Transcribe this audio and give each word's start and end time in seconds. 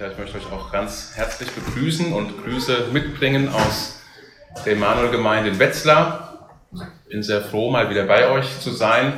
Ja, 0.00 0.10
ich 0.10 0.16
möchte 0.16 0.38
euch 0.38 0.50
auch 0.50 0.72
ganz 0.72 1.10
herzlich 1.14 1.50
begrüßen 1.50 2.14
und 2.14 2.42
Grüße 2.42 2.88
mitbringen 2.90 3.50
aus 3.50 4.00
der 4.64 4.72
Emanuel-Gemeinde 4.72 5.50
in 5.50 5.58
Wetzlar. 5.58 6.48
Bin 7.10 7.22
sehr 7.22 7.42
froh, 7.42 7.70
mal 7.70 7.90
wieder 7.90 8.04
bei 8.04 8.30
euch 8.30 8.60
zu 8.60 8.70
sein, 8.70 9.12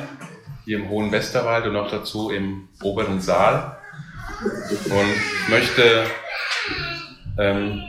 hier 0.65 0.79
im 0.79 0.89
Hohen 0.89 1.09
Westerwald 1.13 1.65
und 1.67 1.71
noch 1.71 1.89
dazu 1.89 2.31
im 2.31 2.67
oberen 2.81 3.21
Saal. 3.21 3.77
Und 4.41 5.13
ich 5.43 5.47
möchte 5.47 6.03
ähm, 7.39 7.81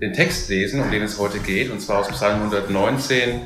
den 0.00 0.12
Text 0.12 0.48
lesen, 0.48 0.80
um 0.80 0.92
den 0.92 1.02
es 1.02 1.18
heute 1.18 1.40
geht, 1.40 1.72
und 1.72 1.80
zwar 1.80 1.98
aus 1.98 2.08
Psalm 2.10 2.44
119, 2.44 3.40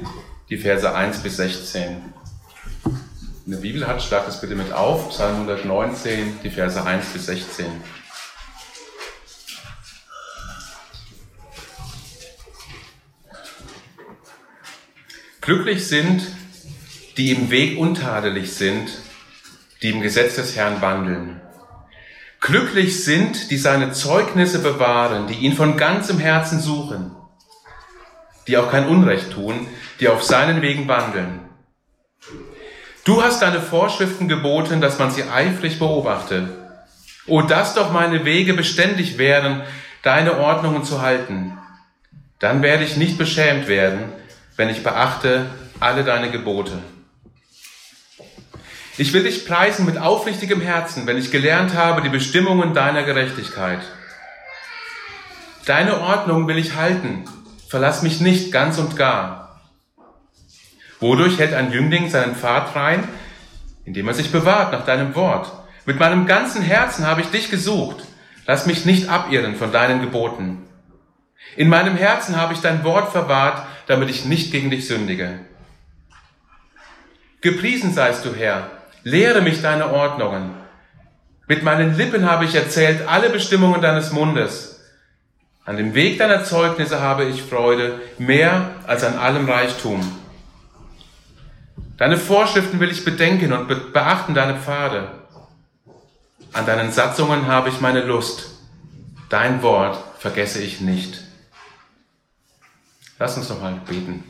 die 0.51 0.59
Verse 0.59 0.95
1 0.95 1.21
bis 1.21 1.39
16. 1.39 2.03
Eine 3.47 3.57
Bibel 3.57 3.87
hat, 3.87 4.03
schlag 4.03 4.27
das 4.27 4.43
bitte 4.43 4.57
mit 4.57 4.75
auf, 4.75 5.09
Psalm 5.09 5.37
119, 5.37 6.41
die 6.45 6.51
Verse 6.51 6.85
1 6.85 7.07
bis 7.15 7.25
16. 7.25 7.65
Glücklich 15.41 15.89
sind, 15.89 16.23
die 17.17 17.33
im 17.33 17.51
Weg 17.51 17.79
untadelig 17.79 18.53
sind, 18.53 18.91
die 19.81 19.91
im 19.91 20.03
Gesetz 20.03 20.37
des 20.37 20.55
Herrn 20.55 20.83
wandeln. 20.83 21.41
Glücklich 22.41 23.05
sind, 23.05 23.51
die 23.51 23.57
seine 23.57 23.93
Zeugnisse 23.93 24.59
bewahren, 24.59 25.29
die 25.29 25.35
ihn 25.35 25.55
von 25.55 25.79
ganzem 25.79 26.19
Herzen 26.19 26.61
suchen, 26.61 27.13
die 28.47 28.59
auch 28.59 28.71
kein 28.71 28.87
Unrecht 28.87 29.33
tun, 29.33 29.67
die 29.99 30.09
auf 30.09 30.23
seinen 30.23 30.61
Wegen 30.61 30.89
wandeln. 30.89 31.41
Du 33.05 33.23
hast 33.23 33.41
deine 33.41 33.63
Vorschriften 33.63 34.29
geboten, 34.29 34.83
dass 34.83 34.99
man 34.99 35.11
sie 35.11 35.23
eifrig 35.23 35.79
beobachte. 35.79 36.51
O, 37.27 37.41
dass 37.41 37.75
doch 37.75 37.93
meine 37.93 38.27
Wege 38.27 38.53
beständig 38.53 39.17
wären, 39.17 39.63
deine 40.03 40.39
Ordnungen 40.39 40.85
zu 40.85 41.01
halten. 41.01 41.57
Dann 42.39 42.63
werde 42.63 42.85
ich 42.85 42.99
nicht 42.99 43.17
beschämt 43.17 43.69
werden, 43.69 44.13
wenn 44.61 44.69
ich 44.69 44.83
beachte 44.83 45.47
alle 45.81 46.05
deine 46.05 46.31
Gebote. 46.31 46.83
Ich 48.99 49.15
will 49.15 49.23
dich 49.23 49.47
preisen 49.47 49.87
mit 49.87 49.97
aufrichtigem 49.97 50.61
Herzen, 50.61 51.07
wenn 51.07 51.17
ich 51.17 51.31
gelernt 51.31 51.75
habe 51.75 52.03
die 52.03 52.11
Bestimmungen 52.11 52.75
deiner 52.75 53.03
Gerechtigkeit. 53.03 53.81
Deine 55.65 55.99
Ordnung 56.03 56.47
will 56.47 56.59
ich 56.59 56.75
halten, 56.75 57.25
verlass 57.71 58.03
mich 58.03 58.21
nicht 58.21 58.53
ganz 58.53 58.77
und 58.77 58.97
gar. 58.97 59.63
Wodurch 60.99 61.39
hält 61.39 61.55
ein 61.55 61.73
Jüngling 61.73 62.11
seinen 62.11 62.37
Pfad 62.37 62.77
rein? 62.77 63.09
Indem 63.87 64.09
er 64.09 64.15
sich 64.15 64.31
bewahrt 64.31 64.73
nach 64.73 64.85
deinem 64.85 65.15
Wort. 65.15 65.51
Mit 65.87 65.99
meinem 65.99 66.27
ganzen 66.27 66.61
Herzen 66.61 67.07
habe 67.07 67.23
ich 67.23 67.29
dich 67.29 67.51
gesucht. 67.51 68.05
Lass 68.47 68.67
mich 68.67 68.85
nicht 68.85 69.09
abirren 69.09 69.57
von 69.57 69.73
deinen 69.73 70.03
Geboten. 70.03 70.69
In 71.57 71.71
meinem 71.71 71.97
Herzen 71.97 72.37
habe 72.37 72.53
ich 72.53 72.61
dein 72.61 72.85
Wort 72.85 73.11
verwahrt, 73.11 73.67
damit 73.91 74.09
ich 74.09 74.25
nicht 74.25 74.53
gegen 74.53 74.71
dich 74.71 74.87
sündige. 74.87 75.41
Gepriesen 77.41 77.93
seist 77.93 78.25
du, 78.25 78.35
Herr, 78.35 78.71
lehre 79.03 79.43
mich 79.43 79.63
deine 79.63 79.91
Ordnungen. 79.93 80.53
Mit 81.49 81.65
meinen 81.65 81.97
Lippen 81.97 82.31
habe 82.31 82.45
ich 82.45 82.55
erzählt 82.55 83.09
alle 83.09 83.31
Bestimmungen 83.31 83.83
deines 83.83 84.13
Mundes. 84.13 84.81
An 85.65 85.77
dem 85.77 85.95
Weg 85.95 86.19
deiner 86.19 86.45
Zeugnisse 86.45 87.01
habe 87.01 87.25
ich 87.25 87.43
Freude, 87.43 88.01
mehr 88.19 88.77
als 88.87 89.03
an 89.03 89.19
allem 89.19 89.49
Reichtum. 89.49 90.01
Deine 91.97 92.17
Vorschriften 92.17 92.79
will 92.79 92.91
ich 92.91 93.05
bedenken 93.05 93.53
und 93.53 93.93
beachten 93.93 94.35
deine 94.35 94.59
Pfade. 94.59 95.11
An 96.53 96.65
deinen 96.65 96.93
Satzungen 96.93 97.49
habe 97.49 97.71
ich 97.71 97.81
meine 97.81 98.05
Lust. 98.05 98.51
Dein 99.29 99.63
Wort 99.63 99.99
vergesse 100.19 100.63
ich 100.63 100.81
nicht. 100.81 101.30
Lass 103.21 103.37
uns 103.37 103.51
noch 103.51 103.61
mal 103.61 103.79
beten. 103.87 104.25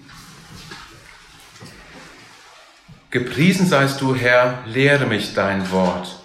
Gepriesen 3.12 3.66
seist 3.66 4.00
du, 4.00 4.16
Herr, 4.16 4.64
lehre 4.66 5.06
mich 5.06 5.32
dein 5.32 5.70
Wort. 5.70 6.18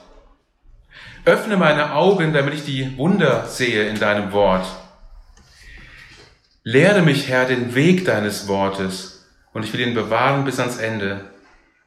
Öffne 1.25 1.57
meine 1.57 1.93
Augen, 1.93 2.33
damit 2.33 2.55
ich 2.55 2.65
die 2.65 2.97
Wunder 2.97 3.45
sehe 3.45 3.87
in 3.87 3.99
deinem 3.99 4.31
Wort. 4.31 4.65
Lehre 6.63 7.03
mich, 7.03 7.29
Herr, 7.29 7.45
den 7.45 7.75
Weg 7.75 8.03
deines 8.05 8.47
Wortes, 8.47 9.27
und 9.53 9.63
ich 9.63 9.71
will 9.71 9.81
ihn 9.81 9.93
bewahren 9.93 10.43
bis 10.43 10.59
ans 10.59 10.77
Ende. 10.77 11.23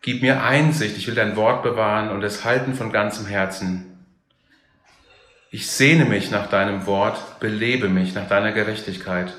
Gib 0.00 0.22
mir 0.22 0.44
Einsicht, 0.44 0.96
ich 0.96 1.08
will 1.08 1.16
dein 1.16 1.34
Wort 1.34 1.64
bewahren 1.64 2.10
und 2.10 2.22
es 2.22 2.44
halten 2.44 2.74
von 2.74 2.92
ganzem 2.92 3.26
Herzen. 3.26 3.98
Ich 5.50 5.68
sehne 5.68 6.04
mich 6.04 6.30
nach 6.30 6.48
deinem 6.48 6.86
Wort, 6.86 7.40
belebe 7.40 7.88
mich 7.88 8.14
nach 8.14 8.28
deiner 8.28 8.52
Gerechtigkeit. 8.52 9.32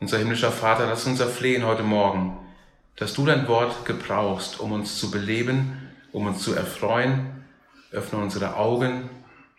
Unser 0.00 0.18
himmlischer 0.18 0.52
Vater, 0.52 0.86
lass 0.86 1.06
uns 1.06 1.20
erflehen 1.20 1.64
heute 1.64 1.82
Morgen, 1.82 2.36
dass 2.96 3.14
du 3.14 3.24
dein 3.24 3.48
Wort 3.48 3.84
gebrauchst, 3.84 4.60
um 4.60 4.72
uns 4.72 4.98
zu 4.98 5.10
beleben, 5.10 5.90
um 6.12 6.26
uns 6.26 6.42
zu 6.42 6.54
erfreuen. 6.54 7.44
Öffne 7.90 8.18
unsere 8.18 8.56
Augen 8.56 9.08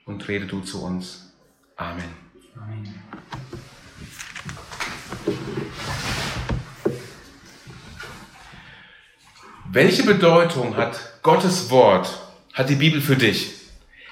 und 0.05 0.27
rede 0.27 0.45
du 0.45 0.59
zu 0.61 0.83
uns. 0.83 1.33
Amen. 1.77 2.03
Amen. 2.55 2.93
Welche 9.71 10.03
Bedeutung 10.03 10.77
hat 10.77 11.21
Gottes 11.21 11.69
Wort, 11.69 12.09
hat 12.53 12.69
die 12.69 12.75
Bibel 12.75 13.01
für 13.01 13.15
dich? 13.15 13.53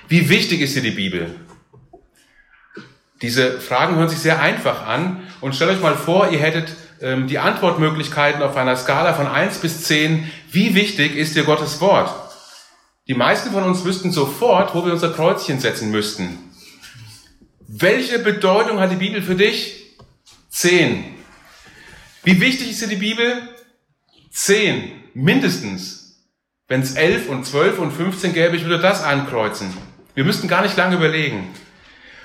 Wie 0.08 0.28
wichtig 0.30 0.62
ist 0.62 0.76
dir 0.76 0.82
die 0.82 0.92
Bibel? 0.92 1.36
Diese 3.24 3.62
Fragen 3.62 3.96
hören 3.96 4.10
sich 4.10 4.20
sehr 4.20 4.42
einfach 4.42 4.86
an 4.86 5.22
und 5.40 5.56
stellt 5.56 5.72
euch 5.72 5.82
mal 5.82 5.96
vor, 5.96 6.30
ihr 6.30 6.40
hättet 6.40 6.76
ähm, 7.02 7.26
die 7.26 7.40
Antwortmöglichkeiten 7.40 8.44
auf 8.44 8.58
einer 8.58 8.76
Skala 8.76 9.14
von 9.14 9.28
1 9.28 9.60
bis 9.60 9.86
10. 9.86 10.30
Wie 10.52 10.76
wichtig 10.76 11.16
ist 11.16 11.34
dir 11.34 11.46
Gottes 11.46 11.80
Wort? 11.80 12.14
Die 13.08 13.14
meisten 13.14 13.52
von 13.52 13.64
uns 13.64 13.86
wüssten 13.86 14.12
sofort, 14.12 14.76
wo 14.76 14.86
wir 14.86 14.92
unser 14.92 15.14
Kreuzchen 15.14 15.62
setzen 15.62 15.90
müssten. 15.90 16.38
Welche 17.62 18.20
Bedeutung 18.20 18.82
hat 18.82 18.92
die 18.92 18.98
Bibel 18.98 19.22
für 19.22 19.36
dich? 19.36 19.96
10. 20.50 21.06
Wie 22.26 22.42
wichtig 22.42 22.72
ist 22.72 22.82
dir 22.82 22.90
die 22.90 22.98
Bibel? 22.98 23.42
10. 24.32 24.92
Mindestens. 25.14 26.28
Wenn 26.68 26.82
es 26.82 26.96
11 26.96 27.30
und 27.30 27.46
12 27.46 27.80
und 27.80 27.92
15 27.92 28.34
gäbe, 28.34 28.58
ich 28.58 28.66
würde 28.66 28.82
das 28.82 29.02
ankreuzen. 29.02 29.72
Wir 30.14 30.26
müssten 30.26 30.50
gar 30.50 30.62
nicht 30.62 30.76
lange 30.76 30.98
überlegen. 30.98 31.48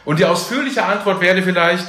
Und 0.09 0.19
die 0.19 0.25
ausführliche 0.25 0.83
Antwort 0.87 1.21
wäre 1.21 1.43
vielleicht, 1.43 1.85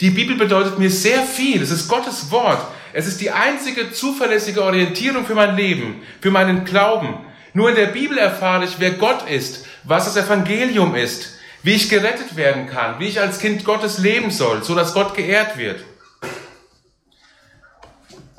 die 0.00 0.10
Bibel 0.10 0.36
bedeutet 0.36 0.78
mir 0.78 0.88
sehr 0.88 1.22
viel. 1.22 1.60
Es 1.60 1.72
ist 1.72 1.88
Gottes 1.88 2.30
Wort. 2.30 2.64
Es 2.92 3.08
ist 3.08 3.20
die 3.20 3.32
einzige 3.32 3.90
zuverlässige 3.90 4.62
Orientierung 4.62 5.26
für 5.26 5.34
mein 5.34 5.56
Leben, 5.56 6.00
für 6.20 6.30
meinen 6.30 6.64
Glauben. 6.64 7.26
Nur 7.54 7.68
in 7.68 7.74
der 7.74 7.86
Bibel 7.86 8.18
erfahre 8.18 8.66
ich, 8.66 8.78
wer 8.78 8.92
Gott 8.92 9.28
ist, 9.28 9.66
was 9.82 10.04
das 10.04 10.24
Evangelium 10.24 10.94
ist, 10.94 11.38
wie 11.64 11.72
ich 11.72 11.88
gerettet 11.88 12.36
werden 12.36 12.68
kann, 12.68 13.00
wie 13.00 13.08
ich 13.08 13.20
als 13.20 13.40
Kind 13.40 13.64
Gottes 13.64 13.98
leben 13.98 14.30
soll, 14.30 14.62
so 14.62 14.76
dass 14.76 14.94
Gott 14.94 15.16
geehrt 15.16 15.58
wird. 15.58 15.82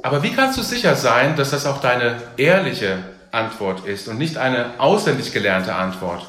Aber 0.03 0.23
wie 0.23 0.31
kannst 0.31 0.57
du 0.57 0.61
sicher 0.61 0.95
sein, 0.95 1.35
dass 1.35 1.49
das 1.49 1.65
auch 1.65 1.81
deine 1.81 2.21
ehrliche 2.37 2.99
Antwort 3.33 3.85
ist 3.85 4.07
und 4.07 4.19
nicht 4.19 4.37
eine 4.37 4.79
auswendig 4.79 5.33
gelernte 5.33 5.75
Antwort? 5.75 6.25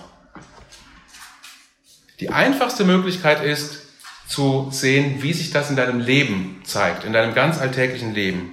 Die 2.21 2.31
einfachste 2.31 2.85
Möglichkeit 2.85 3.45
ist 3.45 3.79
zu 4.27 4.69
sehen, 4.73 5.23
wie 5.23 5.33
sich 5.33 5.53
das 5.53 5.71
in 5.71 5.77
deinem 5.77 6.01
Leben 6.01 6.61
zeigt, 6.65 7.05
in 7.05 7.13
deinem 7.13 7.33
ganz 7.33 7.61
alltäglichen 7.61 8.13
Leben. 8.13 8.53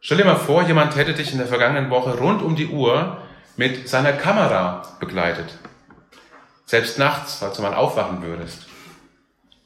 Stell 0.00 0.18
dir 0.18 0.24
mal 0.24 0.36
vor, 0.36 0.62
jemand 0.66 0.96
hätte 0.96 1.14
dich 1.14 1.32
in 1.32 1.38
der 1.38 1.46
vergangenen 1.46 1.88
Woche 1.88 2.18
rund 2.18 2.42
um 2.42 2.56
die 2.56 2.68
Uhr 2.68 3.18
mit 3.56 3.88
seiner 3.88 4.12
Kamera 4.12 4.96
begleitet. 5.00 5.46
Selbst 6.66 6.98
nachts, 6.98 7.36
falls 7.36 7.56
du 7.56 7.62
mal 7.62 7.74
aufwachen 7.74 8.22
würdest. 8.22 8.66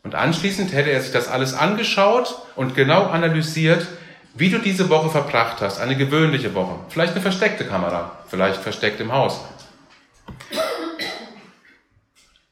Und 0.04 0.14
anschließend 0.14 0.72
hätte 0.72 0.90
er 0.90 1.00
sich 1.00 1.12
das 1.12 1.26
alles 1.26 1.54
angeschaut 1.54 2.36
und 2.54 2.76
genau 2.76 3.06
analysiert, 3.06 3.86
wie 4.34 4.50
du 4.50 4.58
diese 4.58 4.88
Woche 4.90 5.10
verbracht 5.10 5.60
hast. 5.60 5.80
Eine 5.80 5.96
gewöhnliche 5.96 6.54
Woche. 6.54 6.78
Vielleicht 6.88 7.14
eine 7.14 7.22
versteckte 7.22 7.64
Kamera, 7.64 8.12
vielleicht 8.28 8.60
versteckt 8.60 9.00
im 9.00 9.12
Haus. 9.12 9.40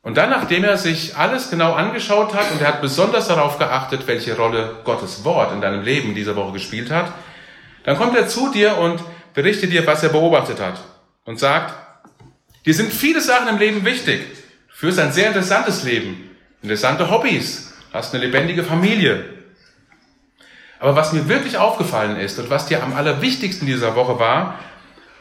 Und 0.05 0.19
dann, 0.19 0.29
nachdem 0.29 0.65
er 0.65 0.77
sich 0.77 1.17
alles 1.17 1.49
genau 1.49 1.73
angeschaut 1.73 2.35
hat 2.35 2.53
und 2.53 2.61
er 2.61 2.69
hat 2.69 2.83
besonders 2.83 3.27
darauf 3.27 3.59
geachtet, 3.59 4.07
welche 4.07 4.37
Rolle 4.37 4.77
Gottes 4.85 5.25
Wort 5.25 5.51
in 5.53 5.63
deinem 5.63 5.83
Leben 5.83 6.15
diese 6.15 6.37
Woche 6.37 6.53
gespielt 6.53 6.91
hat, 6.91 7.11
dann 7.85 7.97
kommt 7.97 8.15
er 8.15 8.29
zu 8.29 8.53
dir 8.53 8.77
und 8.77 9.03
berichtet 9.33 9.73
dir, 9.73 9.87
was 9.87 10.03
er 10.03 10.11
beobachtet 10.11 10.61
hat 10.61 10.79
und 11.25 11.41
sagt, 11.41 11.75
dir 12.67 12.75
sind 12.75 12.93
viele 12.93 13.23
Sachen 13.23 13.49
im 13.49 13.57
Leben 13.57 13.87
wichtig. 13.87 14.21
Du 14.69 14.75
führst 14.75 14.99
ein 14.99 15.13
sehr 15.13 15.29
interessantes 15.29 15.85
Leben, 15.85 16.37
interessante 16.61 17.11
Hobbys, 17.11 17.73
hast 17.91 18.15
eine 18.15 18.27
lebendige 18.27 18.63
Familie. 18.63 19.25
Aber 20.81 20.97
was 20.97 21.15
mir 21.15 21.31
wirklich 21.31 21.57
aufgefallen 21.57 22.19
ist 22.19 22.39
und 22.39 22.51
was 22.51 22.67
dir 22.67 22.83
am 22.83 22.93
allerwichtigsten 22.93 23.67
dieser 23.67 23.97
Woche 23.97 24.19
war, 24.19 24.59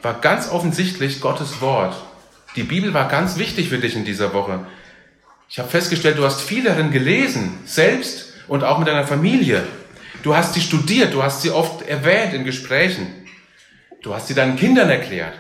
war 0.02 0.16
ganz 0.16 0.52
offensichtlich 0.52 1.22
Gottes 1.22 1.62
Wort 1.62 1.96
Die 2.56 2.64
Bibel 2.64 2.94
war 2.94 3.08
ganz 3.08 3.38
wichtig 3.38 3.70
für 3.70 3.80
dich 3.80 3.96
in 3.96 4.06
dieser 4.06 4.34
Woche. 4.34 4.66
Ich 5.50 5.60
habe 5.60 5.70
festgestellt, 5.70 6.18
du 6.18 6.26
hast 6.26 6.42
viel 6.42 6.64
darin 6.64 6.92
gelesen, 6.92 7.60
selbst 7.66 8.34
und 8.48 8.64
auch 8.64 8.80
mit 8.80 8.88
deiner 8.88 9.08
Familie. 9.08 9.64
Du 10.22 10.36
hast 10.36 10.54
sie 10.54 10.62
studiert, 10.62 11.14
du 11.14 11.24
hast 11.24 11.42
sie 11.42 11.52
oft 11.52 11.88
erwähnt 11.88 12.34
in 12.34 12.44
Gesprächen. 12.44 13.08
Du 14.02 14.14
hast 14.14 14.28
sie 14.28 14.34
deinen 14.34 14.56
Kindern 14.56 14.90
erklärt. 14.90 15.34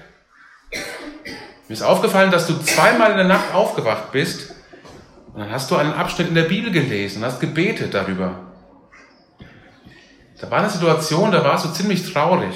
Mir 1.68 1.74
ist 1.74 1.82
aufgefallen, 1.82 2.32
dass 2.32 2.48
du 2.48 2.60
zweimal 2.60 3.12
in 3.12 3.18
der 3.18 3.28
Nacht 3.28 3.54
aufgewacht 3.54 4.12
bist 4.12 4.54
und 5.34 5.40
dann 5.40 5.52
hast 5.52 5.72
du 5.72 5.76
einen 5.76 5.94
Abschnitt 5.94 6.28
in 6.28 6.36
der 6.36 6.44
Bibel 6.44 6.72
gelesen 6.72 7.20
und 7.20 7.26
hast 7.26 7.40
gebetet 7.40 7.94
darüber. 7.94 8.52
Da 10.40 10.52
war 10.52 10.60
eine 10.60 10.70
Situation, 10.70 11.32
da 11.32 11.44
warst 11.44 11.66
du 11.66 11.70
ziemlich 11.70 12.12
traurig. 12.12 12.54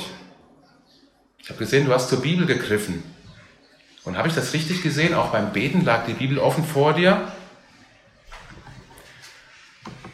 Ich 1.39 1.49
habe 1.49 1.59
gesehen, 1.59 1.85
du 1.85 1.93
hast 1.93 2.09
zur 2.09 2.21
Bibel 2.21 2.45
gegriffen. 2.45 3.01
Und 4.07 4.17
habe 4.17 4.29
ich 4.29 4.35
das 4.35 4.53
richtig 4.53 4.83
gesehen? 4.83 5.13
Auch 5.13 5.31
beim 5.31 5.51
Beten 5.51 5.83
lag 5.83 6.05
die 6.05 6.13
Bibel 6.13 6.39
offen 6.39 6.63
vor 6.63 6.93
dir. 6.93 7.27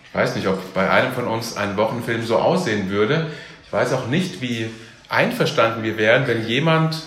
Ich 0.08 0.16
weiß 0.16 0.36
nicht, 0.36 0.48
ob 0.48 0.74
bei 0.74 0.90
einem 0.90 1.14
von 1.14 1.28
uns 1.28 1.58
ein 1.58 1.78
Wochenfilm 1.78 2.26
so 2.26 2.40
aussehen 2.40 2.90
würde. 2.90 3.30
Ich 3.64 3.72
weiß 3.72 3.94
auch 3.94 4.08
nicht, 4.08 4.42
wie 4.42 4.72
einverstanden 5.10 5.84
wir 5.84 6.00
wären, 6.00 6.26
wenn 6.26 6.48
jemand 6.48 7.04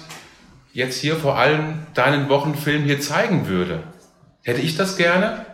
jetzt 0.73 1.01
hier 1.01 1.17
vor 1.17 1.37
allem 1.37 1.89
deinen 1.95 2.29
Wochenfilm 2.29 2.85
hier 2.85 3.01
zeigen 3.01 3.49
würde. 3.49 3.83
Hätte 4.45 4.61
ich 4.61 4.77
das 4.77 4.97
gerne? 4.97 5.45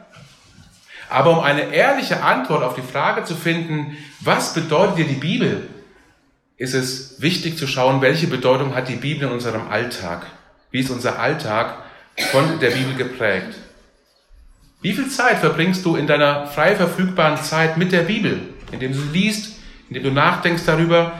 Aber 1.08 1.30
um 1.30 1.40
eine 1.40 1.74
ehrliche 1.74 2.22
Antwort 2.22 2.62
auf 2.62 2.74
die 2.74 2.82
Frage 2.82 3.24
zu 3.24 3.36
finden, 3.36 3.96
was 4.20 4.52
bedeutet 4.52 4.98
dir 4.98 5.06
die 5.06 5.14
Bibel, 5.14 5.66
ist 6.58 6.74
es 6.74 7.22
wichtig 7.22 7.56
zu 7.56 7.66
schauen, 7.66 8.02
welche 8.02 8.26
Bedeutung 8.26 8.74
hat 8.74 8.90
die 8.90 8.96
Bibel 8.96 9.28
in 9.28 9.32
unserem 9.32 9.68
Alltag? 9.68 10.26
Wie 10.72 10.80
ist 10.80 10.90
unser 10.90 11.18
Alltag 11.18 11.76
von 12.30 12.58
der 12.58 12.70
Bibel 12.70 12.94
geprägt? 12.94 13.54
Wie 14.80 14.94
viel 14.94 15.08
Zeit 15.08 15.38
verbringst 15.38 15.84
du 15.84 15.96
in 15.96 16.06
deiner 16.06 16.46
frei 16.46 16.74
verfügbaren 16.74 17.40
Zeit 17.42 17.76
mit 17.76 17.92
der 17.92 18.02
Bibel, 18.02 18.40
indem 18.72 18.92
du 18.92 18.98
sie 18.98 19.08
liest, 19.12 19.56
indem 19.88 20.02
du 20.02 20.10
nachdenkst 20.10 20.64
darüber, 20.64 21.12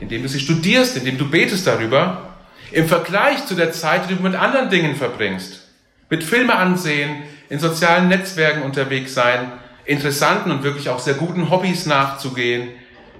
indem 0.00 0.22
du 0.22 0.28
sie 0.28 0.40
studierst, 0.40 0.96
indem 0.96 1.16
du 1.16 1.30
betest 1.30 1.66
darüber, 1.66 2.34
im 2.72 2.88
Vergleich 2.88 3.46
zu 3.46 3.54
der 3.54 3.70
Zeit, 3.72 4.10
die 4.10 4.16
du 4.16 4.22
mit 4.22 4.34
anderen 4.34 4.70
Dingen 4.70 4.96
verbringst, 4.96 5.68
mit 6.10 6.24
Filme 6.24 6.56
ansehen, 6.56 7.22
in 7.48 7.60
sozialen 7.60 8.08
Netzwerken 8.08 8.62
unterwegs 8.62 9.14
sein, 9.14 9.52
interessanten 9.84 10.50
und 10.50 10.64
wirklich 10.64 10.88
auch 10.88 10.98
sehr 10.98 11.14
guten 11.14 11.48
Hobbys 11.48 11.86
nachzugehen, 11.86 12.70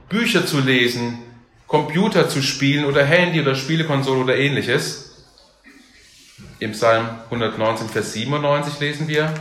Bücher 0.09 0.45
zu 0.45 0.61
lesen, 0.61 1.19
Computer 1.69 2.29
zu 2.29 2.43
spielen 2.43 2.85
oder 2.85 3.05
Handy 3.05 3.41
oder 3.41 3.55
Spielekonsole 3.55 4.25
oder 4.25 4.37
ähnliches. 4.37 5.16
Im 6.59 6.73
Psalm 6.73 7.07
119, 7.25 7.91
Vers 7.91 8.15
97 8.15 8.81
lesen 8.81 9.09
wir, 9.09 9.33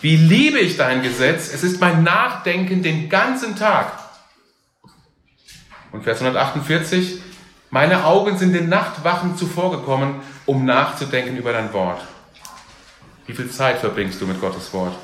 wie 0.00 0.16
liebe 0.16 0.60
ich 0.60 0.76
dein 0.76 1.02
Gesetz, 1.02 1.52
es 1.52 1.64
ist 1.64 1.80
mein 1.80 2.04
Nachdenken 2.04 2.82
den 2.82 3.08
ganzen 3.08 3.56
Tag. 3.56 3.98
Und 5.90 6.04
Vers 6.04 6.20
148, 6.20 7.20
meine 7.70 8.04
Augen 8.04 8.38
sind 8.38 8.52
den 8.52 8.68
Nachtwachen 8.68 9.36
zuvorgekommen, 9.36 10.20
um 10.46 10.64
nachzudenken 10.64 11.36
über 11.36 11.52
dein 11.52 11.72
Wort. 11.72 12.00
Wie 13.26 13.32
viel 13.34 13.50
Zeit 13.50 13.78
verbringst 13.80 14.20
du 14.20 14.26
mit 14.26 14.40
Gottes 14.40 14.72
Wort? 14.72 14.96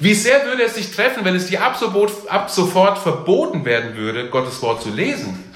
Wie 0.00 0.14
sehr 0.14 0.46
würde 0.46 0.62
es 0.62 0.74
dich 0.74 0.94
treffen, 0.94 1.24
wenn 1.24 1.36
es 1.36 1.46
dir 1.46 1.62
ab 1.62 1.76
sofort 1.78 2.98
verboten 2.98 3.64
werden 3.66 3.96
würde, 3.96 4.30
Gottes 4.30 4.60
Wort 4.62 4.82
zu 4.82 4.90
lesen? 4.90 5.47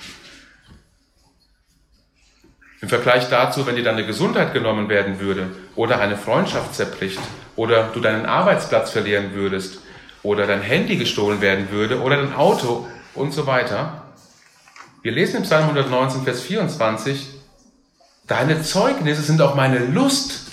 Im 2.82 2.88
Vergleich 2.88 3.28
dazu, 3.30 3.64
wenn 3.64 3.76
dir 3.76 3.84
deine 3.84 4.04
Gesundheit 4.04 4.52
genommen 4.52 4.88
werden 4.88 5.20
würde 5.20 5.46
oder 5.76 6.00
eine 6.00 6.16
Freundschaft 6.16 6.74
zerbricht 6.74 7.20
oder 7.54 7.84
du 7.94 8.00
deinen 8.00 8.26
Arbeitsplatz 8.26 8.90
verlieren 8.90 9.34
würdest 9.34 9.78
oder 10.24 10.48
dein 10.48 10.62
Handy 10.62 10.96
gestohlen 10.96 11.40
werden 11.40 11.70
würde 11.70 12.00
oder 12.00 12.16
dein 12.16 12.34
Auto 12.34 12.88
und 13.14 13.32
so 13.32 13.46
weiter. 13.46 14.02
Wir 15.00 15.12
lesen 15.12 15.36
im 15.36 15.42
Psalm 15.44 15.62
119, 15.68 16.24
Vers 16.24 16.42
24, 16.42 17.28
Deine 18.26 18.62
Zeugnisse 18.62 19.22
sind 19.22 19.40
auch 19.42 19.54
meine 19.54 19.78
Lust. 19.78 20.46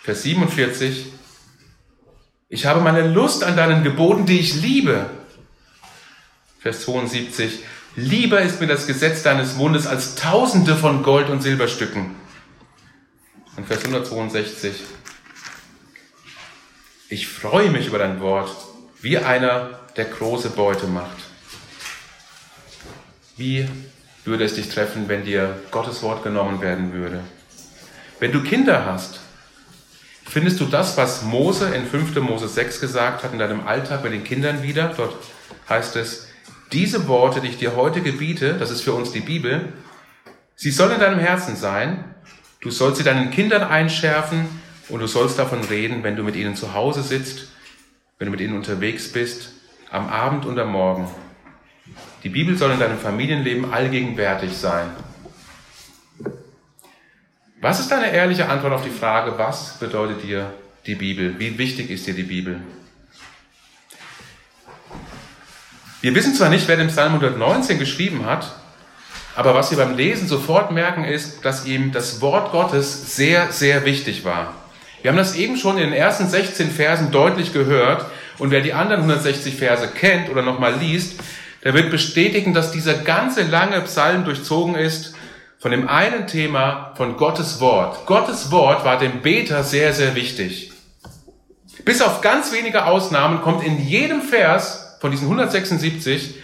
Vers 0.00 0.22
47, 0.24 1.06
ich 2.48 2.66
habe 2.66 2.80
meine 2.80 3.06
Lust 3.06 3.44
an 3.44 3.56
deinen 3.56 3.84
Geboten, 3.84 4.26
die 4.26 4.40
ich 4.40 4.60
liebe. 4.60 5.06
Vers 6.58 6.82
72. 6.82 7.60
Lieber 7.96 8.40
ist 8.40 8.60
mir 8.60 8.66
das 8.66 8.86
Gesetz 8.86 9.22
deines 9.22 9.54
Mundes 9.54 9.86
als 9.86 10.14
Tausende 10.14 10.76
von 10.76 11.02
Gold- 11.02 11.30
und 11.30 11.42
Silberstücken. 11.42 12.16
Und 13.56 13.66
Vers 13.66 13.84
162. 13.84 14.74
Ich 17.08 17.28
freue 17.28 17.70
mich 17.70 17.86
über 17.86 17.98
dein 17.98 18.20
Wort, 18.20 18.50
wie 19.00 19.18
einer, 19.18 19.80
der 19.96 20.06
große 20.06 20.50
Beute 20.50 20.86
macht. 20.88 21.16
Wie 23.36 23.68
würde 24.24 24.44
es 24.44 24.54
dich 24.54 24.68
treffen, 24.68 25.08
wenn 25.08 25.24
dir 25.24 25.60
Gottes 25.70 26.02
Wort 26.02 26.24
genommen 26.24 26.60
werden 26.60 26.92
würde? 26.92 27.20
Wenn 28.18 28.32
du 28.32 28.42
Kinder 28.42 28.84
hast, 28.84 29.20
Findest 30.26 30.58
du 30.58 30.64
das, 30.64 30.96
was 30.96 31.22
Mose 31.22 31.72
in 31.74 31.86
5. 31.86 32.16
Mose 32.16 32.48
6 32.48 32.80
gesagt 32.80 33.22
hat, 33.22 33.32
in 33.32 33.38
deinem 33.38 33.66
Alltag 33.68 34.02
bei 34.02 34.08
den 34.08 34.24
Kindern 34.24 34.62
wieder? 34.62 34.92
Dort 34.96 35.14
heißt 35.68 35.96
es, 35.96 36.26
diese 36.74 37.06
Worte, 37.06 37.40
die 37.40 37.48
ich 37.48 37.58
dir 37.58 37.76
heute 37.76 38.00
gebiete, 38.02 38.54
das 38.54 38.70
ist 38.70 38.82
für 38.82 38.92
uns 38.92 39.12
die 39.12 39.20
Bibel, 39.20 39.72
sie 40.56 40.72
sollen 40.72 40.92
in 40.92 41.00
deinem 41.00 41.20
Herzen 41.20 41.56
sein, 41.56 42.04
du 42.60 42.70
sollst 42.70 42.98
sie 42.98 43.04
deinen 43.04 43.30
Kindern 43.30 43.62
einschärfen 43.62 44.46
und 44.88 45.00
du 45.00 45.06
sollst 45.06 45.38
davon 45.38 45.62
reden, 45.64 46.02
wenn 46.02 46.16
du 46.16 46.24
mit 46.24 46.36
ihnen 46.36 46.56
zu 46.56 46.74
Hause 46.74 47.02
sitzt, 47.02 47.48
wenn 48.18 48.26
du 48.26 48.32
mit 48.32 48.40
ihnen 48.40 48.56
unterwegs 48.56 49.12
bist, 49.12 49.52
am 49.90 50.08
Abend 50.08 50.44
und 50.44 50.58
am 50.58 50.72
Morgen. 50.72 51.08
Die 52.24 52.28
Bibel 52.28 52.56
soll 52.56 52.72
in 52.72 52.80
deinem 52.80 52.98
Familienleben 52.98 53.72
allgegenwärtig 53.72 54.52
sein. 54.52 54.90
Was 57.60 57.80
ist 57.80 57.90
deine 57.90 58.10
ehrliche 58.12 58.48
Antwort 58.48 58.72
auf 58.72 58.84
die 58.84 58.90
Frage, 58.90 59.38
was 59.38 59.78
bedeutet 59.78 60.22
dir 60.22 60.52
die 60.86 60.96
Bibel? 60.96 61.38
Wie 61.38 61.56
wichtig 61.56 61.90
ist 61.90 62.06
dir 62.06 62.14
die 62.14 62.24
Bibel? 62.24 62.60
Wir 66.04 66.14
wissen 66.14 66.34
zwar 66.34 66.50
nicht, 66.50 66.68
wer 66.68 66.76
den 66.76 66.88
Psalm 66.88 67.14
119 67.14 67.78
geschrieben 67.78 68.26
hat, 68.26 68.52
aber 69.36 69.54
was 69.54 69.70
wir 69.70 69.78
beim 69.78 69.96
Lesen 69.96 70.28
sofort 70.28 70.70
merken, 70.70 71.02
ist, 71.02 71.46
dass 71.46 71.64
ihm 71.64 71.92
das 71.92 72.20
Wort 72.20 72.52
Gottes 72.52 73.16
sehr, 73.16 73.50
sehr 73.52 73.86
wichtig 73.86 74.22
war. 74.22 74.52
Wir 75.00 75.10
haben 75.10 75.16
das 75.16 75.34
eben 75.34 75.56
schon 75.56 75.78
in 75.78 75.84
den 75.84 75.94
ersten 75.94 76.28
16 76.28 76.70
Versen 76.72 77.10
deutlich 77.10 77.54
gehört 77.54 78.04
und 78.36 78.50
wer 78.50 78.60
die 78.60 78.74
anderen 78.74 79.00
160 79.00 79.56
Verse 79.56 79.88
kennt 79.88 80.28
oder 80.28 80.42
nochmal 80.42 80.74
liest, 80.74 81.20
der 81.64 81.72
wird 81.72 81.90
bestätigen, 81.90 82.52
dass 82.52 82.70
dieser 82.70 82.98
ganze 82.98 83.40
lange 83.44 83.80
Psalm 83.80 84.26
durchzogen 84.26 84.74
ist 84.74 85.14
von 85.58 85.70
dem 85.70 85.88
einen 85.88 86.26
Thema 86.26 86.92
von 86.98 87.16
Gottes 87.16 87.60
Wort. 87.60 88.04
Gottes 88.04 88.50
Wort 88.50 88.84
war 88.84 88.98
dem 88.98 89.22
Beter 89.22 89.64
sehr, 89.64 89.94
sehr 89.94 90.14
wichtig. 90.14 90.70
Bis 91.86 92.02
auf 92.02 92.20
ganz 92.20 92.52
wenige 92.52 92.84
Ausnahmen 92.84 93.40
kommt 93.40 93.64
in 93.64 93.82
jedem 93.82 94.20
Vers 94.20 94.83
von 95.04 95.10
diesen 95.10 95.26
176 95.26 96.36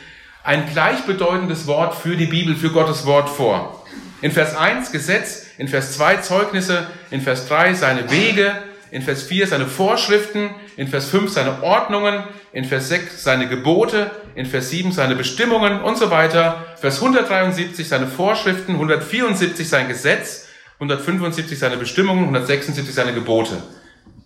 ein 0.44 0.70
gleichbedeutendes 0.70 1.66
Wort 1.66 1.94
für 1.94 2.14
die 2.14 2.26
Bibel, 2.26 2.54
für 2.54 2.68
Gottes 2.68 3.06
Wort 3.06 3.30
vor. 3.30 3.86
In 4.20 4.32
Vers 4.32 4.54
1 4.54 4.92
Gesetz, 4.92 5.46
in 5.56 5.66
Vers 5.66 5.94
2 5.94 6.18
Zeugnisse, 6.18 6.86
in 7.10 7.22
Vers 7.22 7.48
3 7.48 7.72
seine 7.72 8.10
Wege, 8.10 8.52
in 8.90 9.00
Vers 9.00 9.22
4 9.22 9.46
seine 9.46 9.64
Vorschriften, 9.64 10.50
in 10.76 10.88
Vers 10.88 11.08
5 11.08 11.32
seine 11.32 11.62
Ordnungen, 11.62 12.24
in 12.52 12.66
Vers 12.66 12.90
6 12.90 13.24
seine 13.24 13.48
Gebote, 13.48 14.10
in 14.34 14.44
Vers 14.44 14.68
7 14.68 14.92
seine 14.92 15.16
Bestimmungen 15.16 15.80
und 15.80 15.96
so 15.96 16.10
weiter, 16.10 16.66
Vers 16.78 16.96
173 16.96 17.88
seine 17.88 18.08
Vorschriften, 18.08 18.74
174 18.74 19.66
sein 19.66 19.88
Gesetz, 19.88 20.48
175 20.74 21.58
seine 21.58 21.78
Bestimmungen, 21.78 22.24
176 22.24 22.94
seine 22.94 23.14
Gebote. 23.14 23.62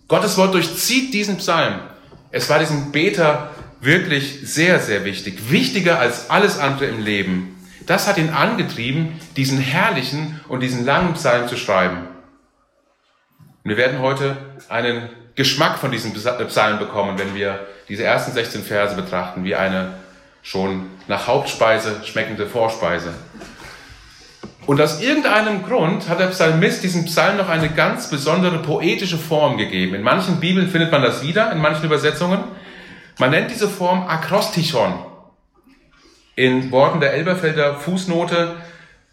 Gottes 0.09 0.37
Wort 0.37 0.53
durchzieht 0.53 1.13
diesen 1.13 1.37
Psalm. 1.37 1.79
Es 2.31 2.49
war 2.49 2.59
diesem 2.59 2.91
Beter 2.91 3.51
wirklich 3.81 4.39
sehr, 4.43 4.79
sehr 4.79 5.05
wichtig, 5.05 5.51
wichtiger 5.51 5.99
als 5.99 6.29
alles 6.29 6.59
andere 6.59 6.85
im 6.85 6.99
Leben. 6.99 7.55
Das 7.85 8.07
hat 8.07 8.17
ihn 8.17 8.29
angetrieben, 8.29 9.19
diesen 9.35 9.59
herrlichen 9.59 10.39
und 10.47 10.61
diesen 10.61 10.85
langen 10.85 11.13
Psalm 11.13 11.47
zu 11.47 11.57
schreiben. 11.57 12.07
Wir 13.63 13.77
werden 13.77 13.99
heute 13.99 14.37
einen 14.69 15.09
Geschmack 15.35 15.77
von 15.77 15.91
diesem 15.91 16.13
Psalm 16.13 16.79
bekommen, 16.79 17.17
wenn 17.17 17.35
wir 17.35 17.67
diese 17.89 18.03
ersten 18.03 18.31
16 18.31 18.63
Verse 18.63 18.95
betrachten, 18.95 19.43
wie 19.43 19.55
eine 19.55 19.93
schon 20.41 20.89
nach 21.07 21.27
Hauptspeise 21.27 22.01
schmeckende 22.05 22.47
Vorspeise. 22.47 23.13
Und 24.65 24.81
aus 24.81 24.99
irgendeinem 25.01 25.63
Grund 25.63 26.09
hat 26.09 26.19
der 26.19 26.27
Psalmist 26.27 26.83
diesem 26.83 27.05
Psalm 27.05 27.37
noch 27.37 27.49
eine 27.49 27.69
ganz 27.69 28.09
besondere 28.09 28.59
poetische 28.59 29.17
Form 29.17 29.57
gegeben. 29.57 29.93
In 29.93 30.01
manchen 30.01 30.39
Bibeln 30.39 30.69
findet 30.69 30.91
man 30.91 31.03
das 31.03 31.21
wieder, 31.21 31.51
in 31.51 31.59
manchen 31.59 31.85
Übersetzungen. 31.85 32.39
Man 33.17 33.31
nennt 33.31 33.49
diese 33.49 33.69
Form 33.69 34.07
Akrostichon. 34.07 34.93
In 36.35 36.71
Worten 36.71 36.99
der 36.99 37.13
Elberfelder 37.13 37.75
Fußnote 37.75 38.57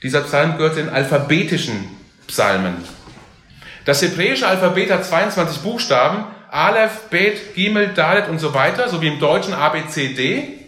Dieser 0.03 0.23
Psalm 0.23 0.57
gehört 0.57 0.77
den 0.77 0.89
alphabetischen 0.89 1.89
Psalmen. 2.27 2.77
Das 3.85 4.03
hebräische 4.03 4.49
Alphabet 4.49 4.91
hat 4.91 5.05
22 5.05 5.63
Buchstaben, 5.63 6.25
Aleph, 6.51 7.09
Bet, 7.11 7.55
Gimel, 7.55 7.89
Dalet 7.95 8.29
und 8.29 8.41
so 8.41 8.55
weiter, 8.55 8.89
so 8.89 9.01
wie 9.01 9.09
im 9.09 9.21
deutschen 9.21 9.55
A, 9.55 9.69
B, 9.69 9.87
C, 9.87 10.15
D. 10.15 10.59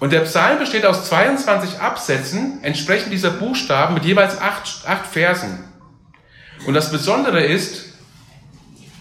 Und 0.00 0.12
der 0.12 0.20
Psalm 0.20 0.58
besteht 0.58 0.86
aus 0.86 1.08
22 1.08 1.80
Absätzen, 1.80 2.60
entsprechend 2.62 3.12
dieser 3.12 3.30
Buchstaben 3.30 3.94
mit 3.94 4.04
jeweils 4.04 4.40
acht, 4.40 4.86
acht 4.86 5.06
Versen. 5.06 5.64
Und 6.66 6.74
das 6.74 6.90
Besondere 6.90 7.44
ist, 7.44 7.87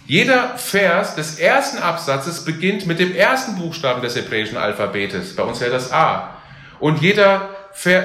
jeder 0.07 0.57
Vers 0.57 1.15
des 1.15 1.37
ersten 1.37 1.79
Absatzes 1.79 2.45
beginnt 2.45 2.87
mit 2.87 2.97
dem 2.97 3.13
ersten 3.13 3.57
Buchstaben 3.57 4.01
des 4.01 4.15
hebräischen 4.15 4.57
Alphabetes. 4.57 5.35
Bei 5.35 5.43
uns 5.43 5.59
wäre 5.59 5.71
das 5.71 5.91
A. 5.91 6.37
Und 6.79 7.01
jeder, 7.01 7.49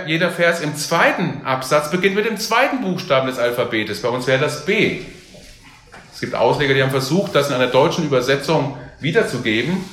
jeder 0.06 0.32
Vers 0.32 0.61
im 0.61 0.75
zweiten 0.75 1.42
Absatz 1.44 1.92
beginnt 1.92 2.16
mit 2.16 2.26
dem 2.26 2.38
zweiten 2.38 2.80
Buchstaben 2.80 3.28
des 3.28 3.38
Alphabetes. 3.38 4.02
Bei 4.02 4.09
uns 4.09 4.26
wäre 4.26 4.40
das 4.40 4.66
B. 4.66 5.02
Es 6.12 6.21
gibt 6.21 6.35
Ausleger, 6.35 6.75
die 6.75 6.82
haben 6.82 6.90
versucht, 6.90 7.37
das 7.37 7.50
in 7.50 7.54
einer 7.54 7.68
deutschen 7.68 8.04
Übersetzung 8.04 8.76
wiederzugeben. 8.99 9.85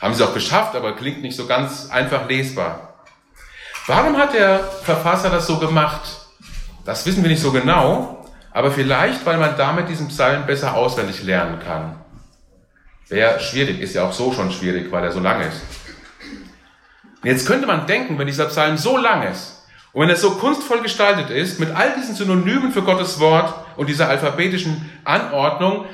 Haben 0.00 0.14
sie 0.14 0.22
auch 0.22 0.34
geschafft, 0.34 0.76
aber 0.76 0.96
klingt 0.96 1.22
nicht 1.22 1.36
so 1.36 1.46
ganz 1.46 1.88
einfach 1.88 2.28
lesbar. 2.28 2.94
Warum 3.86 4.18
hat 4.18 4.34
der 4.34 4.60
Verfasser 4.82 5.30
das 5.30 5.46
so 5.46 5.58
gemacht? 5.58 6.02
Das 6.84 7.06
wissen 7.06 7.22
wir 7.22 7.30
nicht 7.30 7.40
so 7.40 7.52
genau, 7.52 8.19
aber 8.52 8.70
vielleicht, 8.70 9.24
weil 9.26 9.38
man 9.38 9.56
damit 9.56 9.88
diesen 9.88 10.08
Psalm 10.08 10.46
besser 10.46 10.74
auswendig 10.74 11.22
lernen 11.22 11.58
kann. 11.60 11.96
Wäre 13.08 13.40
schwierig, 13.40 13.80
ist 13.80 13.94
ja 13.94 14.04
auch 14.04 14.12
so 14.12 14.32
schon 14.32 14.52
schwierig, 14.52 14.90
weil 14.92 15.04
er 15.04 15.12
so 15.12 15.20
lang 15.20 15.40
ist. 15.40 15.60
Jetzt 17.22 17.46
könnte 17.46 17.66
man 17.66 17.86
denken, 17.86 18.18
wenn 18.18 18.26
dieser 18.26 18.46
Psalm 18.46 18.78
so 18.78 18.96
lang 18.96 19.24
ist 19.30 19.66
und 19.92 20.02
wenn 20.02 20.08
er 20.08 20.16
so 20.16 20.32
kunstvoll 20.32 20.80
gestaltet 20.80 21.30
ist, 21.30 21.60
mit 21.60 21.70
all 21.74 21.94
diesen 21.96 22.14
Synonymen 22.14 22.72
für 22.72 22.82
Gottes 22.82 23.20
Wort 23.20 23.52
und 23.76 23.88
dieser 23.88 24.08
alphabetischen 24.08 24.90
Anordnung, 25.04 25.84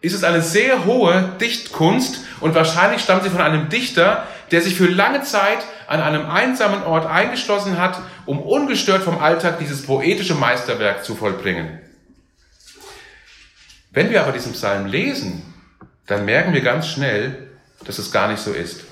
ist 0.00 0.14
es 0.14 0.22
eine 0.22 0.42
sehr 0.42 0.84
hohe 0.84 1.32
Dichtkunst 1.40 2.20
und 2.40 2.54
wahrscheinlich 2.54 3.02
stammt 3.02 3.24
sie 3.24 3.30
von 3.30 3.40
einem 3.40 3.68
Dichter, 3.68 4.24
der 4.50 4.60
sich 4.60 4.76
für 4.76 4.86
lange 4.86 5.22
Zeit 5.22 5.58
an 5.88 6.00
einem 6.00 6.28
einsamen 6.28 6.84
Ort 6.84 7.06
eingeschlossen 7.06 7.78
hat, 7.78 8.00
um 8.26 8.40
ungestört 8.40 9.02
vom 9.02 9.18
Alltag 9.18 9.58
dieses 9.58 9.86
poetische 9.86 10.34
Meisterwerk 10.34 11.04
zu 11.04 11.16
vollbringen. 11.16 11.80
Wenn 13.96 14.10
wir 14.10 14.22
aber 14.22 14.30
diesen 14.30 14.52
Psalm 14.52 14.86
lesen, 14.86 15.42
dann 16.06 16.24
merken 16.24 16.52
wir 16.52 16.60
ganz 16.60 16.86
schnell, 16.86 17.48
dass 17.84 17.98
es 17.98 18.12
gar 18.12 18.28
nicht 18.28 18.40
so 18.40 18.52
ist 18.52 18.84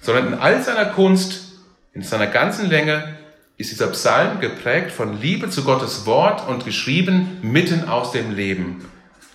sondern 0.00 0.28
in 0.28 0.34
all 0.34 0.62
seiner 0.62 0.86
Kunst, 0.86 1.52
in 1.92 2.02
seiner 2.02 2.26
ganzen 2.26 2.68
Länge, 2.68 3.16
ist 3.56 3.70
dieser 3.70 3.88
Psalm 3.88 4.40
geprägt 4.40 4.90
von 4.90 5.20
Liebe 5.20 5.50
zu 5.50 5.64
Gottes 5.64 6.06
Wort 6.06 6.48
und 6.48 6.64
geschrieben 6.64 7.38
mitten 7.42 7.88
aus 7.88 8.12
dem 8.12 8.34
Leben 8.34 8.88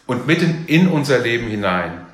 und 0.07 0.25
mitten 0.25 0.65
in 0.67 0.87
unser 0.87 1.19
Leben 1.19 1.47
hinein. 1.47 2.05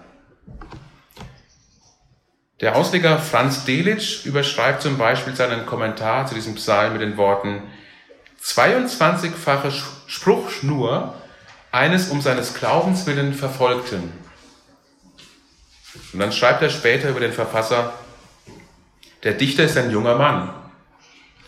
Der 2.59 2.75
Ausleger 2.75 3.17
Franz 3.17 3.65
Delitzsch 3.65 4.25
überschreibt 4.25 4.81
zum 4.81 4.97
Beispiel 4.97 5.35
seinen 5.35 5.65
Kommentar 5.65 6.27
zu 6.27 6.35
diesem 6.35 6.55
Psalm 6.55 6.93
mit 6.93 7.01
den 7.01 7.17
Worten 7.17 7.63
22-fache 8.43 9.71
Spruchschnur 10.05 11.15
eines 11.71 12.09
um 12.09 12.21
seines 12.21 12.53
Glaubens 12.53 13.05
willen 13.05 13.33
Verfolgten. 13.33 14.11
Und 16.13 16.19
dann 16.19 16.31
schreibt 16.31 16.61
er 16.61 16.69
später 16.69 17.09
über 17.09 17.19
den 17.19 17.33
Verfasser, 17.33 17.93
der 19.23 19.33
Dichter 19.33 19.63
ist 19.63 19.77
ein 19.77 19.91
junger 19.91 20.15
Mann. 20.15 20.49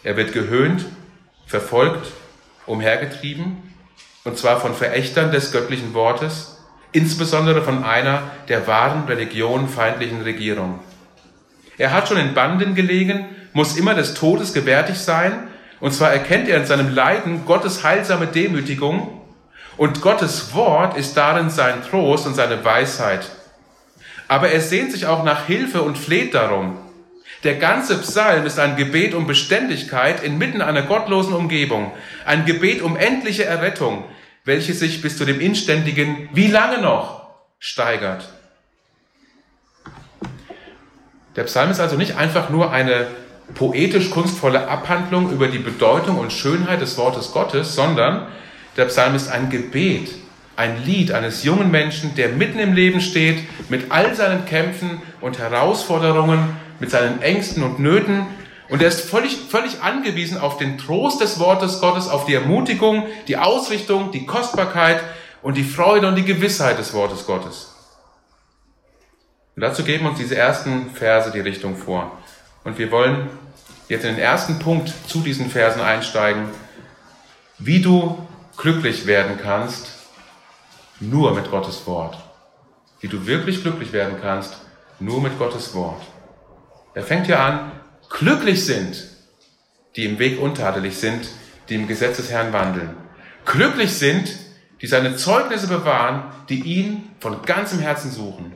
Er 0.04 0.16
wird 0.16 0.32
gehöhnt, 0.32 0.86
verfolgt, 1.46 2.12
umhergetrieben, 2.66 3.74
und 4.24 4.38
zwar 4.38 4.60
von 4.60 4.74
Verächtern 4.74 5.32
des 5.32 5.52
göttlichen 5.52 5.94
Wortes, 5.94 6.58
insbesondere 6.92 7.62
von 7.62 7.84
einer 7.84 8.32
der 8.48 8.68
wahren 8.68 9.06
Religion 9.06 9.68
feindlichen 9.68 10.22
Regierung. 10.22 10.80
Er 11.78 11.92
hat 11.92 12.08
schon 12.08 12.18
in 12.18 12.34
Banden 12.34 12.76
gelegen, 12.76 13.26
muss 13.54 13.76
immer 13.76 13.96
des 13.96 14.14
Todes 14.14 14.54
gewärtig 14.54 14.98
sein, 15.00 15.48
und 15.80 15.94
zwar 15.94 16.14
erkennt 16.14 16.48
er 16.48 16.58
in 16.58 16.66
seinem 16.66 16.94
Leiden 16.94 17.46
Gottes 17.46 17.84
heilsame 17.84 18.28
Demütigung, 18.28 19.23
und 19.78 20.02
Gottes 20.02 20.54
Wort 20.54 20.98
ist 20.98 21.16
darin 21.16 21.50
sein 21.50 21.84
Trost 21.84 22.28
und 22.28 22.36
seine 22.36 22.64
Weisheit. 22.64 23.30
Aber 24.28 24.50
er 24.50 24.62
sehnt 24.62 24.92
sich 24.92 25.06
auch 25.06 25.24
nach 25.24 25.46
Hilfe 25.46 25.82
und 25.82 25.98
fleht 25.98 26.34
darum. 26.34 26.78
Der 27.44 27.56
ganze 27.56 27.98
Psalm 27.98 28.46
ist 28.46 28.58
ein 28.58 28.78
Gebet 28.78 29.14
um 29.14 29.28
Beständigkeit 29.28 30.24
inmitten 30.24 30.62
einer 30.62 30.84
gottlosen 30.84 31.34
Umgebung, 31.34 31.92
ein 32.26 32.46
Gebet 32.46 32.82
um 32.82 32.96
endliche 32.96 33.44
Errettung, 33.44 34.06
welche 34.46 34.74
sich 34.74 35.02
bis 35.02 35.18
zu 35.18 35.26
dem 35.26 35.42
inständigen 35.42 36.30
Wie 36.34 36.48
lange 36.48 36.82
noch 36.82 37.28
steigert. 37.60 38.30
Der 41.36 41.44
Psalm 41.44 41.72
ist 41.72 41.80
also 41.80 41.98
nicht 41.98 42.16
einfach 42.16 42.50
nur 42.50 42.72
eine 42.72 43.08
poetisch 43.56 44.10
kunstvolle 44.10 44.68
Abhandlung 44.68 45.32
über 45.32 45.48
die 45.48 45.60
Bedeutung 45.60 46.18
und 46.18 46.32
Schönheit 46.32 46.82
des 46.82 46.98
Wortes 46.98 47.32
Gottes, 47.32 47.76
sondern 47.76 48.28
der 48.78 48.86
Psalm 48.86 49.16
ist 49.16 49.30
ein 49.30 49.50
Gebet, 49.50 50.14
ein 50.56 50.84
Lied 50.84 51.12
eines 51.12 51.44
jungen 51.44 51.72
Menschen, 51.72 52.16
der 52.16 52.30
mitten 52.30 52.60
im 52.60 52.74
Leben 52.74 53.02
steht, 53.02 53.40
mit 53.70 53.92
all 53.92 54.16
seinen 54.16 54.46
Kämpfen 54.46 55.02
und 55.22 55.40
Herausforderungen 55.40 56.56
mit 56.80 56.92
seinen 56.92 57.22
Ängsten 57.22 57.64
und 57.64 57.80
Nöten. 57.80 58.26
Und 58.70 58.82
er 58.82 58.88
ist 58.88 59.10
völlig, 59.10 59.38
völlig 59.50 59.82
angewiesen 59.82 60.38
auf 60.38 60.58
den 60.58 60.78
Trost 60.78 61.22
des 61.22 61.40
Wortes 61.40 61.80
Gottes, 61.80 62.10
auf 62.10 62.26
die 62.26 62.34
Ermutigung, 62.34 63.06
die 63.28 63.38
Ausrichtung, 63.38 64.12
die 64.12 64.26
Kostbarkeit 64.26 65.02
und 65.42 65.56
die 65.56 65.64
Freude 65.64 66.08
und 66.08 66.16
die 66.16 66.26
Gewissheit 66.26 66.78
des 66.78 66.94
Wortes 66.94 67.26
Gottes. 67.26 67.74
Und 69.56 69.62
dazu 69.62 69.84
geben 69.84 70.08
uns 70.08 70.18
diese 70.18 70.36
ersten 70.36 70.90
Verse 70.92 71.32
die 71.32 71.40
Richtung 71.40 71.78
vor. 71.78 72.12
Und 72.64 72.78
wir 72.78 72.92
wollen 72.92 73.30
jetzt 73.88 74.06
in 74.06 74.16
den 74.16 74.24
ersten 74.24 74.60
Punkt 74.60 74.92
zu 75.08 75.20
diesen 75.20 75.50
Versen 75.50 75.82
einsteigen, 75.82 76.50
wie 77.60 77.82
du 77.82 78.18
glücklich 78.58 79.06
werden 79.06 79.38
kannst, 79.42 79.88
nur 81.00 81.34
mit 81.34 81.50
Gottes 81.50 81.86
Wort. 81.86 82.18
Wie 83.00 83.08
du 83.08 83.26
wirklich 83.26 83.62
glücklich 83.62 83.92
werden 83.92 84.18
kannst, 84.22 84.58
nur 85.00 85.22
mit 85.22 85.38
Gottes 85.38 85.74
Wort. 85.74 86.02
Er 86.94 87.04
fängt 87.04 87.28
ja 87.28 87.46
an, 87.46 87.72
glücklich 88.10 88.66
sind, 88.66 89.04
die 89.96 90.06
im 90.06 90.20
Weg 90.20 90.40
untadelig 90.40 90.98
sind, 90.98 91.28
die 91.70 91.76
im 91.76 91.88
Gesetz 91.88 92.18
des 92.18 92.30
Herrn 92.30 92.54
wandeln. 92.54 92.96
Glücklich 93.46 93.94
sind, 93.94 94.30
die 94.82 94.88
seine 94.88 95.16
Zeugnisse 95.16 95.68
bewahren, 95.68 96.24
die 96.50 96.62
ihn 96.62 97.10
von 97.20 97.42
ganzem 97.42 97.80
Herzen 97.80 98.12
suchen. 98.12 98.54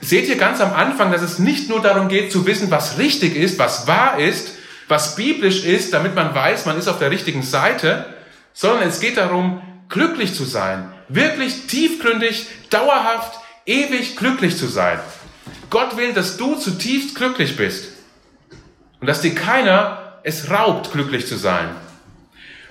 Seht 0.00 0.28
ihr 0.28 0.36
ganz 0.36 0.60
am 0.60 0.72
Anfang, 0.72 1.12
dass 1.12 1.22
es 1.22 1.38
nicht 1.38 1.68
nur 1.68 1.80
darum 1.80 2.08
geht 2.08 2.30
zu 2.30 2.46
wissen, 2.46 2.70
was 2.70 2.98
richtig 2.98 3.36
ist, 3.36 3.58
was 3.58 3.86
wahr 3.86 4.18
ist, 4.18 4.53
was 4.88 5.16
biblisch 5.16 5.64
ist, 5.64 5.92
damit 5.92 6.14
man 6.14 6.34
weiß, 6.34 6.66
man 6.66 6.78
ist 6.78 6.88
auf 6.88 6.98
der 6.98 7.10
richtigen 7.10 7.42
Seite, 7.42 8.06
sondern 8.52 8.88
es 8.88 9.00
geht 9.00 9.16
darum, 9.16 9.62
glücklich 9.88 10.34
zu 10.34 10.44
sein, 10.44 10.92
wirklich 11.08 11.66
tiefgründig, 11.66 12.46
dauerhaft, 12.70 13.38
ewig 13.66 14.16
glücklich 14.16 14.56
zu 14.56 14.66
sein. 14.66 14.98
Gott 15.70 15.96
will, 15.96 16.12
dass 16.12 16.36
du 16.36 16.54
zutiefst 16.56 17.14
glücklich 17.14 17.56
bist 17.56 17.88
und 19.00 19.06
dass 19.06 19.20
dir 19.20 19.34
keiner 19.34 20.20
es 20.22 20.50
raubt, 20.50 20.92
glücklich 20.92 21.26
zu 21.26 21.36
sein. 21.36 21.68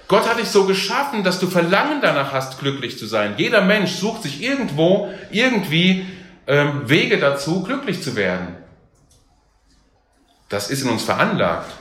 Gott 0.07 0.27
hat 0.27 0.39
dich 0.39 0.49
so 0.49 0.65
geschaffen, 0.65 1.23
dass 1.23 1.39
du 1.39 1.47
Verlangen 1.47 2.01
danach 2.01 2.33
hast, 2.33 2.59
glücklich 2.59 2.97
zu 2.99 3.05
sein. 3.05 3.35
Jeder 3.37 3.61
Mensch 3.61 3.91
sucht 3.91 4.23
sich 4.23 4.41
irgendwo, 4.41 5.13
irgendwie 5.31 6.05
ähm, 6.45 6.87
Wege 6.89 7.19
dazu, 7.19 7.63
glücklich 7.63 8.03
zu 8.03 8.15
werden. 8.15 8.55
Das 10.49 10.69
ist 10.69 10.83
in 10.83 10.89
uns 10.89 11.03
veranlagt. 11.03 11.71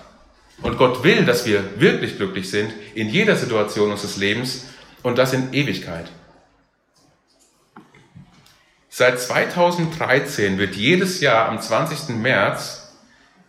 Und 0.61 0.76
Gott 0.76 1.02
will, 1.02 1.25
dass 1.25 1.47
wir 1.47 1.80
wirklich 1.80 2.16
glücklich 2.16 2.50
sind 2.50 2.73
in 2.94 3.09
jeder 3.09 3.37
Situation 3.37 3.90
unseres 3.90 4.16
Lebens 4.16 4.66
und 5.02 5.18
das 5.18 5.32
in 5.32 5.52
Ewigkeit. 5.52 6.11
Seit 8.88 9.18
2013 9.18 10.59
wird 10.59 10.76
jedes 10.76 11.21
Jahr 11.21 11.49
am 11.49 11.61
20. 11.61 12.16
März 12.16 12.82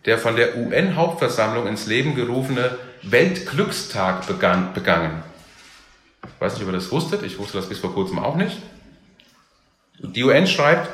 der 0.06 0.18
von 0.18 0.36
der 0.36 0.58
UN-Hauptversammlung 0.58 1.68
ins 1.68 1.86
Leben 1.86 2.16
gerufene 2.16 2.78
Weltglückstag 3.04 4.28
begangen. 4.28 5.24
Ich 6.24 6.42
weiß 6.42 6.54
nicht, 6.54 6.64
ob 6.64 6.70
ihr 6.70 6.74
das 6.74 6.92
wusstet, 6.92 7.24
ich 7.24 7.38
wusste 7.38 7.58
das 7.58 7.70
bis 7.70 7.80
vor 7.80 7.94
kurzem 7.94 8.20
auch 8.20 8.36
nicht. 8.36 8.58
Die 10.00 10.24
UN 10.24 10.48
schreibt, 10.48 10.90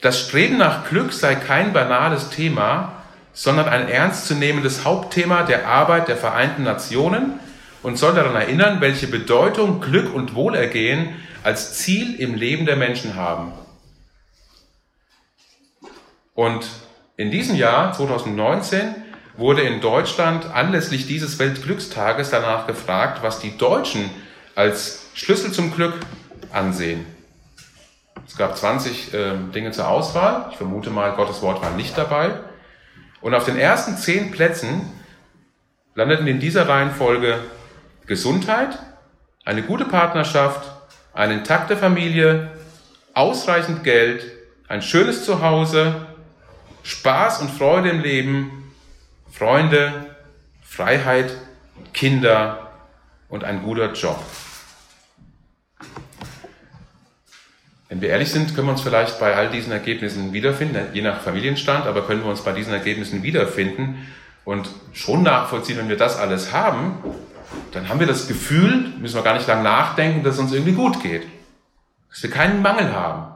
das 0.00 0.20
Streben 0.20 0.58
nach 0.58 0.88
Glück 0.88 1.12
sei 1.12 1.34
kein 1.34 1.72
banales 1.72 2.30
Thema, 2.30 2.97
sondern 3.38 3.68
ein 3.68 3.88
ernstzunehmendes 3.88 4.84
Hauptthema 4.84 5.44
der 5.44 5.68
Arbeit 5.68 6.08
der 6.08 6.16
Vereinten 6.16 6.64
Nationen 6.64 7.38
und 7.84 7.96
soll 7.96 8.12
daran 8.12 8.34
erinnern, 8.34 8.80
welche 8.80 9.06
Bedeutung 9.06 9.80
Glück 9.80 10.12
und 10.12 10.34
Wohlergehen 10.34 11.14
als 11.44 11.74
Ziel 11.74 12.16
im 12.16 12.34
Leben 12.34 12.66
der 12.66 12.74
Menschen 12.74 13.14
haben. 13.14 13.52
Und 16.34 16.66
in 17.16 17.30
diesem 17.30 17.54
Jahr, 17.54 17.92
2019, 17.92 18.96
wurde 19.36 19.62
in 19.62 19.80
Deutschland 19.80 20.46
anlässlich 20.52 21.06
dieses 21.06 21.38
Weltglückstages 21.38 22.30
danach 22.30 22.66
gefragt, 22.66 23.22
was 23.22 23.38
die 23.38 23.56
Deutschen 23.56 24.10
als 24.56 25.10
Schlüssel 25.14 25.52
zum 25.52 25.72
Glück 25.72 25.94
ansehen. 26.52 27.06
Es 28.26 28.36
gab 28.36 28.58
20 28.58 29.14
äh, 29.14 29.34
Dinge 29.54 29.70
zur 29.70 29.86
Auswahl. 29.86 30.48
Ich 30.50 30.56
vermute 30.56 30.90
mal, 30.90 31.12
Gottes 31.12 31.40
Wort 31.40 31.62
war 31.62 31.70
nicht 31.70 31.96
dabei. 31.96 32.32
Und 33.20 33.34
auf 33.34 33.44
den 33.44 33.58
ersten 33.58 33.96
zehn 33.96 34.30
Plätzen 34.30 34.80
landeten 35.94 36.26
in 36.26 36.40
dieser 36.40 36.68
Reihenfolge 36.68 37.40
Gesundheit, 38.06 38.78
eine 39.44 39.62
gute 39.62 39.84
Partnerschaft, 39.84 40.70
eine 41.12 41.34
intakte 41.34 41.76
Familie, 41.76 42.50
ausreichend 43.14 43.82
Geld, 43.82 44.24
ein 44.68 44.82
schönes 44.82 45.24
Zuhause, 45.24 46.06
Spaß 46.84 47.40
und 47.42 47.50
Freude 47.50 47.90
im 47.90 48.00
Leben, 48.00 48.72
Freunde, 49.32 50.14
Freiheit, 50.62 51.36
Kinder 51.92 52.70
und 53.28 53.44
ein 53.44 53.62
guter 53.62 53.92
Job. 53.92 54.18
Wenn 57.88 58.02
wir 58.02 58.10
ehrlich 58.10 58.30
sind, 58.30 58.54
können 58.54 58.66
wir 58.66 58.72
uns 58.72 58.82
vielleicht 58.82 59.18
bei 59.18 59.34
all 59.34 59.48
diesen 59.48 59.72
Ergebnissen 59.72 60.32
wiederfinden, 60.32 60.88
je 60.92 61.00
nach 61.00 61.22
Familienstand, 61.22 61.86
aber 61.86 62.02
können 62.02 62.22
wir 62.22 62.30
uns 62.30 62.42
bei 62.42 62.52
diesen 62.52 62.72
Ergebnissen 62.72 63.22
wiederfinden 63.22 64.06
und 64.44 64.68
schon 64.92 65.22
nachvollziehen, 65.22 65.78
wenn 65.78 65.88
wir 65.88 65.96
das 65.96 66.18
alles 66.18 66.52
haben, 66.52 66.98
dann 67.72 67.88
haben 67.88 67.98
wir 67.98 68.06
das 68.06 68.28
Gefühl, 68.28 68.92
müssen 68.98 69.16
wir 69.16 69.22
gar 69.22 69.34
nicht 69.34 69.46
lange 69.46 69.62
nachdenken, 69.62 70.22
dass 70.22 70.34
es 70.34 70.40
uns 70.40 70.52
irgendwie 70.52 70.72
gut 70.72 71.02
geht. 71.02 71.26
Dass 72.10 72.22
wir 72.22 72.30
keinen 72.30 72.60
Mangel 72.60 72.92
haben. 72.92 73.34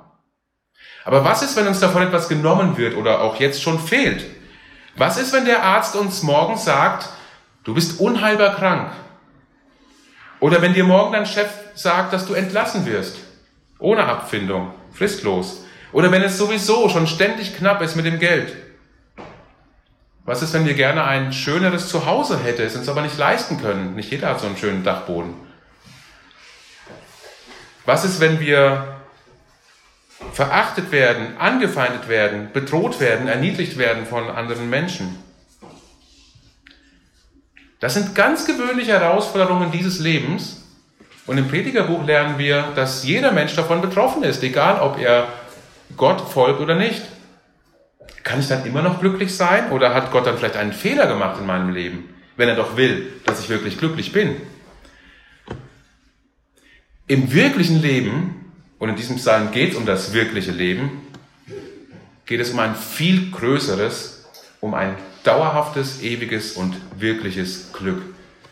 Aber 1.05 1.25
was 1.25 1.43
ist, 1.43 1.57
wenn 1.57 1.67
uns 1.67 1.81
davon 1.81 2.03
etwas 2.03 2.29
genommen 2.29 2.77
wird 2.77 2.95
oder 2.97 3.23
auch 3.23 3.41
jetzt 3.41 3.63
schon 3.63 3.79
fehlt? 3.79 4.25
Was 4.97 5.17
ist, 5.17 5.33
wenn 5.33 5.47
der 5.47 5.63
Arzt 5.63 5.97
uns 5.97 6.23
morgen 6.23 6.59
sagt, 6.59 7.09
du 7.65 7.75
bist 7.75 8.01
unheilbar 8.01 8.55
krank? 8.57 8.93
Oder 10.41 10.61
wenn 10.61 10.75
dir 10.75 10.85
morgen 10.85 11.13
dein 11.13 11.27
Chef 11.27 11.49
sagt, 11.75 12.13
dass 12.13 12.27
du 12.27 12.35
entlassen 12.35 12.85
wirst? 12.85 13.17
Ohne 13.83 14.05
Abfindung, 14.05 14.73
fristlos. 14.93 15.65
Oder 15.93 16.11
wenn 16.11 16.23
es 16.23 16.39
sowieso 16.39 16.89
schon 16.89 17.07
ständig 17.07 17.57
knapp 17.57 17.83
ist 17.83 17.97
mit 17.97 18.07
dem 18.07 18.19
Geld. 18.19 18.57
Was 20.25 20.41
ist, 20.41 20.55
wenn 20.55 20.65
wir 20.65 20.75
gerne 20.75 21.05
ein 21.05 21.33
schöneres 21.33 21.89
Zuhause 21.89 22.39
hätten, 22.39 22.63
es 22.63 22.77
uns 22.77 22.89
aber 22.89 23.03
nicht 23.03 23.19
leisten 23.19 23.61
können? 23.61 23.97
Nicht 23.97 24.11
jeder 24.11 24.29
hat 24.29 24.41
so 24.41 24.47
einen 24.47 24.57
schönen 24.57 24.85
Dachboden. 24.85 25.35
Was 27.85 28.05
ist, 28.05 28.21
wenn 28.21 28.39
wir 28.39 29.01
verachtet 30.33 30.93
werden, 30.93 31.37
angefeindet 31.39 32.09
werden, 32.09 32.51
bedroht 32.53 33.01
werden, 33.01 33.27
erniedrigt 33.27 33.77
werden 33.77 34.07
von 34.07 34.31
anderen 34.31 34.71
Menschen? 34.71 35.19
Das 37.81 37.95
sind 37.95 38.15
ganz 38.15 38.47
gewöhnliche 38.47 38.93
Herausforderungen 38.93 39.73
dieses 39.73 39.99
Lebens, 39.99 40.62
und 41.27 41.39
im 41.39 41.49
Predigerbuch 41.49 42.05
lernen 42.05 42.39
wir, 42.39 42.73
dass 42.75 43.05
jeder 43.05 43.33
Mensch 43.33 43.55
davon 43.55 43.81
betroffen 43.81 44.25
ist, 44.25 44.43
egal 44.43 44.81
ob 44.81 44.99
er 44.99 45.29
Gott 45.97 46.21
folgt 46.21 46.61
oder 46.61 46.75
nicht. 46.75 47.03
Kann 48.25 48.41
ich 48.41 48.49
dann 48.49 48.67
immer 48.67 48.83
noch 48.83 49.01
glücklich 49.01 49.35
sein 49.35 49.71
oder 49.71 49.95
hat 49.95 50.11
Gott 50.11 50.27
dann 50.27 50.37
vielleicht 50.37 50.57
einen 50.57 50.73
Fehler 50.73 51.07
gemacht 51.07 51.39
in 51.41 51.47
meinem 51.47 51.71
Leben, 51.71 52.09
wenn 52.37 52.49
er 52.49 52.57
doch 52.57 52.77
will, 52.77 53.13
dass 53.25 53.41
ich 53.41 53.49
wirklich 53.49 53.79
glücklich 53.79 54.13
bin? 54.13 54.37
Im 57.07 57.33
wirklichen 57.33 57.83
Leben, 57.83 58.53
und 58.79 58.89
in 58.89 58.97
diesem 58.97 59.17
Psalm 59.17 59.51
geht 59.51 59.73
es 59.73 59.77
um 59.77 59.87
das 59.87 60.13
wirkliche 60.13 60.51
Leben, 60.51 61.03
geht 62.27 62.41
es 62.41 62.51
um 62.51 62.59
ein 62.59 62.75
viel 62.75 63.31
größeres, 63.31 64.25
um 64.61 64.75
ein 64.75 64.97
dauerhaftes, 65.25 66.03
ewiges 66.03 66.53
und 66.53 66.75
wirkliches 66.99 67.73
Glück. 67.73 68.03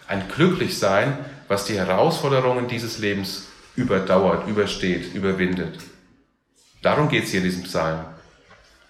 Ein 0.06 0.24
Glücklichsein, 0.34 1.18
was 1.50 1.64
die 1.64 1.76
Herausforderungen 1.76 2.68
dieses 2.68 2.98
Lebens 2.98 3.48
überdauert, 3.74 4.46
übersteht, 4.46 5.12
überwindet. 5.14 5.80
Darum 6.80 7.08
geht 7.08 7.24
es 7.24 7.30
hier 7.30 7.40
in 7.40 7.46
diesem 7.46 7.64
Psalm. 7.64 8.04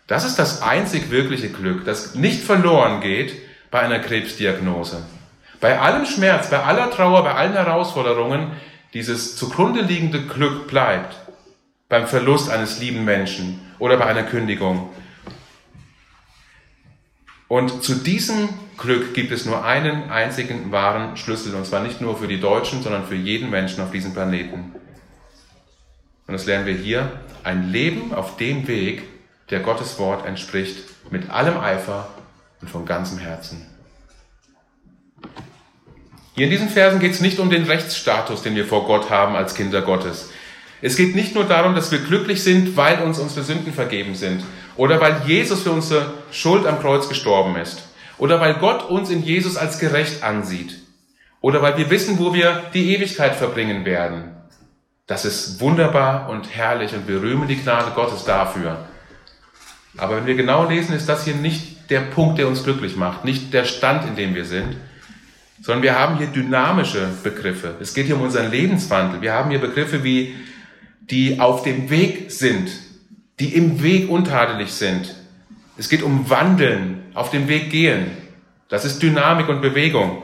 Das 0.07 0.27
ist 0.27 0.39
das 0.39 0.61
einzig 0.61 1.11
wirkliche 1.11 1.49
Glück, 1.49 1.87
das 1.87 2.15
nicht 2.15 2.43
verloren 2.43 3.01
geht 3.01 3.35
bei 3.71 3.81
einer 3.81 3.99
Krebsdiagnose. 3.99 5.03
Bei 5.59 5.81
allem 5.81 6.05
Schmerz, 6.05 6.51
bei 6.51 6.63
aller 6.63 6.91
Trauer, 6.91 7.25
bei 7.25 7.33
allen 7.33 7.55
Herausforderungen, 7.55 8.53
dieses 8.93 9.37
zugrunde 9.37 9.81
liegende 9.81 10.21
Glück 10.27 10.69
bleibt. 10.69 11.17
Beim 11.89 12.07
Verlust 12.07 12.51
eines 12.51 12.79
lieben 12.79 13.07
Menschen 13.07 13.59
oder 13.79 13.97
bei 13.97 14.05
einer 14.05 14.25
Kündigung. 14.25 14.91
Und 17.51 17.83
zu 17.83 17.97
diesem 17.97 18.49
Glück 18.79 19.13
gibt 19.13 19.33
es 19.33 19.45
nur 19.45 19.65
einen 19.65 20.09
einzigen 20.09 20.71
wahren 20.71 21.17
Schlüssel, 21.17 21.53
und 21.57 21.67
zwar 21.67 21.83
nicht 21.83 22.01
nur 22.01 22.17
für 22.17 22.29
die 22.29 22.39
Deutschen, 22.39 22.81
sondern 22.81 23.05
für 23.05 23.17
jeden 23.17 23.51
Menschen 23.51 23.83
auf 23.83 23.91
diesem 23.91 24.13
Planeten. 24.15 24.73
Und 26.29 26.33
das 26.33 26.47
lernen 26.47 26.65
wir 26.65 26.75
hier, 26.75 27.11
ein 27.43 27.73
Leben 27.73 28.15
auf 28.15 28.37
dem 28.37 28.69
Weg, 28.69 29.03
der 29.51 29.59
Gottes 29.59 29.99
Wort 29.99 30.27
entspricht, 30.27 30.85
mit 31.11 31.29
allem 31.29 31.59
Eifer 31.59 32.07
und 32.61 32.71
von 32.71 32.87
ganzem 32.87 33.19
Herzen. 33.19 33.67
Hier 36.37 36.45
in 36.45 36.53
diesen 36.53 36.69
Versen 36.69 37.01
geht 37.01 37.15
es 37.15 37.21
nicht 37.21 37.41
um 37.41 37.51
den 37.51 37.65
Rechtsstatus, 37.65 38.43
den 38.43 38.55
wir 38.55 38.65
vor 38.65 38.87
Gott 38.87 39.11
haben 39.11 39.35
als 39.35 39.57
Kinder 39.57 39.83
Gottes. 39.83 40.31
Es 40.83 40.97
geht 40.97 41.15
nicht 41.15 41.35
nur 41.35 41.45
darum, 41.45 41.75
dass 41.75 41.93
wir 41.93 41.99
glücklich 41.99 42.43
sind, 42.43 42.77
weil 42.77 43.03
uns 43.03 43.19
unsere 43.19 43.45
Sünden 43.45 43.73
vergeben 43.73 44.15
sind 44.15 44.43
oder 44.77 45.01
weil 45.01 45.23
Jesus 45.27 45.63
für 45.63 45.73
unsere 45.73 46.13
Schuld 46.33 46.67
am 46.67 46.81
Kreuz 46.81 47.09
gestorben 47.09 47.57
ist 47.57 47.83
oder 48.19 48.41
weil 48.41 48.55
Gott 48.55 48.89
uns 48.89 49.11
in 49.11 49.23
Jesus 49.23 49.57
als 49.57 49.79
gerecht 49.79 50.23
ansieht 50.23 50.79
oder 51.41 51.61
weil 51.63 51.77
wir 51.77 51.91
wissen, 51.91 52.19
wo 52.19 52.33
wir 52.33 52.65
die 52.73 52.95
Ewigkeit 52.95 53.35
verbringen 53.35 53.85
werden. 53.85 54.37
Das 55.07 55.25
ist 55.25 55.61
wunderbar 55.61 56.29
und 56.31 56.55
herrlich 56.55 56.95
und 56.95 57.09
wir 57.09 57.21
rühmen 57.21 57.49
die 57.49 57.61
Gnade 57.61 57.91
Gottes 57.95 58.25
dafür. 58.25 58.87
Aber 59.97 60.17
wenn 60.17 60.27
wir 60.27 60.37
genau 60.37 60.69
lesen, 60.69 60.95
ist 60.95 61.09
das 61.09 61.25
hier 61.25 61.35
nicht 61.35 61.91
der 61.91 62.01
Punkt, 62.01 62.39
der 62.39 62.47
uns 62.47 62.63
glücklich 62.63 62.97
macht, 62.97 63.25
nicht 63.25 63.53
der 63.53 63.65
Stand, 63.65 64.07
in 64.07 64.17
dem 64.17 64.35
wir 64.35 64.45
sind, 64.45 64.77
sondern 65.61 65.83
wir 65.83 65.99
haben 65.99 66.17
hier 66.17 66.29
dynamische 66.29 67.09
Begriffe. 67.23 67.75
Es 67.81 67.93
geht 67.93 68.07
hier 68.07 68.17
um 68.17 68.23
unseren 68.23 68.51
Lebenswandel. 68.51 69.21
Wir 69.21 69.33
haben 69.33 69.51
hier 69.51 69.61
Begriffe 69.61 70.05
wie 70.05 70.37
die 71.11 71.41
auf 71.41 71.63
dem 71.63 71.91
Weg 71.91 72.31
sind, 72.31 72.71
die 73.41 73.55
im 73.55 73.83
Weg 73.83 74.09
untadelig 74.09 74.73
sind. 74.73 75.15
Es 75.77 75.89
geht 75.89 76.03
um 76.03 76.31
Wandeln, 76.31 77.03
auf 77.15 77.31
dem 77.31 77.49
Weg 77.49 77.71
gehen. 77.71 78.11
Das 78.69 78.85
ist 78.85 79.03
Dynamik 79.03 79.49
und 79.49 79.61
Bewegung. 79.61 80.23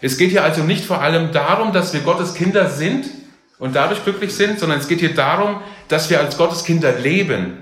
Es 0.00 0.16
geht 0.18 0.30
hier 0.30 0.44
also 0.44 0.62
nicht 0.62 0.84
vor 0.84 1.00
allem 1.00 1.32
darum, 1.32 1.72
dass 1.72 1.92
wir 1.92 2.00
Gottes 2.00 2.34
Kinder 2.34 2.70
sind 2.70 3.06
und 3.58 3.74
dadurch 3.76 4.02
glücklich 4.04 4.34
sind, 4.34 4.58
sondern 4.58 4.78
es 4.78 4.88
geht 4.88 5.00
hier 5.00 5.14
darum, 5.14 5.60
dass 5.88 6.10
wir 6.10 6.20
als 6.20 6.36
Gottes 6.36 6.64
Kinder 6.64 6.92
leben, 6.98 7.58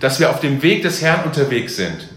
dass 0.00 0.18
wir 0.18 0.30
auf 0.30 0.40
dem 0.40 0.62
Weg 0.62 0.82
des 0.82 1.02
Herrn 1.02 1.24
unterwegs 1.24 1.76
sind. 1.76 2.08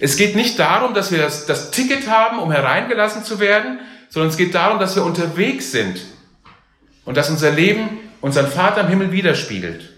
Es 0.00 0.16
geht 0.16 0.36
nicht 0.36 0.58
darum, 0.58 0.94
dass 0.94 1.10
wir 1.10 1.18
das, 1.18 1.46
das 1.46 1.70
Ticket 1.70 2.08
haben, 2.08 2.38
um 2.38 2.52
hereingelassen 2.52 3.24
zu 3.24 3.40
werden, 3.40 3.80
sondern 4.08 4.30
es 4.30 4.36
geht 4.36 4.54
darum, 4.54 4.78
dass 4.78 4.96
wir 4.96 5.04
unterwegs 5.04 5.72
sind 5.72 6.00
und 7.04 7.16
dass 7.16 7.30
unser 7.30 7.50
Leben 7.50 7.88
unseren 8.20 8.48
Vater 8.48 8.82
im 8.82 8.88
Himmel 8.88 9.12
widerspiegelt. 9.12 9.90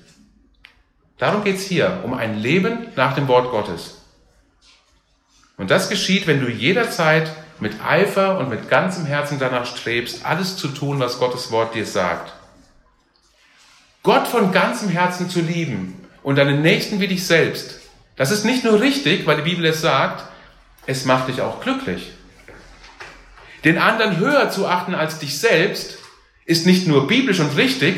Darum 1.18 1.44
geht's 1.44 1.64
hier, 1.64 2.00
um 2.04 2.14
ein 2.14 2.38
Leben 2.38 2.88
nach 2.96 3.14
dem 3.14 3.28
Wort 3.28 3.50
Gottes. 3.50 3.98
Und 5.56 5.70
das 5.70 5.90
geschieht, 5.90 6.26
wenn 6.26 6.40
du 6.40 6.48
jederzeit 6.48 7.30
mit 7.60 7.84
Eifer 7.84 8.38
und 8.38 8.48
mit 8.48 8.70
ganzem 8.70 9.04
Herzen 9.04 9.38
danach 9.38 9.66
strebst, 9.66 10.24
alles 10.24 10.56
zu 10.56 10.68
tun, 10.68 10.98
was 10.98 11.18
Gottes 11.18 11.50
Wort 11.50 11.74
dir 11.74 11.84
sagt. 11.84 12.32
Gott 14.02 14.26
von 14.26 14.52
ganzem 14.52 14.88
Herzen 14.88 15.28
zu 15.28 15.40
lieben 15.40 16.06
und 16.22 16.36
deinen 16.36 16.62
Nächsten 16.62 17.00
wie 17.00 17.08
dich 17.08 17.26
selbst, 17.26 17.80
das 18.16 18.30
ist 18.30 18.44
nicht 18.44 18.64
nur 18.64 18.80
richtig, 18.80 19.26
weil 19.26 19.36
die 19.36 19.50
Bibel 19.50 19.64
es 19.64 19.80
sagt, 19.80 20.24
es 20.86 21.04
macht 21.04 21.28
dich 21.28 21.40
auch 21.40 21.60
glücklich. 21.60 22.12
Den 23.64 23.78
anderen 23.78 24.16
höher 24.16 24.50
zu 24.50 24.66
achten 24.66 24.94
als 24.94 25.18
dich 25.18 25.38
selbst, 25.38 25.98
ist 26.50 26.66
nicht 26.66 26.88
nur 26.88 27.06
biblisch 27.06 27.38
und 27.38 27.56
richtig, 27.56 27.94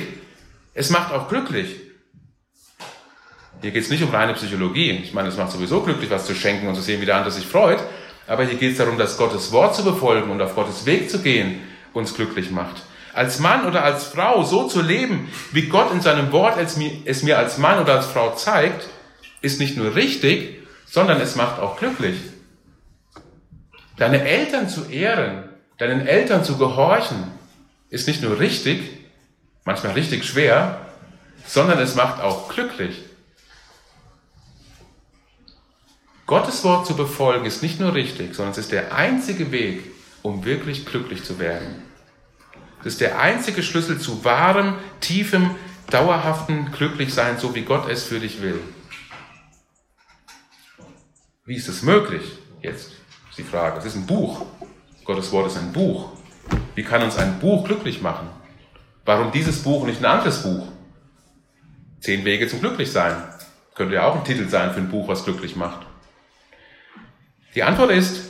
es 0.75 0.91
macht 0.91 1.11
auch 1.11 1.27
glücklich. 1.27 1.75
Hier 3.63 3.71
geht 3.71 3.83
es 3.83 3.89
nicht 3.89 4.03
um 4.03 4.11
reine 4.11 4.35
Psychologie. 4.35 4.91
Ich 5.03 5.15
meine, 5.15 5.29
es 5.29 5.39
macht 5.39 5.53
sowieso 5.53 5.81
glücklich, 5.81 6.11
was 6.11 6.27
zu 6.27 6.35
schenken 6.35 6.69
und 6.69 6.75
zu 6.75 6.83
sehen, 6.83 7.01
wie 7.01 7.07
der 7.07 7.17
andere 7.17 7.33
sich 7.33 7.47
freut. 7.47 7.83
Aber 8.27 8.45
hier 8.45 8.59
geht 8.59 8.73
es 8.73 8.79
darum, 8.79 8.99
dass 8.99 9.17
Gottes 9.17 9.53
Wort 9.53 9.75
zu 9.75 9.83
befolgen 9.83 10.31
und 10.31 10.43
auf 10.43 10.55
Gottes 10.55 10.85
Weg 10.85 11.11
zu 11.11 11.21
gehen 11.21 11.61
uns 11.95 12.15
glücklich 12.15 12.51
macht. 12.51 12.83
Als 13.15 13.39
Mann 13.39 13.67
oder 13.67 13.85
als 13.85 14.05
Frau 14.05 14.43
so 14.43 14.69
zu 14.69 14.83
leben, 14.83 15.31
wie 15.53 15.69
Gott 15.69 15.91
in 15.93 16.03
seinem 16.03 16.31
Wort 16.33 16.59
es 16.59 17.23
mir, 17.23 17.39
als 17.39 17.57
Mann 17.57 17.79
oder 17.79 17.95
als 17.95 18.07
Frau 18.07 18.35
zeigt, 18.35 18.87
ist 19.41 19.61
nicht 19.61 19.79
nur 19.79 19.95
richtig, 19.95 20.59
sondern 20.85 21.21
es 21.21 21.37
macht 21.37 21.59
auch 21.59 21.79
glücklich. 21.79 22.17
Deine 23.97 24.23
Eltern 24.23 24.69
zu 24.69 24.85
ehren, 24.91 25.45
deinen 25.79 26.07
Eltern 26.07 26.45
zu 26.45 26.59
gehorchen, 26.59 27.41
ist 27.93 28.09
nicht 28.09 28.23
nur 28.23 28.41
richtig, 28.41 28.91
manchmal 29.65 29.93
richtig 29.93 30.25
schwer, 30.25 30.87
sondern 31.47 31.79
es 31.79 31.95
macht 31.95 32.23
auch 32.23 32.49
glücklich. 32.49 33.03
Gottes 36.27 36.65
Wort 36.65 36.87
zu 36.87 36.97
befolgen 36.97 37.45
ist 37.45 37.63
nicht 37.63 37.81
nur 37.81 37.93
richtig, 37.93 38.35
sondern 38.35 38.53
es 38.53 38.59
ist 38.59 38.73
der 38.73 38.95
einzige 38.95 39.53
Weg, 39.53 39.83
um 40.23 40.47
wirklich 40.47 40.87
glücklich 40.87 41.23
zu 41.23 41.39
werden. 41.39 41.83
Es 42.81 42.95
ist 42.95 43.03
der 43.03 43.21
einzige 43.21 43.63
Schlüssel 43.63 44.01
zu 44.01 44.25
wahrem, 44.25 44.77
tiefem, 45.01 45.55
dauerhaften 45.91 46.73
Glücklichsein, 46.73 47.39
so 47.39 47.55
wie 47.55 47.63
Gott 47.63 47.91
es 47.91 48.05
für 48.05 48.21
dich 48.21 48.41
will. 48.41 48.59
Wie 51.45 51.57
ist 51.57 51.69
es 51.69 51.83
möglich? 51.83 52.23
Jetzt 52.63 52.93
ist 53.29 53.39
die 53.39 53.43
Frage. 53.43 53.81
Es 53.81 53.85
ist 53.85 53.97
ein 53.97 54.07
Buch. 54.07 54.47
Gottes 55.05 55.31
Wort 55.31 55.49
ist 55.49 55.59
ein 55.59 55.73
Buch. 55.73 56.22
Wie 56.75 56.83
kann 56.83 57.03
uns 57.03 57.17
ein 57.17 57.39
Buch 57.39 57.65
glücklich 57.65 58.01
machen? 58.01 58.29
Warum 59.05 59.33
dieses 59.33 59.63
Buch 59.63 59.83
und 59.83 59.89
nicht 59.89 60.01
ein 60.01 60.07
anderes 60.07 60.43
Buch? 60.43 60.67
Zehn 62.01 62.25
Wege 62.25 62.49
zum 62.49 62.61
Glücklichsein. 62.61 63.17
Könnte 63.75 63.95
ja 63.95 64.05
auch 64.07 64.17
ein 64.17 64.25
Titel 64.25 64.49
sein 64.49 64.73
für 64.73 64.81
ein 64.81 64.91
Buch, 64.91 65.09
was 65.09 65.25
glücklich 65.25 65.57
macht. 65.57 65.87
Die 67.55 67.63
Antwort 67.63 67.91
ist, 67.91 68.21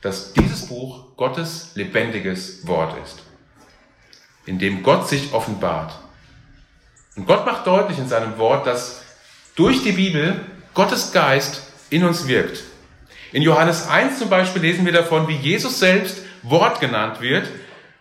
dass 0.00 0.32
dieses 0.32 0.66
Buch 0.66 1.16
Gottes 1.16 1.72
lebendiges 1.74 2.66
Wort 2.66 2.94
ist, 3.02 3.22
in 4.46 4.58
dem 4.58 4.82
Gott 4.82 5.08
sich 5.08 5.32
offenbart. 5.32 5.94
Und 7.16 7.26
Gott 7.26 7.46
macht 7.46 7.66
deutlich 7.66 7.98
in 7.98 8.08
seinem 8.08 8.36
Wort, 8.38 8.66
dass 8.66 9.02
durch 9.56 9.82
die 9.82 9.92
Bibel 9.92 10.40
Gottes 10.74 11.12
Geist 11.12 11.62
in 11.90 12.04
uns 12.04 12.26
wirkt. 12.26 12.62
In 13.32 13.42
Johannes 13.42 13.88
1 13.88 14.18
zum 14.18 14.28
Beispiel 14.28 14.62
lesen 14.62 14.84
wir 14.84 14.92
davon, 14.92 15.26
wie 15.28 15.36
Jesus 15.36 15.78
selbst 15.78 16.22
Wort 16.42 16.80
genannt 16.80 17.20
wird. 17.20 17.48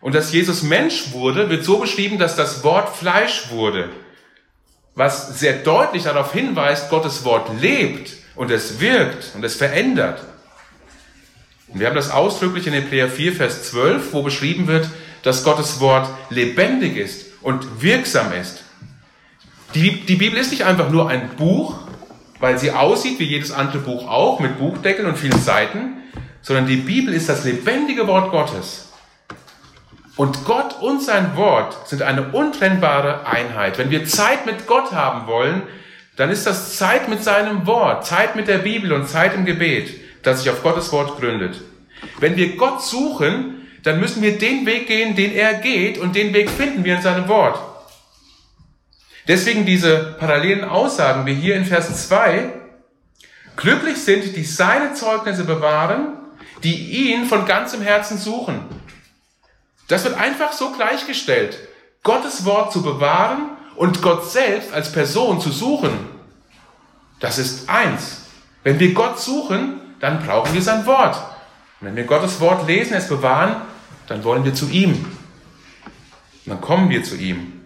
Und 0.04 0.14
dass 0.16 0.34
Jesus 0.34 0.64
Mensch 0.64 1.14
wurde, 1.14 1.50
wird 1.50 1.64
so 1.64 1.78
beschrieben, 1.78 2.18
dass 2.18 2.36
das 2.36 2.62
Wort 2.66 2.94
Fleisch 2.94 3.50
wurde. 3.52 3.90
Was 4.96 5.40
sehr 5.40 5.54
deutlich 5.54 6.04
darauf 6.04 6.34
hinweist, 6.34 6.90
Gottes 6.90 7.24
Wort 7.24 7.50
lebt 7.62 8.12
und 8.36 8.52
es 8.52 8.82
wirkt 8.82 9.32
und 9.34 9.46
es 9.46 9.56
verändert. 9.56 10.22
Und 11.70 11.80
wir 11.80 11.88
haben 11.88 11.96
das 11.96 12.12
ausdrücklich 12.12 12.68
in 12.68 12.74
Hebräer 12.74 13.08
4, 13.08 13.32
Vers 13.32 13.64
12, 13.70 14.12
wo 14.12 14.24
beschrieben 14.24 14.68
wird, 14.68 14.90
dass 15.22 15.46
Gottes 15.46 15.80
Wort 15.80 16.10
lebendig 16.30 16.98
ist 16.98 17.28
und 17.42 17.82
wirksam 17.82 18.34
ist. 18.34 18.62
Die, 19.74 20.02
die 20.02 20.16
Bibel 20.16 20.38
ist 20.38 20.52
nicht 20.52 20.66
einfach 20.66 20.90
nur 20.90 21.08
ein 21.08 21.30
Buch, 21.38 21.80
weil 22.42 22.60
sie 22.60 22.72
aussieht 22.72 23.20
wie 23.20 23.30
jedes 23.30 23.54
andere 23.54 23.80
Buch 23.80 24.06
auch, 24.10 24.42
mit 24.42 24.60
Buchdeckeln 24.60 25.08
und 25.08 25.18
vielen 25.18 25.40
Seiten, 25.40 26.04
sondern 26.42 26.68
die 26.68 26.76
Bibel 26.76 27.14
ist 27.14 27.30
das 27.30 27.46
lebendige 27.46 28.06
Wort 28.06 28.32
Gottes. 28.32 28.90
Und 30.16 30.46
Gott 30.46 30.82
und 30.82 31.02
sein 31.02 31.36
Wort 31.36 31.88
sind 31.88 32.02
eine 32.02 32.32
untrennbare 32.32 33.26
Einheit. 33.26 33.78
Wenn 33.78 33.90
wir 33.90 34.06
Zeit 34.06 34.46
mit 34.46 34.68
Gott 34.68 34.92
haben 34.92 35.28
wollen, 35.28 35.64
dann 36.16 36.30
ist 36.30 36.46
das 36.46 36.78
Zeit 36.78 37.10
mit 37.10 37.24
seinem 37.24 37.66
Wort, 37.66 38.06
Zeit 38.06 38.36
mit 38.36 38.48
der 38.48 38.60
Bibel 38.60 38.94
und 38.94 39.10
Zeit 39.10 39.34
im 39.34 39.46
Gebet 39.46 40.04
das 40.24 40.42
sich 40.42 40.50
auf 40.50 40.64
Gottes 40.64 40.92
Wort 40.92 41.20
gründet. 41.20 41.62
Wenn 42.20 42.36
wir 42.36 42.56
Gott 42.56 42.82
suchen, 42.82 43.68
dann 43.84 44.00
müssen 44.00 44.22
wir 44.22 44.38
den 44.38 44.66
Weg 44.66 44.88
gehen, 44.88 45.16
den 45.16 45.34
er 45.34 45.56
geht, 45.56 45.98
und 45.98 46.16
den 46.16 46.34
Weg 46.34 46.50
finden 46.50 46.84
wir 46.84 46.96
in 46.96 47.02
seinem 47.02 47.28
Wort. 47.28 47.60
Deswegen 49.28 49.66
diese 49.66 50.16
parallelen 50.20 50.64
Aussagen 50.64 51.26
wie 51.26 51.34
hier 51.34 51.56
in 51.56 51.66
Vers 51.66 52.08
2. 52.08 52.52
Glücklich 53.56 53.98
sind, 53.98 54.36
die 54.36 54.44
seine 54.44 54.94
Zeugnisse 54.94 55.44
bewahren, 55.44 56.18
die 56.64 57.12
ihn 57.12 57.26
von 57.26 57.46
ganzem 57.46 57.82
Herzen 57.82 58.18
suchen. 58.18 58.66
Das 59.94 60.06
wird 60.06 60.18
einfach 60.18 60.54
so 60.54 60.72
gleichgestellt. 60.72 61.56
Gottes 62.02 62.46
Wort 62.46 62.74
zu 62.74 62.82
bewahren 62.82 63.52
und 63.76 64.02
Gott 64.02 64.28
selbst 64.28 64.74
als 64.74 64.92
Person 64.92 65.40
zu 65.40 65.52
suchen. 65.52 65.92
Das 67.20 67.38
ist 67.38 67.70
eins. 67.70 68.24
Wenn 68.64 68.80
wir 68.80 68.96
Gott 68.96 69.20
suchen, 69.20 69.82
dann 70.00 70.26
brauchen 70.26 70.52
wir 70.52 70.64
sein 70.64 70.88
Wort. 70.88 71.16
Und 71.80 71.86
wenn 71.86 71.96
wir 71.96 72.06
Gottes 72.06 72.40
Wort 72.40 72.68
lesen, 72.68 72.96
es 72.96 73.08
bewahren, 73.08 73.58
dann 74.08 74.24
wollen 74.24 74.44
wir 74.44 74.56
zu 74.56 74.68
ihm. 74.68 75.06
Dann 76.48 76.60
kommen 76.60 76.90
wir 76.90 77.04
zu 77.04 77.16
ihm. 77.16 77.62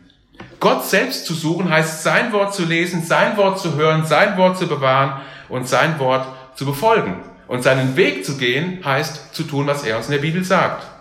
Gott 0.60 0.84
selbst 0.84 1.28
zu 1.28 1.34
suchen 1.34 1.70
heißt, 1.70 2.04
sein 2.04 2.34
Wort 2.34 2.54
zu 2.54 2.66
lesen, 2.66 3.06
sein 3.06 3.38
Wort 3.38 3.58
zu 3.58 3.76
hören, 3.76 4.06
sein 4.06 4.36
Wort 4.36 4.58
zu 4.58 4.68
bewahren 4.68 5.22
und 5.48 5.70
sein 5.70 5.98
Wort 5.98 6.28
zu 6.58 6.66
befolgen. 6.66 7.24
Und 7.48 7.64
seinen 7.64 7.96
Weg 7.96 8.26
zu 8.26 8.36
gehen 8.36 8.84
heißt 8.84 9.34
zu 9.34 9.44
tun, 9.44 9.66
was 9.68 9.86
er 9.86 9.96
uns 9.96 10.08
in 10.08 10.12
der 10.12 10.20
Bibel 10.20 10.44
sagt. 10.44 10.97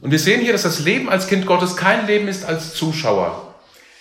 Und 0.00 0.10
wir 0.10 0.18
sehen 0.18 0.40
hier, 0.40 0.52
dass 0.52 0.62
das 0.62 0.80
Leben 0.80 1.08
als 1.08 1.26
Kind 1.26 1.46
Gottes 1.46 1.76
kein 1.76 2.06
Leben 2.06 2.28
ist 2.28 2.44
als 2.44 2.74
Zuschauer. 2.74 3.54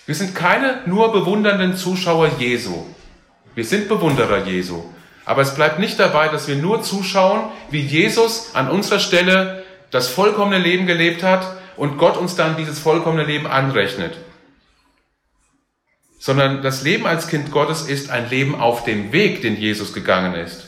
Wir 0.05 0.15
sind 0.15 0.35
keine 0.35 0.81
nur 0.85 1.11
bewundernden 1.11 1.75
Zuschauer 1.75 2.29
Jesu. 2.37 2.85
Wir 3.55 3.65
sind 3.65 3.87
Bewunderer 3.87 4.45
Jesu. 4.45 4.83
Aber 5.23 5.41
es 5.41 5.55
bleibt 5.55 5.79
nicht 5.79 5.99
dabei, 5.99 6.27
dass 6.27 6.47
wir 6.47 6.55
nur 6.55 6.83
zuschauen, 6.83 7.49
wie 7.71 7.81
Jesus 7.81 8.51
an 8.53 8.69
unserer 8.69 8.99
Stelle 8.99 9.63
das 9.89 10.07
vollkommene 10.07 10.59
Leben 10.59 10.85
gelebt 10.85 11.23
hat 11.23 11.57
und 11.77 11.97
Gott 11.97 12.17
uns 12.17 12.35
dann 12.35 12.57
dieses 12.57 12.79
vollkommene 12.79 13.23
Leben 13.23 13.47
anrechnet. 13.47 14.15
Sondern 16.19 16.61
das 16.61 16.83
Leben 16.83 17.07
als 17.07 17.27
Kind 17.27 17.51
Gottes 17.51 17.83
ist 17.83 18.09
ein 18.09 18.29
Leben 18.29 18.55
auf 18.55 18.83
dem 18.83 19.11
Weg, 19.11 19.41
den 19.41 19.57
Jesus 19.57 19.93
gegangen 19.93 20.35
ist. 20.35 20.67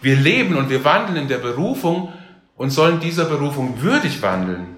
Wir 0.00 0.16
leben 0.16 0.56
und 0.56 0.68
wir 0.68 0.84
wandeln 0.84 1.16
in 1.16 1.28
der 1.28 1.38
Berufung 1.38 2.12
und 2.56 2.70
sollen 2.70 3.00
dieser 3.00 3.24
Berufung 3.24 3.80
würdig 3.82 4.22
wandeln. 4.22 4.76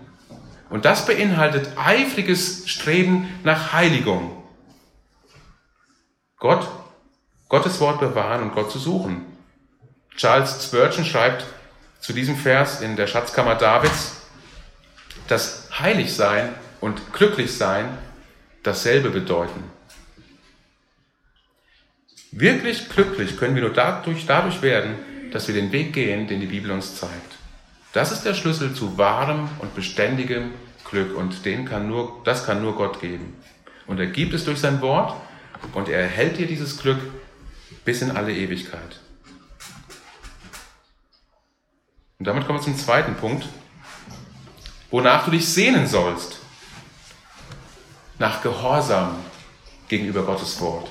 Und 0.71 0.85
das 0.85 1.07
beinhaltet 1.07 1.77
eifriges 1.77 2.69
Streben 2.69 3.29
nach 3.45 3.73
Heiligung. 3.73 4.43
Gott 6.39 6.69
Gottes 7.49 7.79
Wort 7.81 8.01
bewahren 8.01 8.43
und 8.43 8.55
Gott 8.55 8.73
zu 8.73 8.79
suchen. 8.79 9.25
Charles 10.17 10.65
Spurgeon 10.65 11.05
schreibt 11.05 11.45
zu 12.01 12.13
diesem 12.13 12.37
Vers 12.37 12.81
in 12.81 12.97
der 12.97 13.07
Schatzkammer 13.07 13.55
Davids, 13.55 14.17
dass 15.29 15.69
heilig 15.79 16.15
sein 16.15 16.55
und 16.81 17.13
glücklich 17.13 17.57
sein 17.57 17.99
dasselbe 18.63 19.11
bedeuten. 19.11 19.63
Wirklich 22.33 22.89
glücklich 22.89 23.37
können 23.37 23.55
wir 23.55 23.63
nur 23.63 23.73
dadurch, 23.73 24.27
dadurch 24.27 24.61
werden, 24.61 24.97
dass 25.33 25.47
wir 25.47 25.55
den 25.55 25.73
Weg 25.73 25.93
gehen, 25.93 26.27
den 26.27 26.41
die 26.41 26.47
Bibel 26.47 26.71
uns 26.71 26.97
zeigt. 26.97 27.26
Das 27.97 28.13
ist 28.13 28.25
der 28.25 28.35
Schlüssel 28.35 28.75
zu 28.75 28.99
wahrem 28.99 29.49
und 29.59 29.75
beständigem 29.75 30.53
Glück 30.85 31.17
und 31.17 31.47
den 31.47 31.65
kann 31.65 31.89
nur, 31.89 32.21
das 32.25 32.45
kann 32.45 32.61
nur 32.61 32.77
Gott 32.77 33.01
geben. 33.01 33.35
Und 33.87 33.99
er 33.99 34.05
gibt 34.05 34.35
es 34.35 34.45
durch 34.45 34.59
sein 34.59 34.83
Wort 34.83 35.17
und 35.73 35.89
er 35.89 36.01
erhält 36.01 36.37
dir 36.37 36.47
dieses 36.47 36.77
Glück 36.77 36.99
bis 37.87 38.03
in 38.03 38.11
alle 38.11 38.35
Ewigkeit. 38.35 39.01
Und 42.19 42.27
damit 42.29 42.47
kommen 42.47 42.59
wir 42.59 42.65
zum 42.65 42.77
zweiten 42.77 43.15
Punkt, 43.15 43.49
wonach 44.91 45.25
du 45.25 45.31
dich 45.31 45.49
sehnen 45.49 45.87
sollst. 45.87 46.41
Nach 48.19 48.43
Gehorsam 48.43 49.17
gegenüber 49.89 50.23
Gottes 50.23 50.61
Wort. 50.61 50.91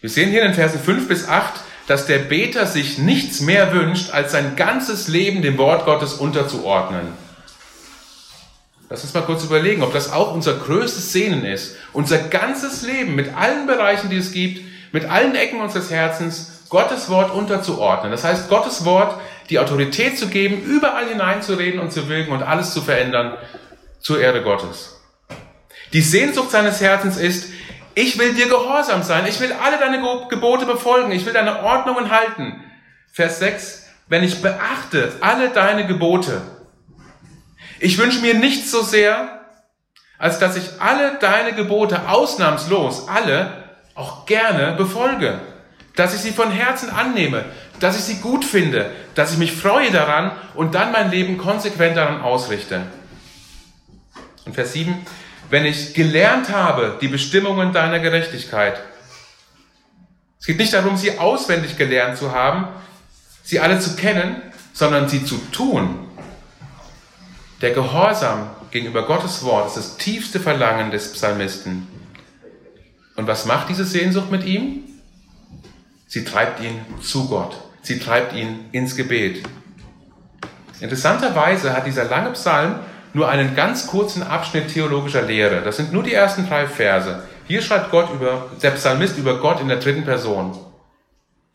Wir 0.00 0.10
sehen 0.10 0.30
hier 0.30 0.40
in 0.42 0.48
den 0.48 0.54
Versen 0.56 0.80
5 0.80 1.06
bis 1.06 1.28
8, 1.28 1.69
dass 1.86 2.06
der 2.06 2.18
Beter 2.18 2.66
sich 2.66 2.98
nichts 2.98 3.40
mehr 3.40 3.72
wünscht, 3.72 4.10
als 4.10 4.32
sein 4.32 4.56
ganzes 4.56 5.08
Leben 5.08 5.42
dem 5.42 5.58
Wort 5.58 5.84
Gottes 5.84 6.14
unterzuordnen. 6.14 7.08
Lass 8.88 9.04
uns 9.04 9.14
mal 9.14 9.22
kurz 9.22 9.44
überlegen, 9.44 9.82
ob 9.82 9.92
das 9.92 10.12
auch 10.12 10.34
unser 10.34 10.54
größtes 10.54 11.12
Sehnen 11.12 11.44
ist. 11.44 11.76
Unser 11.92 12.18
ganzes 12.18 12.82
Leben 12.82 13.14
mit 13.14 13.36
allen 13.36 13.66
Bereichen, 13.66 14.10
die 14.10 14.16
es 14.16 14.32
gibt, 14.32 14.64
mit 14.92 15.04
allen 15.04 15.36
Ecken 15.36 15.60
unseres 15.60 15.90
Herzens, 15.90 16.64
Gottes 16.68 17.08
Wort 17.08 17.32
unterzuordnen. 17.32 18.10
Das 18.10 18.24
heißt, 18.24 18.48
Gottes 18.48 18.84
Wort 18.84 19.20
die 19.48 19.58
Autorität 19.58 20.18
zu 20.18 20.28
geben, 20.28 20.62
überall 20.62 21.08
hineinzureden 21.08 21.80
und 21.80 21.92
zu 21.92 22.08
wirken 22.08 22.32
und 22.32 22.42
alles 22.42 22.72
zu 22.72 22.80
verändern 22.80 23.36
zur 24.00 24.20
Ehre 24.20 24.42
Gottes. 24.42 25.00
Die 25.92 26.02
Sehnsucht 26.02 26.50
seines 26.50 26.80
Herzens 26.80 27.16
ist, 27.16 27.48
ich 28.00 28.18
will 28.18 28.34
dir 28.34 28.48
gehorsam 28.48 29.02
sein, 29.02 29.26
ich 29.26 29.40
will 29.40 29.52
alle 29.52 29.78
deine 29.78 30.00
Gebote 30.28 30.64
befolgen, 30.64 31.12
ich 31.12 31.26
will 31.26 31.34
deine 31.34 31.62
Ordnungen 31.62 32.10
halten. 32.10 32.64
Vers 33.12 33.38
6, 33.40 33.88
wenn 34.08 34.22
ich 34.22 34.40
beachte 34.40 35.12
alle 35.20 35.50
deine 35.50 35.86
Gebote, 35.86 36.40
ich 37.78 37.98
wünsche 37.98 38.20
mir 38.20 38.34
nichts 38.34 38.70
so 38.70 38.82
sehr, 38.82 39.40
als 40.18 40.38
dass 40.38 40.56
ich 40.56 40.80
alle 40.80 41.18
deine 41.18 41.54
Gebote 41.54 42.08
ausnahmslos, 42.08 43.08
alle, 43.08 43.64
auch 43.94 44.26
gerne 44.26 44.72
befolge. 44.72 45.40
Dass 45.96 46.14
ich 46.14 46.20
sie 46.20 46.30
von 46.30 46.50
Herzen 46.50 46.90
annehme, 46.90 47.44
dass 47.80 47.96
ich 47.96 48.04
sie 48.04 48.20
gut 48.20 48.44
finde, 48.44 48.90
dass 49.14 49.32
ich 49.32 49.38
mich 49.38 49.52
freue 49.52 49.90
daran 49.90 50.32
und 50.54 50.74
dann 50.74 50.92
mein 50.92 51.10
Leben 51.10 51.36
konsequent 51.36 51.96
daran 51.96 52.22
ausrichte. 52.22 52.82
Und 54.46 54.54
Vers 54.54 54.72
7, 54.72 55.04
wenn 55.50 55.64
ich 55.64 55.94
gelernt 55.94 56.48
habe, 56.48 56.96
die 57.00 57.08
Bestimmungen 57.08 57.72
deiner 57.72 57.98
Gerechtigkeit. 57.98 58.80
Es 60.38 60.46
geht 60.46 60.58
nicht 60.58 60.72
darum, 60.72 60.96
sie 60.96 61.18
auswendig 61.18 61.76
gelernt 61.76 62.16
zu 62.16 62.32
haben, 62.32 62.68
sie 63.42 63.60
alle 63.60 63.78
zu 63.80 63.96
kennen, 63.96 64.40
sondern 64.72 65.08
sie 65.08 65.24
zu 65.24 65.36
tun. 65.52 66.06
Der 67.60 67.72
Gehorsam 67.72 68.50
gegenüber 68.70 69.04
Gottes 69.04 69.42
Wort 69.42 69.68
ist 69.68 69.76
das 69.76 69.96
tiefste 69.96 70.40
Verlangen 70.40 70.90
des 70.90 71.12
Psalmisten. 71.12 71.86
Und 73.16 73.26
was 73.26 73.44
macht 73.44 73.68
diese 73.68 73.84
Sehnsucht 73.84 74.30
mit 74.30 74.44
ihm? 74.44 74.84
Sie 76.06 76.24
treibt 76.24 76.60
ihn 76.60 76.80
zu 77.02 77.28
Gott. 77.28 77.56
Sie 77.82 77.98
treibt 77.98 78.34
ihn 78.34 78.66
ins 78.72 78.96
Gebet. 78.96 79.42
Interessanterweise 80.80 81.74
hat 81.74 81.86
dieser 81.86 82.04
lange 82.04 82.30
Psalm 82.30 82.80
nur 83.12 83.28
einen 83.28 83.54
ganz 83.54 83.86
kurzen 83.86 84.22
Abschnitt 84.22 84.72
theologischer 84.72 85.22
Lehre. 85.22 85.62
Das 85.62 85.76
sind 85.76 85.92
nur 85.92 86.02
die 86.02 86.14
ersten 86.14 86.48
drei 86.48 86.66
Verse. 86.66 87.22
Hier 87.46 87.62
schreibt 87.62 87.90
Gott 87.90 88.12
über, 88.12 88.50
der 88.62 88.70
Psalmist 88.72 89.18
über 89.18 89.38
Gott 89.40 89.60
in 89.60 89.68
der 89.68 89.78
dritten 89.78 90.04
Person. 90.04 90.56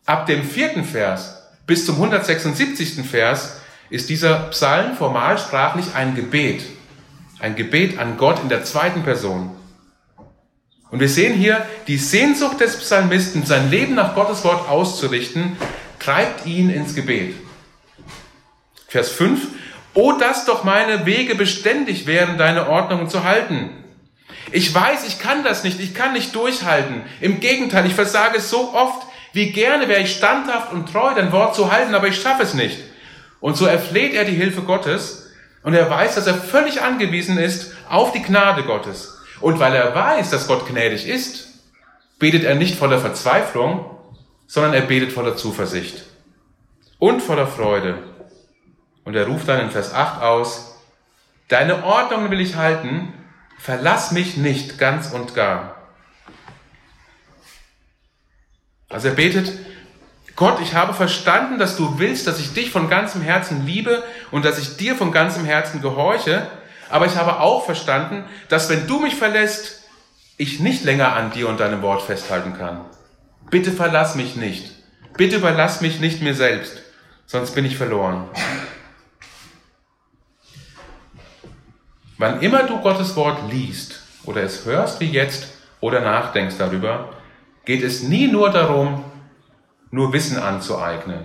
Ab 0.04 0.26
dem 0.26 0.44
vierten 0.44 0.84
Vers 0.84 1.42
bis 1.66 1.86
zum 1.86 1.96
176. 1.96 3.04
Vers 3.04 3.60
ist 3.90 4.08
dieser 4.08 4.38
Psalm 4.50 4.94
formalsprachlich 4.94 5.94
ein 5.94 6.14
Gebet. 6.14 6.64
Ein 7.38 7.56
Gebet 7.56 7.98
an 7.98 8.16
Gott 8.16 8.40
in 8.42 8.48
der 8.48 8.64
zweiten 8.64 9.02
Person. 9.02 9.50
Und 10.90 11.00
wir 11.00 11.08
sehen 11.08 11.34
hier, 11.34 11.66
die 11.88 11.98
Sehnsucht 11.98 12.60
des 12.60 12.76
Psalmisten, 12.78 13.44
sein 13.44 13.70
Leben 13.70 13.94
nach 13.94 14.14
Gottes 14.14 14.44
Wort 14.44 14.68
auszurichten, 14.68 15.56
treibt 15.98 16.46
ihn 16.46 16.70
ins 16.70 16.94
Gebet. 16.94 17.34
Vers 18.86 19.10
5. 19.10 19.48
O, 19.96 20.12
dass 20.12 20.44
doch 20.44 20.62
meine 20.62 21.06
Wege 21.06 21.34
beständig 21.34 22.06
wären, 22.06 22.36
deine 22.36 22.68
Ordnungen 22.68 23.08
zu 23.08 23.24
halten. 23.24 23.70
Ich 24.52 24.72
weiß, 24.72 25.08
ich 25.08 25.18
kann 25.18 25.42
das 25.42 25.64
nicht, 25.64 25.80
ich 25.80 25.94
kann 25.94 26.12
nicht 26.12 26.34
durchhalten. 26.34 27.00
Im 27.22 27.40
Gegenteil, 27.40 27.86
ich 27.86 27.94
versage 27.94 28.36
es 28.36 28.50
so 28.50 28.74
oft. 28.74 29.06
Wie 29.32 29.52
gerne 29.52 29.88
wäre 29.88 30.02
ich 30.02 30.14
standhaft 30.14 30.70
und 30.74 30.92
treu, 30.92 31.14
dein 31.14 31.32
Wort 31.32 31.54
zu 31.54 31.72
halten, 31.72 31.94
aber 31.94 32.08
ich 32.08 32.20
schaffe 32.20 32.42
es 32.42 32.52
nicht. 32.52 32.78
Und 33.40 33.56
so 33.56 33.64
erfleht 33.64 34.12
er 34.12 34.26
die 34.26 34.34
Hilfe 34.34 34.60
Gottes 34.62 35.30
und 35.62 35.72
er 35.72 35.88
weiß, 35.88 36.14
dass 36.14 36.26
er 36.26 36.34
völlig 36.34 36.82
angewiesen 36.82 37.38
ist 37.38 37.72
auf 37.88 38.12
die 38.12 38.22
Gnade 38.22 38.64
Gottes. 38.64 39.18
Und 39.40 39.58
weil 39.58 39.74
er 39.74 39.94
weiß, 39.94 40.28
dass 40.28 40.46
Gott 40.46 40.68
gnädig 40.68 41.08
ist, 41.08 41.48
betet 42.18 42.44
er 42.44 42.54
nicht 42.54 42.76
voller 42.76 42.98
Verzweiflung, 42.98 43.90
sondern 44.46 44.74
er 44.74 44.82
betet 44.82 45.12
voller 45.12 45.36
Zuversicht 45.36 46.04
und 46.98 47.22
voller 47.22 47.46
Freude. 47.46 47.98
Und 49.06 49.14
er 49.14 49.26
ruft 49.26 49.48
dann 49.48 49.60
in 49.60 49.70
Vers 49.70 49.94
8 49.94 50.20
aus, 50.20 50.76
Deine 51.48 51.84
Ordnungen 51.84 52.30
will 52.30 52.40
ich 52.40 52.56
halten, 52.56 53.12
verlass 53.58 54.10
mich 54.10 54.36
nicht 54.36 54.78
ganz 54.78 55.12
und 55.12 55.34
gar. 55.34 55.76
Also 58.88 59.08
er 59.08 59.14
betet, 59.14 59.52
Gott, 60.34 60.60
ich 60.60 60.74
habe 60.74 60.92
verstanden, 60.92 61.58
dass 61.58 61.76
du 61.76 61.98
willst, 61.98 62.26
dass 62.26 62.40
ich 62.40 62.52
dich 62.52 62.70
von 62.70 62.90
ganzem 62.90 63.22
Herzen 63.22 63.64
liebe 63.64 64.02
und 64.32 64.44
dass 64.44 64.58
ich 64.58 64.76
dir 64.76 64.96
von 64.96 65.12
ganzem 65.12 65.44
Herzen 65.44 65.80
gehorche, 65.80 66.46
aber 66.90 67.06
ich 67.06 67.16
habe 67.16 67.40
auch 67.40 67.64
verstanden, 67.64 68.24
dass 68.48 68.68
wenn 68.68 68.86
du 68.86 68.98
mich 68.98 69.14
verlässt, 69.14 69.84
ich 70.36 70.60
nicht 70.60 70.84
länger 70.84 71.14
an 71.14 71.30
dir 71.30 71.48
und 71.48 71.60
deinem 71.60 71.80
Wort 71.80 72.02
festhalten 72.02 72.58
kann. 72.58 72.84
Bitte 73.50 73.72
verlass 73.72 74.16
mich 74.16 74.36
nicht. 74.36 74.72
Bitte 75.16 75.36
überlass 75.36 75.80
mich 75.80 76.00
nicht 76.00 76.20
mir 76.20 76.34
selbst, 76.34 76.82
sonst 77.24 77.54
bin 77.54 77.64
ich 77.64 77.76
verloren. 77.76 78.28
Wann 82.18 82.40
immer 82.40 82.62
du 82.62 82.80
Gottes 82.80 83.14
Wort 83.16 83.50
liest 83.50 84.00
oder 84.24 84.42
es 84.42 84.64
hörst 84.64 85.00
wie 85.00 85.10
jetzt 85.10 85.48
oder 85.80 86.00
nachdenkst 86.00 86.56
darüber, 86.58 87.10
geht 87.64 87.82
es 87.82 88.02
nie 88.02 88.28
nur 88.28 88.50
darum, 88.50 89.04
nur 89.90 90.12
Wissen 90.12 90.38
anzueignen. 90.38 91.20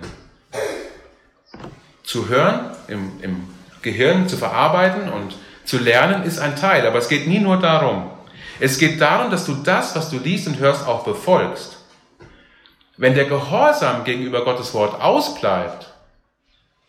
Zu 2.02 2.28
hören, 2.28 2.70
im, 2.88 3.12
im 3.22 3.48
Gehirn 3.80 4.28
zu 4.28 4.36
verarbeiten 4.36 5.10
und 5.10 5.34
zu 5.64 5.78
lernen 5.78 6.24
ist 6.24 6.38
ein 6.38 6.56
Teil, 6.56 6.86
aber 6.86 6.98
es 6.98 7.08
geht 7.08 7.26
nie 7.26 7.38
nur 7.38 7.58
darum. 7.58 8.10
Es 8.60 8.78
geht 8.78 9.00
darum, 9.00 9.30
dass 9.30 9.46
du 9.46 9.54
das, 9.54 9.96
was 9.96 10.10
du 10.10 10.18
liest 10.18 10.46
und 10.46 10.58
hörst, 10.58 10.86
auch 10.86 11.04
befolgst. 11.04 11.78
Wenn 12.96 13.14
der 13.14 13.24
Gehorsam 13.24 14.04
gegenüber 14.04 14.44
Gottes 14.44 14.74
Wort 14.74 15.00
ausbleibt, 15.00 15.88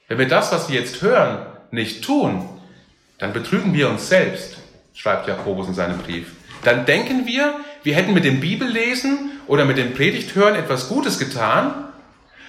wenn 0.08 0.18
wir 0.18 0.28
das, 0.28 0.52
was 0.52 0.70
wir 0.70 0.80
jetzt 0.80 1.02
hören, 1.02 1.46
nicht 1.72 2.04
tun, 2.04 2.48
dann 3.18 3.34
betrügen 3.34 3.74
wir 3.74 3.90
uns 3.90 4.10
selbst, 4.10 4.58
schreibt 4.94 5.28
Jakobus 5.28 5.68
in 5.68 5.74
seinem 5.74 6.00
Brief. 6.00 6.32
Dann 6.64 6.86
denken 6.86 7.26
wir, 7.26 7.56
wir 7.84 7.96
hätten 7.96 8.14
mit 8.14 8.26
dem 8.26 8.40
Bibellesen 8.40 9.32
oder 9.48 9.66
mit 9.66 9.78
dem 9.78 9.94
Predigthören 9.94 10.56
etwas 10.56 10.90
Gutes 10.90 11.20
getan, 11.20 11.74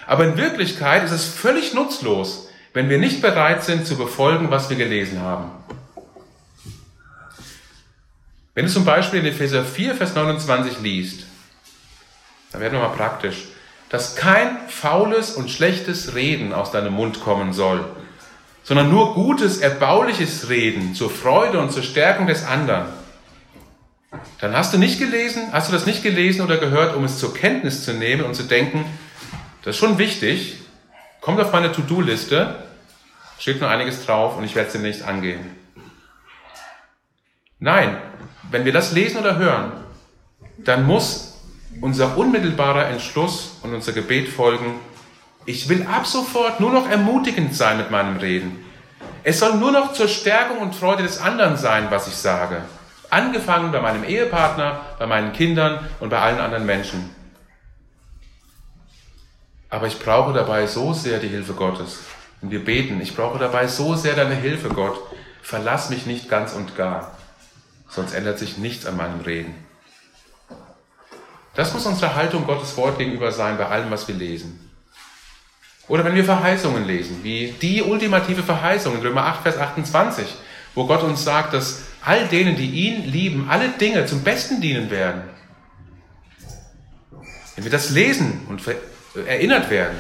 aber 0.07 0.25
in 0.25 0.37
Wirklichkeit 0.37 1.05
ist 1.05 1.11
es 1.11 1.25
völlig 1.25 1.75
nutzlos, 1.75 2.49
wenn 2.73 2.89
wir 2.89 2.99
nicht 2.99 3.23
bereit 3.23 3.65
sind 3.65 3.87
zu 3.87 3.97
befolgen, 3.97 4.51
was 4.51 4.69
wir 4.69 4.77
gelesen 4.77 5.21
haben. 5.21 5.51
Wenn 8.55 8.67
du 8.67 8.71
zum 8.71 8.85
Beispiel 8.85 9.21
in 9.21 9.27
Epheser 9.27 9.65
4, 9.65 9.97
Vers 9.97 10.15
29 10.15 10.81
liest, 10.81 11.25
dann 12.53 12.61
werden 12.61 12.75
wir 12.75 12.81
mal 12.81 12.95
praktisch, 12.95 13.49
dass 13.89 14.15
kein 14.15 14.69
faules 14.69 15.33
und 15.33 15.51
schlechtes 15.51 16.15
Reden 16.15 16.53
aus 16.53 16.71
deinem 16.71 16.95
Mund 16.95 17.21
kommen 17.21 17.53
soll, 17.53 17.85
sondern 18.65 18.91
nur 18.91 19.15
gutes, 19.15 19.59
erbauliches 19.59 20.49
Reden 20.49 20.95
zur 20.95 21.11
Freude 21.11 21.61
und 21.61 21.71
zur 21.71 21.83
Stärkung 21.83 22.27
des 22.27 22.45
anderen. 22.45 22.87
Dann 24.41 24.57
hast 24.57 24.73
du 24.73 24.79
nicht 24.79 24.99
gelesen, 24.99 25.53
hast 25.53 25.69
du 25.69 25.73
das 25.73 25.87
nicht 25.87 26.03
gelesen 26.03 26.41
oder 26.41 26.57
gehört, 26.57 26.97
um 26.97 27.05
es 27.05 27.19
zur 27.19 27.35
Kenntnis 27.35 27.85
zu 27.85 27.93
nehmen 27.93 28.25
und 28.25 28.35
zu 28.35 28.45
denken, 28.45 28.85
das 29.63 29.77
ist 29.77 29.81
schon 29.81 29.99
wichtig, 29.99 30.59
kommt 31.21 31.41
auf 31.41 31.53
meine 31.53 31.73
To-Do-Liste, 31.73 32.57
steht 33.39 33.61
nur 33.61 33.71
einiges 33.71 34.05
drauf 34.05 34.37
und 34.37 34.45
ich 34.45 34.55
werde 34.55 34.69
es 34.69 34.73
demnächst 34.73 35.03
angehen. 35.03 35.41
Nein, 37.59 37.97
wenn 38.51 38.65
wir 38.65 38.73
das 38.73 38.93
lesen 38.93 39.19
oder 39.19 39.37
hören, 39.37 39.73
dann 40.59 40.87
muss 40.87 41.39
unser 41.81 42.17
unmittelbarer 42.17 42.89
Entschluss 42.89 43.59
und 43.63 43.75
unser 43.75 43.93
Gebet 43.93 44.29
folgen, 44.29 44.75
ich 45.47 45.69
will 45.69 45.87
ab 45.87 46.07
sofort 46.07 46.61
nur 46.61 46.73
noch 46.73 46.89
ermutigend 46.89 47.55
sein 47.55 47.77
mit 47.77 47.91
meinem 47.91 48.17
Reden. 48.17 48.65
Es 49.23 49.41
soll 49.41 49.55
nur 49.55 49.73
noch 49.73 49.93
zur 49.93 50.09
Stärkung 50.09 50.59
und 50.59 50.75
Freude 50.75 51.03
des 51.03 51.19
anderen 51.19 51.57
sein, 51.57 51.87
was 51.91 52.09
ich 52.09 52.15
sage. 52.15 52.63
Angefangen 53.11 53.73
bei 53.73 53.81
meinem 53.81 54.05
Ehepartner, 54.05 54.81
bei 54.99 55.07
meinen 55.07 55.33
Kindern 55.33 55.89
und 56.01 56.11
bei 56.11 56.19
allen 56.19 56.41
anderen 56.41 56.67
Menschen. 56.67 57.11
Aber 59.71 59.87
ich 59.87 59.99
brauche 59.99 60.33
dabei 60.33 60.67
so 60.67 60.93
sehr 60.93 61.19
die 61.19 61.29
Hilfe 61.29 61.55
Gottes. 61.55 62.01
Und 62.43 62.51
wir 62.51 62.65
beten, 62.65 63.01
ich 63.01 63.17
brauche 63.17 63.39
dabei 63.39 63.67
so 63.67 63.95
sehr 63.95 64.15
deine 64.15 64.35
Hilfe, 64.35 64.69
Gott. 64.69 64.99
Verlass 65.43 65.91
mich 65.91 66.07
nicht 66.07 66.29
ganz 66.29 66.53
und 66.53 66.77
gar 66.77 67.15
sonst 67.95 68.13
ändert 68.13 68.39
sich 68.39 68.59
nichts 68.59 68.87
an 68.87 68.97
meinem 68.97 69.21
Reden. 69.21 69.55
Das 71.55 71.73
muss 71.73 71.87
unsere 71.87 72.15
Haltung 72.17 72.47
Gottes 72.47 72.77
Wort 72.77 72.99
gegenüber 72.99 73.31
sein 73.31 73.57
bei 73.57 73.67
allem, 73.67 73.91
was 73.91 74.09
wir 74.09 74.15
lesen. 74.15 74.64
Oder 75.89 76.05
wenn 76.05 76.15
wir 76.15 76.25
Verheißungen 76.25 76.85
lesen, 76.87 77.21
wie 77.23 77.55
die 77.61 77.83
ultimative 77.83 78.43
Verheißung 78.43 78.95
in 78.95 79.03
Römer 79.03 79.27
8, 79.27 79.43
Vers 79.43 79.59
28, 79.59 80.27
wo 80.75 80.87
Gott 80.87 81.03
uns 81.03 81.25
sagt, 81.25 81.53
dass 81.53 81.83
all 82.03 82.27
denen, 82.29 82.57
die 82.57 82.71
ihn 82.71 83.05
lieben, 83.05 83.49
alle 83.49 83.69
Dinge 83.69 84.07
zum 84.07 84.23
Besten 84.23 84.61
dienen 84.61 84.91
werden. 84.91 85.23
Wenn 87.55 87.65
wir 87.65 87.71
das 87.71 87.91
lesen 87.91 88.47
und 88.49 88.63
erinnert 89.27 89.71
werden, 89.71 89.97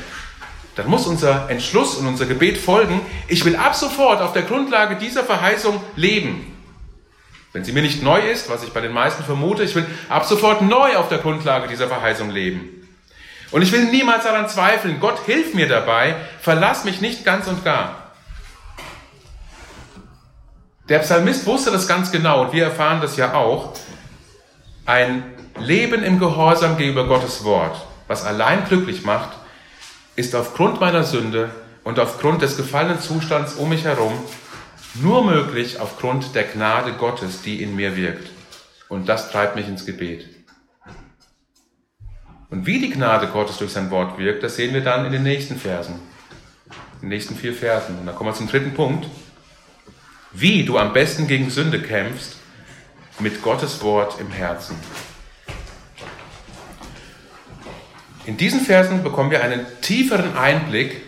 dann 0.75 0.89
muss 0.89 1.07
unser 1.07 1.49
Entschluss 1.51 1.97
und 1.97 2.07
unser 2.07 2.27
Gebet 2.27 2.59
folgen, 2.59 3.01
ich 3.29 3.45
will 3.45 3.55
ab 3.55 3.77
sofort 3.77 4.21
auf 4.21 4.33
der 4.33 4.43
Grundlage 4.43 4.97
dieser 4.97 5.23
Verheißung 5.23 5.81
leben. 5.95 6.51
Wenn 7.53 7.65
sie 7.65 7.73
mir 7.73 7.83
nicht 7.83 8.03
neu 8.03 8.19
ist, 8.19 8.51
was 8.51 8.65
ich 8.65 8.71
bei 8.71 8.81
den 8.81 8.93
meisten 8.93 9.23
vermute, 9.23 9.63
ich 9.63 9.77
will 9.77 9.87
ab 10.09 10.25
sofort 10.25 10.63
neu 10.63 10.97
auf 10.97 11.09
der 11.09 11.19
Grundlage 11.19 11.69
dieser 11.69 11.87
Verheißung 11.87 12.31
leben. 12.31 12.84
Und 13.55 13.63
ich 13.63 13.71
will 13.71 13.85
niemals 13.85 14.25
daran 14.25 14.49
zweifeln, 14.49 14.99
Gott 14.99 15.21
hilf 15.27 15.55
mir 15.55 15.69
dabei, 15.69 16.17
verlass 16.41 16.83
mich 16.83 17.01
nicht 17.01 17.25
ganz 17.25 17.47
und 17.47 17.65
gar. 17.65 18.11
Der 20.89 20.99
Psalmist 20.99 21.47
wusste 21.47 21.71
das 21.71 21.87
ganz 21.87 22.11
genau 22.11 22.43
und 22.43 22.53
wir 22.53 22.65
erfahren 22.65 23.01
das 23.01 23.17
ja 23.17 23.33
auch. 23.35 23.75
Ein 24.87 25.23
Leben 25.57 26.03
im 26.03 26.19
Gehorsam 26.19 26.77
gegenüber 26.77 27.07
Gottes 27.07 27.45
Wort, 27.45 27.81
was 28.09 28.25
allein 28.25 28.65
glücklich 28.65 29.05
macht, 29.05 29.31
ist 30.17 30.35
aufgrund 30.35 30.81
meiner 30.81 31.05
Sünde 31.05 31.49
und 31.85 32.01
aufgrund 32.01 32.43
des 32.43 32.57
gefallenen 32.57 33.01
Zustands 33.01 33.55
um 33.55 33.69
mich 33.69 33.85
herum 33.85 34.15
nur 34.95 35.25
möglich 35.25 35.79
aufgrund 35.79 36.35
der 36.35 36.43
Gnade 36.43 36.95
Gottes, 36.95 37.43
die 37.43 37.63
in 37.63 37.77
mir 37.77 37.95
wirkt. 37.97 38.33
Und 38.89 39.09
das 39.09 39.31
treibt 39.31 39.55
mich 39.55 39.69
ins 39.69 39.87
Gebet. 39.87 40.34
Und 42.55 42.67
wie 42.67 42.79
die 42.79 42.91
Gnade 42.91 43.27
Gottes 43.27 43.57
durch 43.57 43.73
sein 43.73 43.91
Wort 43.91 44.17
wirkt, 44.17 44.45
das 44.45 44.55
sehen 44.55 44.73
wir 44.75 44.81
dann 44.81 45.05
in 45.07 45.11
den 45.11 45.25
nächsten 45.25 45.57
Versen. 45.57 45.97
In 46.95 47.01
den 47.01 47.09
nächsten 47.09 47.35
vier 47.35 47.53
Versen. 47.53 47.99
Und 47.99 48.07
da 48.07 48.13
kommen 48.13 48.31
wir 48.31 48.35
zum 48.35 48.47
dritten 48.47 48.75
Punkt. 48.75 49.09
Wie 50.31 50.65
du 50.65 50.79
am 50.79 50.93
besten 50.93 51.27
gegen 51.27 51.51
Sünde 51.51 51.83
kämpfst, 51.83 52.37
mit 53.19 53.43
Gottes 53.43 53.83
Wort 53.83 54.21
im 54.21 54.31
Herzen. 54.31 54.77
In 58.25 58.37
diesen 58.37 58.61
Versen 58.61 59.03
bekommen 59.03 59.33
wir 59.33 59.43
einen 59.43 59.67
tieferen 59.81 60.37
Einblick 60.37 61.03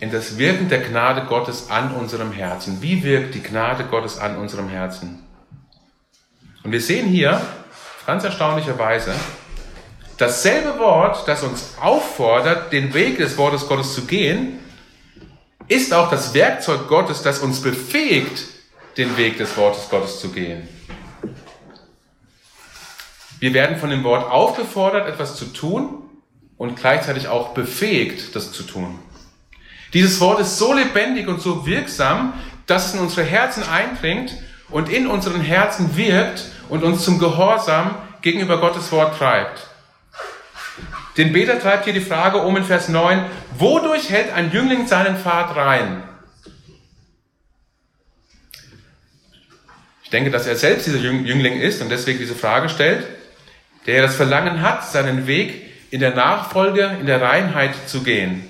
in 0.00 0.10
das 0.10 0.36
Wirken 0.36 0.68
der 0.68 0.82
Gnade 0.82 1.24
Gottes 1.24 1.70
an 1.70 1.94
unserem 1.94 2.30
Herzen. 2.30 2.82
Wie 2.82 3.02
wirkt 3.04 3.34
die 3.34 3.42
Gnade 3.42 3.84
Gottes 3.84 4.18
an 4.18 4.36
unserem 4.36 4.68
Herzen? 4.68 5.24
Und 6.62 6.72
wir 6.72 6.82
sehen 6.82 7.06
hier 7.06 7.40
ganz 8.06 8.22
erstaunlicherweise, 8.22 9.14
dasselbe 10.18 10.78
Wort, 10.78 11.26
das 11.26 11.42
uns 11.42 11.74
auffordert, 11.80 12.72
den 12.72 12.92
Weg 12.92 13.18
des 13.18 13.38
Wortes 13.38 13.66
Gottes 13.66 13.94
zu 13.94 14.04
gehen, 14.04 14.58
ist 15.68 15.94
auch 15.94 16.10
das 16.10 16.34
Werkzeug 16.34 16.88
Gottes, 16.88 17.22
das 17.22 17.38
uns 17.38 17.62
befähigt, 17.62 18.44
den 18.96 19.16
Weg 19.16 19.38
des 19.38 19.56
Wortes 19.56 19.88
Gottes 19.88 20.20
zu 20.20 20.30
gehen. 20.30 20.68
Wir 23.38 23.54
werden 23.54 23.76
von 23.76 23.90
dem 23.90 24.02
Wort 24.02 24.28
aufgefordert, 24.30 25.08
etwas 25.08 25.36
zu 25.36 25.46
tun 25.46 26.02
und 26.56 26.76
gleichzeitig 26.76 27.28
auch 27.28 27.50
befähigt, 27.50 28.34
das 28.34 28.50
zu 28.50 28.64
tun. 28.64 28.98
Dieses 29.94 30.20
Wort 30.20 30.40
ist 30.40 30.58
so 30.58 30.72
lebendig 30.72 31.28
und 31.28 31.40
so 31.40 31.64
wirksam, 31.64 32.34
dass 32.66 32.88
es 32.88 32.94
in 32.94 33.00
unsere 33.00 33.24
Herzen 33.24 33.62
eindringt 33.62 34.34
und 34.70 34.88
in 34.90 35.06
unseren 35.06 35.40
Herzen 35.40 35.96
wirkt 35.96 36.44
und 36.68 36.82
uns 36.82 37.04
zum 37.04 37.18
Gehorsam 37.18 37.94
gegenüber 38.20 38.58
Gottes 38.58 38.90
Wort 38.90 39.16
treibt. 39.16 39.67
Den 41.18 41.32
Beter 41.32 41.60
treibt 41.60 41.84
hier 41.84 41.92
die 41.92 42.00
Frage 42.00 42.38
um 42.38 42.56
in 42.56 42.62
Vers 42.62 42.88
9, 42.88 43.24
wodurch 43.58 44.08
hält 44.08 44.32
ein 44.32 44.52
Jüngling 44.52 44.86
seinen 44.86 45.16
Pfad 45.16 45.56
rein? 45.56 46.04
Ich 50.04 50.10
denke, 50.10 50.30
dass 50.30 50.46
er 50.46 50.56
selbst 50.56 50.86
dieser 50.86 51.00
Jüngling 51.00 51.60
ist 51.60 51.82
und 51.82 51.90
deswegen 51.90 52.20
diese 52.20 52.36
Frage 52.36 52.68
stellt, 52.68 53.06
der 53.86 54.00
das 54.00 54.14
Verlangen 54.14 54.62
hat, 54.62 54.88
seinen 54.88 55.26
Weg 55.26 55.68
in 55.90 56.00
der 56.00 56.14
Nachfolge, 56.14 56.96
in 57.00 57.06
der 57.06 57.20
Reinheit 57.20 57.74
zu 57.86 58.02
gehen. 58.04 58.48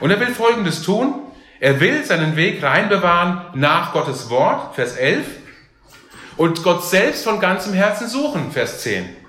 Und 0.00 0.10
er 0.10 0.18
will 0.18 0.34
Folgendes 0.34 0.82
tun. 0.82 1.14
Er 1.60 1.78
will 1.78 2.04
seinen 2.04 2.34
Weg 2.34 2.60
rein 2.60 2.88
bewahren 2.88 3.42
nach 3.54 3.92
Gottes 3.92 4.28
Wort, 4.30 4.74
Vers 4.74 4.96
11, 4.96 5.24
und 6.36 6.64
Gott 6.64 6.84
selbst 6.84 7.22
von 7.22 7.38
ganzem 7.38 7.72
Herzen 7.72 8.08
suchen, 8.08 8.50
Vers 8.50 8.82
10. 8.82 9.21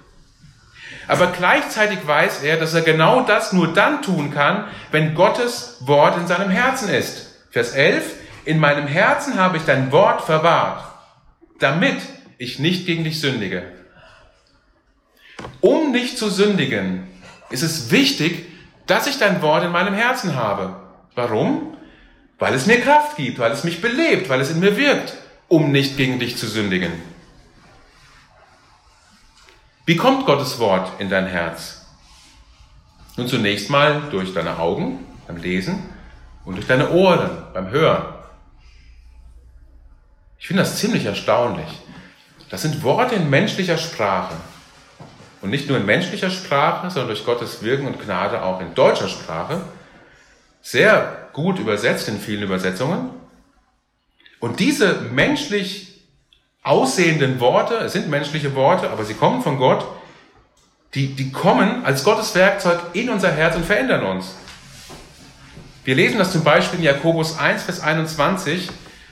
Aber 1.07 1.27
gleichzeitig 1.27 2.05
weiß 2.05 2.43
er, 2.43 2.57
dass 2.57 2.73
er 2.73 2.81
genau 2.81 3.21
das 3.23 3.53
nur 3.53 3.73
dann 3.73 4.01
tun 4.01 4.31
kann, 4.31 4.65
wenn 4.91 5.15
Gottes 5.15 5.77
Wort 5.81 6.17
in 6.17 6.27
seinem 6.27 6.49
Herzen 6.49 6.89
ist. 6.89 7.27
Vers 7.51 7.71
11, 7.71 8.15
in 8.45 8.59
meinem 8.59 8.87
Herzen 8.87 9.37
habe 9.37 9.57
ich 9.57 9.63
dein 9.63 9.91
Wort 9.91 10.21
verwahrt, 10.21 10.83
damit 11.59 11.97
ich 12.37 12.59
nicht 12.59 12.85
gegen 12.85 13.03
dich 13.03 13.19
sündige. 13.19 13.63
Um 15.61 15.91
nicht 15.91 16.17
zu 16.17 16.29
sündigen, 16.29 17.07
ist 17.49 17.63
es 17.63 17.91
wichtig, 17.91 18.45
dass 18.87 19.07
ich 19.07 19.17
dein 19.17 19.41
Wort 19.41 19.63
in 19.63 19.71
meinem 19.71 19.93
Herzen 19.93 20.35
habe. 20.35 20.75
Warum? 21.15 21.77
Weil 22.39 22.53
es 22.53 22.65
mir 22.65 22.81
Kraft 22.81 23.17
gibt, 23.17 23.39
weil 23.39 23.51
es 23.51 23.63
mich 23.63 23.81
belebt, 23.81 24.29
weil 24.29 24.41
es 24.41 24.51
in 24.51 24.59
mir 24.59 24.75
wirkt, 24.75 25.13
um 25.47 25.71
nicht 25.71 25.97
gegen 25.97 26.19
dich 26.19 26.37
zu 26.37 26.47
sündigen. 26.47 26.91
Wie 29.85 29.97
kommt 29.97 30.25
Gottes 30.25 30.59
Wort 30.59 30.99
in 30.99 31.09
dein 31.09 31.27
Herz? 31.27 31.85
Nun 33.17 33.27
zunächst 33.27 33.69
mal 33.69 34.03
durch 34.11 34.33
deine 34.33 34.57
Augen 34.57 35.05
beim 35.27 35.37
Lesen 35.37 35.83
und 36.45 36.55
durch 36.55 36.67
deine 36.67 36.91
Ohren 36.91 37.29
beim 37.53 37.69
Hören. 37.69 38.13
Ich 40.39 40.47
finde 40.47 40.63
das 40.63 40.77
ziemlich 40.77 41.05
erstaunlich. 41.05 41.67
Das 42.49 42.61
sind 42.61 42.81
Worte 42.83 43.15
in 43.15 43.29
menschlicher 43.29 43.77
Sprache. 43.77 44.35
Und 45.41 45.49
nicht 45.49 45.67
nur 45.67 45.77
in 45.77 45.85
menschlicher 45.85 46.29
Sprache, 46.29 46.89
sondern 46.89 47.09
durch 47.09 47.25
Gottes 47.25 47.61
Wirken 47.61 47.87
und 47.87 48.01
Gnade 48.01 48.41
auch 48.41 48.61
in 48.61 48.73
deutscher 48.75 49.09
Sprache. 49.09 49.61
Sehr 50.61 51.29
gut 51.33 51.59
übersetzt 51.59 52.07
in 52.07 52.19
vielen 52.19 52.43
Übersetzungen. 52.43 53.09
Und 54.39 54.61
diese 54.61 55.01
menschlich 55.01 55.92
aussehenden 56.63 57.39
Worte, 57.39 57.76
es 57.76 57.93
sind 57.93 58.10
menschliche 58.10 58.56
Worte, 58.56 58.89
aber 58.89 59.04
sie 59.04 59.13
kommen 59.13 59.41
von 59.41 59.58
Gott, 59.58 59.86
die, 60.93 61.08
die 61.08 61.32
kommen 61.32 61.84
als 61.86 62.04
Gottes 62.04 62.34
Werkzeug 62.36 62.80
in 62.93 63.10
unser 63.10 63.32
Herz 63.32 63.56
und 63.56 63.65
verändern 63.65 64.04
uns. 64.04 64.36
Wir 65.84 65.95
lesen 65.95 66.17
das 66.17 66.32
zum 66.32 66.43
Beispiel 66.43 66.80
in 66.80 66.86
Jakobus 66.86 67.38
1, 67.38 67.63
Vers 67.63 67.82
21. 67.82 68.69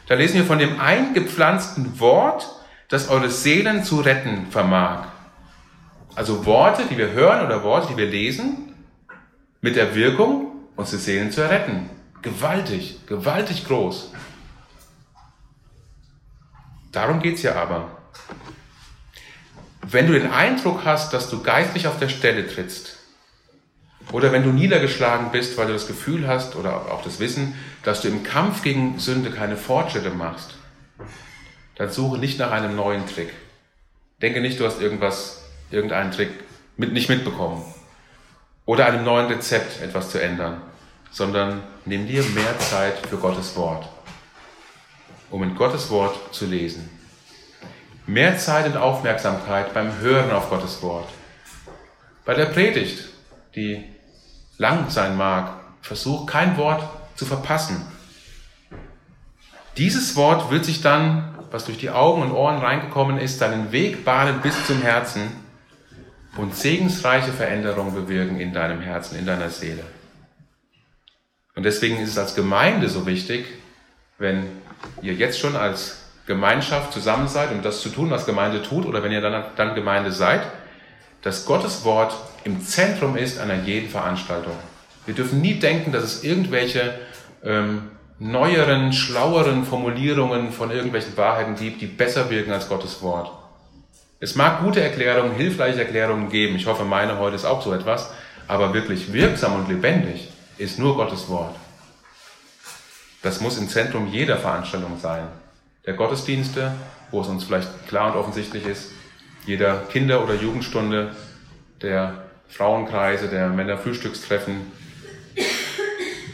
Da 0.07 0.15
lesen 0.15 0.35
wir 0.35 0.45
von 0.45 0.59
dem 0.59 0.79
eingepflanzten 0.79 1.99
Wort, 1.99 2.47
das 2.87 3.09
eure 3.09 3.29
Seelen 3.29 3.83
zu 3.83 3.99
retten 3.99 4.47
vermag. 4.51 5.07
Also 6.15 6.45
Worte, 6.45 6.83
die 6.89 6.97
wir 6.97 7.11
hören 7.11 7.45
oder 7.45 7.63
Worte, 7.63 7.87
die 7.91 7.97
wir 7.97 8.07
lesen, 8.07 8.73
mit 9.61 9.75
der 9.75 9.95
Wirkung, 9.95 10.51
unsere 10.75 11.01
Seelen 11.01 11.31
zu 11.31 11.41
erretten. 11.41 11.89
Gewaltig, 12.21 13.05
gewaltig 13.05 13.65
groß. 13.65 14.11
Darum 16.91 17.21
geht's 17.21 17.41
ja 17.41 17.55
aber. 17.55 17.89
Wenn 19.81 20.07
du 20.07 20.13
den 20.13 20.31
Eindruck 20.31 20.85
hast, 20.85 21.13
dass 21.13 21.29
du 21.29 21.41
geistlich 21.41 21.87
auf 21.87 21.99
der 21.99 22.09
Stelle 22.09 22.47
trittst, 22.47 22.97
oder 24.11 24.31
wenn 24.31 24.43
du 24.43 24.51
niedergeschlagen 24.51 25.31
bist, 25.31 25.57
weil 25.57 25.67
du 25.67 25.73
das 25.73 25.87
Gefühl 25.87 26.27
hast 26.27 26.55
oder 26.55 26.91
auch 26.91 27.01
das 27.01 27.19
Wissen, 27.19 27.55
dass 27.83 28.01
du 28.01 28.09
im 28.09 28.23
Kampf 28.23 28.61
gegen 28.61 28.99
Sünde 28.99 29.31
keine 29.31 29.55
Fortschritte 29.55 30.09
machst, 30.09 30.55
dann 31.75 31.89
suche 31.89 32.17
nicht 32.17 32.37
nach 32.37 32.51
einem 32.51 32.75
neuen 32.75 33.07
Trick. 33.07 33.31
Denke 34.21 34.41
nicht, 34.41 34.59
du 34.59 34.65
hast 34.65 34.81
irgendwas, 34.81 35.45
irgendeinen 35.71 36.11
Trick 36.11 36.31
mit, 36.75 36.91
nicht 36.91 37.09
mitbekommen. 37.09 37.63
Oder 38.65 38.85
einem 38.85 39.05
neuen 39.05 39.27
Rezept 39.27 39.81
etwas 39.81 40.11
zu 40.11 40.21
ändern, 40.21 40.61
sondern 41.09 41.63
nimm 41.85 42.07
dir 42.07 42.23
mehr 42.23 42.59
Zeit 42.59 43.07
für 43.07 43.17
Gottes 43.17 43.55
Wort 43.55 43.87
um 45.31 45.43
in 45.43 45.55
Gottes 45.55 45.89
Wort 45.89 46.33
zu 46.33 46.45
lesen. 46.45 46.89
Mehr 48.05 48.37
Zeit 48.37 48.65
und 48.65 48.77
Aufmerksamkeit 48.77 49.73
beim 49.73 49.99
Hören 49.99 50.31
auf 50.31 50.49
Gottes 50.49 50.81
Wort. 50.81 51.07
Bei 52.25 52.33
der 52.33 52.45
Predigt, 52.45 53.05
die 53.55 53.83
lang 54.57 54.89
sein 54.89 55.17
mag, 55.17 55.53
versuch 55.81 56.25
kein 56.25 56.57
Wort 56.57 56.83
zu 57.15 57.25
verpassen. 57.25 57.85
Dieses 59.77 60.15
Wort 60.15 60.51
wird 60.51 60.65
sich 60.65 60.81
dann, 60.81 61.35
was 61.49 61.65
durch 61.65 61.77
die 61.77 61.89
Augen 61.89 62.21
und 62.21 62.31
Ohren 62.31 62.57
reingekommen 62.57 63.17
ist, 63.17 63.41
deinen 63.41 63.71
Weg 63.71 64.03
bahnen 64.03 64.41
bis 64.41 64.67
zum 64.67 64.81
Herzen 64.81 65.31
und 66.37 66.55
segensreiche 66.55 67.31
Veränderungen 67.31 67.93
bewirken 67.93 68.39
in 68.39 68.53
deinem 68.53 68.81
Herzen, 68.81 69.17
in 69.17 69.25
deiner 69.25 69.49
Seele. 69.49 69.83
Und 71.55 71.63
deswegen 71.63 71.97
ist 71.97 72.09
es 72.09 72.17
als 72.17 72.35
Gemeinde 72.35 72.89
so 72.89 73.05
wichtig, 73.05 73.45
wenn 74.17 74.60
ihr 75.01 75.13
jetzt 75.13 75.39
schon 75.39 75.55
als 75.55 76.03
Gemeinschaft 76.27 76.93
zusammen 76.93 77.27
seid, 77.27 77.51
um 77.51 77.61
das 77.61 77.81
zu 77.81 77.89
tun, 77.89 78.09
was 78.09 78.25
Gemeinde 78.25 78.61
tut, 78.61 78.85
oder 78.85 79.03
wenn 79.03 79.11
ihr 79.11 79.21
dann, 79.21 79.43
dann 79.55 79.75
Gemeinde 79.75 80.11
seid, 80.11 80.41
dass 81.21 81.45
Gottes 81.45 81.83
Wort 81.83 82.15
im 82.43 82.61
Zentrum 82.61 83.17
ist 83.17 83.39
einer 83.39 83.55
jeden 83.63 83.89
Veranstaltung. 83.89 84.53
Wir 85.05 85.15
dürfen 85.15 85.41
nie 85.41 85.55
denken, 85.55 85.91
dass 85.91 86.03
es 86.03 86.23
irgendwelche 86.23 86.93
ähm, 87.43 87.89
neueren, 88.19 88.93
schlaueren 88.93 89.65
Formulierungen 89.65 90.51
von 90.51 90.71
irgendwelchen 90.71 91.17
Wahrheiten 91.17 91.55
gibt, 91.55 91.81
die 91.81 91.87
besser 91.87 92.29
wirken 92.29 92.51
als 92.51 92.69
Gottes 92.69 93.01
Wort. 93.01 93.31
Es 94.19 94.35
mag 94.35 94.61
gute 94.61 94.81
Erklärungen, 94.81 95.35
hilfreiche 95.35 95.79
Erklärungen 95.79 96.29
geben. 96.29 96.55
Ich 96.55 96.67
hoffe, 96.67 96.83
meine 96.83 97.17
heute 97.17 97.35
ist 97.35 97.45
auch 97.45 97.63
so 97.63 97.73
etwas. 97.73 98.11
Aber 98.47 98.73
wirklich 98.73 99.13
wirksam 99.13 99.55
und 99.55 99.69
lebendig 99.69 100.29
ist 100.59 100.77
nur 100.77 100.95
Gottes 100.95 101.27
Wort. 101.27 101.55
Das 103.21 103.39
muss 103.39 103.57
im 103.57 103.69
Zentrum 103.69 104.07
jeder 104.07 104.37
Veranstaltung 104.37 104.97
sein. 104.99 105.27
Der 105.85 105.93
Gottesdienste, 105.93 106.73
wo 107.11 107.21
es 107.21 107.27
uns 107.27 107.43
vielleicht 107.43 107.87
klar 107.87 108.13
und 108.13 108.19
offensichtlich 108.19 108.65
ist, 108.65 108.91
jeder 109.45 109.81
Kinder- 109.91 110.23
oder 110.23 110.35
Jugendstunde, 110.35 111.15
der 111.81 112.25
Frauenkreise, 112.47 113.27
der 113.27 113.49
Männerfrühstückstreffen, 113.49 114.71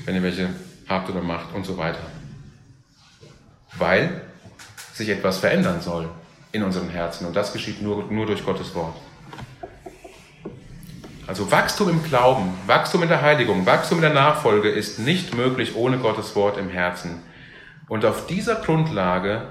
wenn 0.05 0.15
ihr 0.15 0.23
welche 0.23 0.49
habt 0.87 1.09
oder 1.09 1.21
macht 1.21 1.53
und 1.53 1.65
so 1.65 1.77
weiter. 1.77 1.99
Weil 3.77 4.21
sich 4.93 5.09
etwas 5.09 5.37
verändern 5.37 5.81
soll 5.81 6.09
in 6.51 6.63
unseren 6.63 6.89
Herzen 6.89 7.27
und 7.27 7.35
das 7.35 7.53
geschieht 7.53 7.81
nur, 7.81 8.05
nur 8.05 8.25
durch 8.25 8.43
Gottes 8.43 8.73
Wort. 8.73 8.95
Also 11.27 11.51
Wachstum 11.51 11.89
im 11.89 12.03
Glauben, 12.03 12.57
Wachstum 12.67 13.03
in 13.03 13.09
der 13.09 13.21
Heiligung, 13.21 13.65
Wachstum 13.65 13.97
in 13.97 14.03
der 14.03 14.13
Nachfolge 14.13 14.69
ist 14.69 14.97
nicht 14.99 15.35
möglich 15.35 15.75
ohne 15.75 15.97
Gottes 15.97 16.37
Wort 16.37 16.57
im 16.57 16.69
Herzen. 16.69 17.21
Und 17.89 18.05
auf 18.05 18.27
dieser 18.27 18.55
Grundlage 18.55 19.49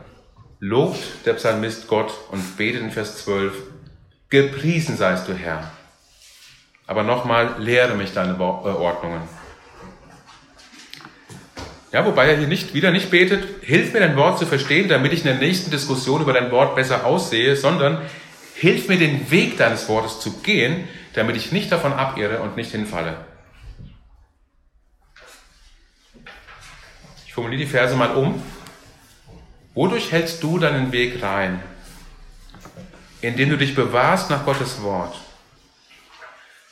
lobt 0.59 1.27
der 1.27 1.35
Psalmist 1.35 1.87
Gott 1.87 2.15
und 2.31 2.57
betet 2.57 2.81
in 2.81 2.91
Vers 2.91 3.19
12, 3.25 3.53
gepriesen 4.31 4.97
seist 4.97 5.29
du 5.29 5.35
Herr. 5.35 5.71
Aber 6.87 7.03
nochmal, 7.03 7.57
lehre 7.59 7.95
mich 7.95 8.15
deine 8.15 8.33
äh, 8.33 8.41
Ordnungen. 8.43 9.21
Ja, 11.93 12.07
wobei 12.07 12.29
er 12.29 12.39
hier 12.39 12.49
nicht, 12.49 12.73
wieder 12.73 12.91
nicht 12.91 13.11
betet, 13.11 13.45
hilf 13.61 13.93
mir 13.93 14.01
dein 14.01 14.17
Wort 14.17 14.39
zu 14.39 14.47
verstehen, 14.47 14.89
damit 14.89 15.13
ich 15.13 15.21
in 15.21 15.27
der 15.27 15.39
nächsten 15.39 15.71
Diskussion 15.71 16.23
über 16.23 16.33
dein 16.33 16.51
Wort 16.51 16.75
besser 16.75 17.05
aussehe, 17.05 17.55
sondern 17.55 18.01
hilf 18.55 18.89
mir 18.89 18.99
den 18.99 19.31
Weg 19.31 19.59
deines 19.59 19.89
Wortes 19.89 20.21
zu 20.21 20.39
gehen, 20.41 20.89
damit 21.17 21.37
ich 21.37 21.53
nicht 21.53 21.73
davon 21.73 21.93
abirre 21.93 22.41
und 22.41 22.57
nicht 22.57 22.71
hinfalle. 22.71 23.17
Ich 27.27 27.35
formuliere 27.35 27.63
die 27.63 27.69
Verse 27.69 27.97
mal 27.97 28.15
um. 28.15 28.43
Wodurch 29.75 30.13
hältst 30.13 30.43
du 30.43 30.59
deinen 30.59 30.93
Weg 30.93 31.23
rein? 31.23 31.61
indem 33.21 33.51
du 33.51 33.59
dich 33.59 33.75
bewahrst 33.75 34.31
nach 34.31 34.45
Gottes 34.45 34.83
Wort. 34.83 35.17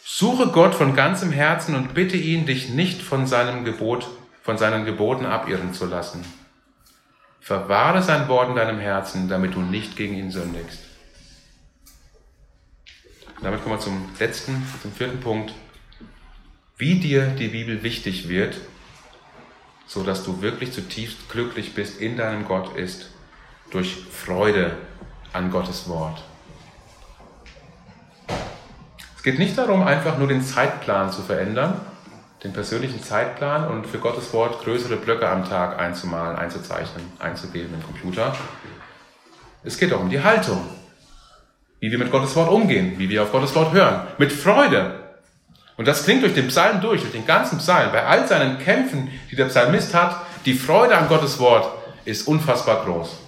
Suche 0.05 0.49
Gott 0.49 0.75
von 0.75 0.95
ganzem 0.95 1.33
Herzen 1.33 1.75
und 1.75 1.95
bitte 1.95 2.17
ihn, 2.17 2.47
dich 2.47 2.69
nicht 2.69 3.03
von 3.03 3.27
seinem 3.27 3.65
Gebot, 3.65 4.07
von 4.43 4.59
seinen 4.59 4.85
Geboten 4.85 5.27
abirren 5.27 5.73
zu 5.73 5.87
lassen. 5.87 6.25
Verwahre 7.41 8.03
sein 8.03 8.29
Wort 8.29 8.51
in 8.51 8.57
deinem 8.57 8.79
Herzen, 8.79 9.29
damit 9.29 9.55
du 9.55 9.61
nicht 9.61 9.97
gegen 9.97 10.15
ihn 10.15 10.31
sündigst. 10.31 10.81
Damit 13.45 13.63
kommen 13.63 13.77
wir 13.77 13.81
zum 13.81 14.09
letzten, 14.19 14.67
zum 14.83 14.93
vierten 14.93 15.21
Punkt. 15.21 15.55
Wie 16.77 16.97
dir 16.97 17.27
die 17.27 17.49
Bibel 17.49 17.85
wichtig 17.85 18.29
wird, 18.29 18.57
so 19.87 20.03
dass 20.03 20.25
du 20.25 20.43
wirklich 20.43 20.73
zutiefst 20.73 21.29
glücklich 21.29 21.75
bist 21.75 22.01
in 22.01 22.17
deinem 22.17 22.47
Gott 22.47 22.77
ist, 22.77 23.11
durch 23.71 23.95
Freude 24.11 24.77
an 25.33 25.53
Gottes 25.53 25.89
Wort 25.89 26.25
geht 29.25 29.39
nicht 29.39 29.57
darum, 29.57 29.83
einfach 29.83 30.19
nur 30.19 30.29
den 30.29 30.43
Zeitplan 30.43 31.11
zu 31.11 31.23
verändern, 31.23 31.81
den 32.45 32.53
persönlichen 32.53 33.03
Zeitplan 33.03 33.67
und 33.69 33.87
für 33.87 33.99
Gottes 33.99 34.33
Wort 34.35 34.63
größere 34.63 34.97
Blöcke 34.97 35.27
am 35.29 35.49
Tag 35.49 35.81
einzumalen, 35.81 36.37
einzuzeichnen, 36.37 37.11
einzugeben 37.19 37.73
im 37.75 37.83
Computer. 37.83 38.37
Es 39.65 39.79
geht 39.79 39.95
auch 39.95 40.01
um 40.01 40.11
die 40.11 40.23
Haltung, 40.23 40.69
wie 41.85 41.91
wir 41.91 41.99
mit 41.99 42.11
Gottes 42.11 42.35
Wort 42.35 42.51
umgehen, 42.51 42.95
wie 42.97 43.11
wir 43.11 43.25
auf 43.25 43.31
Gottes 43.31 43.55
Wort 43.55 43.75
hören, 43.75 44.07
mit 44.17 44.33
Freude. 44.33 45.01
Und 45.77 45.87
das 45.87 46.05
klingt 46.05 46.23
durch 46.23 46.33
den 46.33 46.49
Psalm 46.49 46.81
durch, 46.81 47.03
durch 47.03 47.13
den 47.13 47.27
ganzen 47.27 47.59
Psalm, 47.59 47.93
bei 47.93 48.07
all 48.07 48.27
seinen 48.27 48.59
Kämpfen, 48.59 49.11
die 49.31 49.37
der 49.37 49.45
Psalmist 49.47 49.93
hat, 49.93 50.17
die 50.47 50.55
Freude 50.55 50.97
an 50.97 51.09
Gottes 51.09 51.39
Wort 51.39 51.69
ist 52.07 52.27
unfassbar 52.27 52.87
groß. 52.87 53.19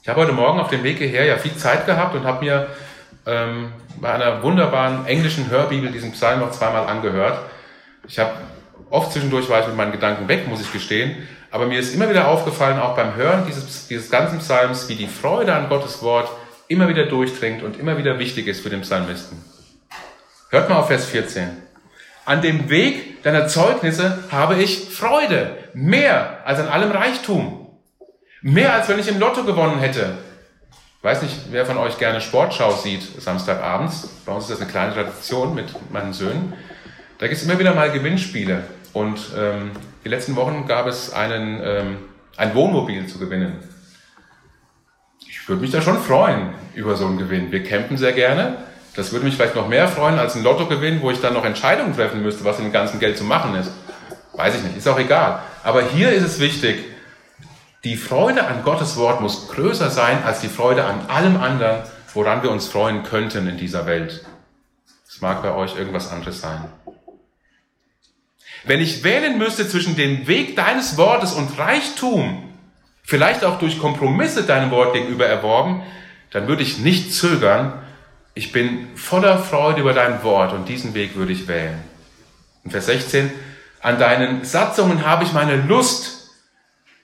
Ich 0.00 0.08
habe 0.08 0.20
heute 0.20 0.32
Morgen 0.32 0.60
auf 0.60 0.68
dem 0.68 0.84
Weg 0.84 0.98
hierher 0.98 1.24
ja 1.24 1.38
viel 1.38 1.56
Zeit 1.56 1.86
gehabt 1.86 2.14
und 2.14 2.22
habe 2.22 2.44
mir 2.44 2.68
ähm, 3.26 3.72
bei 4.00 4.12
einer 4.12 4.44
wunderbaren 4.44 5.06
englischen 5.06 5.50
Hörbibel 5.50 5.90
diesen 5.90 6.12
Psalm 6.12 6.38
noch 6.38 6.52
zweimal 6.52 6.86
angehört. 6.86 7.36
Ich 8.06 8.20
habe 8.20 8.30
oft 8.90 9.10
zwischendurch 9.10 9.48
war 9.48 9.58
ich 9.58 9.66
mit 9.66 9.76
meinen 9.76 9.92
Gedanken 9.92 10.28
weg, 10.28 10.46
muss 10.46 10.60
ich 10.60 10.72
gestehen. 10.72 11.26
Aber 11.50 11.66
mir 11.66 11.80
ist 11.80 11.92
immer 11.96 12.08
wieder 12.08 12.28
aufgefallen, 12.28 12.78
auch 12.78 12.94
beim 12.94 13.16
Hören 13.16 13.44
dieses, 13.48 13.88
dieses 13.88 14.08
ganzen 14.08 14.38
Psalms, 14.38 14.88
wie 14.88 14.94
die 14.94 15.08
Freude 15.08 15.52
an 15.52 15.68
Gottes 15.68 16.00
Wort 16.00 16.30
immer 16.70 16.88
wieder 16.88 17.06
durchdringt 17.06 17.64
und 17.64 17.78
immer 17.78 17.98
wieder 17.98 18.18
wichtig 18.20 18.46
ist 18.46 18.60
für 18.60 18.70
den 18.70 18.82
Psalmisten. 18.82 19.36
Hört 20.50 20.68
mal 20.68 20.76
auf 20.76 20.86
Vers 20.86 21.04
14. 21.06 21.48
An 22.24 22.42
dem 22.42 22.70
Weg 22.70 23.24
deiner 23.24 23.48
Zeugnisse 23.48 24.22
habe 24.30 24.54
ich 24.62 24.88
Freude, 24.88 25.56
mehr 25.74 26.38
als 26.44 26.60
an 26.60 26.68
allem 26.68 26.92
Reichtum. 26.92 27.66
Mehr 28.40 28.72
als 28.72 28.88
wenn 28.88 29.00
ich 29.00 29.08
im 29.08 29.18
Lotto 29.18 29.42
gewonnen 29.42 29.80
hätte. 29.80 30.18
Ich 30.98 31.04
weiß 31.04 31.22
nicht, 31.22 31.34
wer 31.50 31.66
von 31.66 31.76
euch 31.76 31.98
gerne 31.98 32.20
Sportschau 32.20 32.70
sieht, 32.70 33.02
Samstagabends. 33.20 34.08
Bei 34.24 34.32
uns 34.32 34.44
ist 34.44 34.52
das 34.52 34.60
eine 34.60 34.70
kleine 34.70 34.94
Tradition 34.94 35.56
mit 35.56 35.74
meinen 35.92 36.12
Söhnen. 36.12 36.52
Da 37.18 37.26
gibt 37.26 37.40
es 37.40 37.44
immer 37.44 37.58
wieder 37.58 37.74
mal 37.74 37.90
Gewinnspiele. 37.90 38.62
Und 38.92 39.18
ähm, 39.36 39.72
die 40.04 40.08
letzten 40.08 40.36
Wochen 40.36 40.66
gab 40.68 40.86
es 40.86 41.12
einen, 41.12 41.60
ähm, 41.64 41.96
ein 42.36 42.54
Wohnmobil 42.54 43.06
zu 43.08 43.18
gewinnen. 43.18 43.58
Ich 45.50 45.52
würde 45.52 45.62
mich 45.62 45.72
da 45.72 45.82
schon 45.82 46.00
freuen 46.00 46.50
über 46.76 46.94
so 46.94 47.06
einen 47.06 47.18
Gewinn. 47.18 47.50
Wir 47.50 47.64
campen 47.64 47.96
sehr 47.96 48.12
gerne. 48.12 48.58
Das 48.94 49.10
würde 49.10 49.24
mich 49.24 49.34
vielleicht 49.34 49.56
noch 49.56 49.66
mehr 49.66 49.88
freuen 49.88 50.16
als 50.16 50.36
ein 50.36 50.44
Lottogewinn, 50.44 51.02
wo 51.02 51.10
ich 51.10 51.20
dann 51.20 51.34
noch 51.34 51.44
Entscheidungen 51.44 51.92
treffen 51.92 52.22
müsste, 52.22 52.44
was 52.44 52.58
mit 52.58 52.68
dem 52.68 52.72
ganzen 52.72 53.00
Geld 53.00 53.18
zu 53.18 53.24
machen 53.24 53.56
ist. 53.56 53.72
Weiß 54.34 54.54
ich 54.54 54.62
nicht, 54.62 54.76
ist 54.76 54.86
auch 54.86 55.00
egal. 55.00 55.42
Aber 55.64 55.82
hier 55.82 56.12
ist 56.12 56.22
es 56.22 56.38
wichtig, 56.38 56.84
die 57.82 57.96
Freude 57.96 58.46
an 58.46 58.62
Gottes 58.62 58.96
Wort 58.96 59.20
muss 59.22 59.48
größer 59.48 59.90
sein 59.90 60.22
als 60.22 60.40
die 60.40 60.46
Freude 60.46 60.84
an 60.84 61.06
allem 61.08 61.36
anderen, 61.36 61.82
woran 62.14 62.44
wir 62.44 62.52
uns 62.52 62.68
freuen 62.68 63.02
könnten 63.02 63.48
in 63.48 63.56
dieser 63.56 63.86
Welt. 63.86 64.24
Es 65.08 65.20
mag 65.20 65.42
bei 65.42 65.52
euch 65.52 65.76
irgendwas 65.76 66.12
anderes 66.12 66.40
sein. 66.40 66.66
Wenn 68.62 68.78
ich 68.78 69.02
wählen 69.02 69.36
müsste 69.36 69.68
zwischen 69.68 69.96
dem 69.96 70.28
Weg 70.28 70.54
deines 70.54 70.96
Wortes 70.96 71.32
und 71.32 71.58
Reichtum, 71.58 72.49
vielleicht 73.10 73.44
auch 73.44 73.58
durch 73.58 73.80
Kompromisse 73.80 74.44
deinem 74.44 74.70
Wort 74.70 74.94
gegenüber 74.94 75.26
erworben, 75.26 75.82
dann 76.30 76.46
würde 76.46 76.62
ich 76.62 76.78
nicht 76.78 77.12
zögern. 77.12 77.72
Ich 78.34 78.52
bin 78.52 78.96
voller 78.96 79.38
Freude 79.38 79.80
über 79.80 79.92
dein 79.92 80.22
Wort 80.22 80.52
und 80.52 80.68
diesen 80.68 80.94
Weg 80.94 81.16
würde 81.16 81.32
ich 81.32 81.48
wählen. 81.48 81.82
In 82.64 82.70
Vers 82.70 82.86
16, 82.86 83.30
an 83.80 83.98
deinen 83.98 84.44
Satzungen 84.44 85.04
habe 85.04 85.24
ich 85.24 85.32
meine 85.32 85.56
Lust 85.56 86.20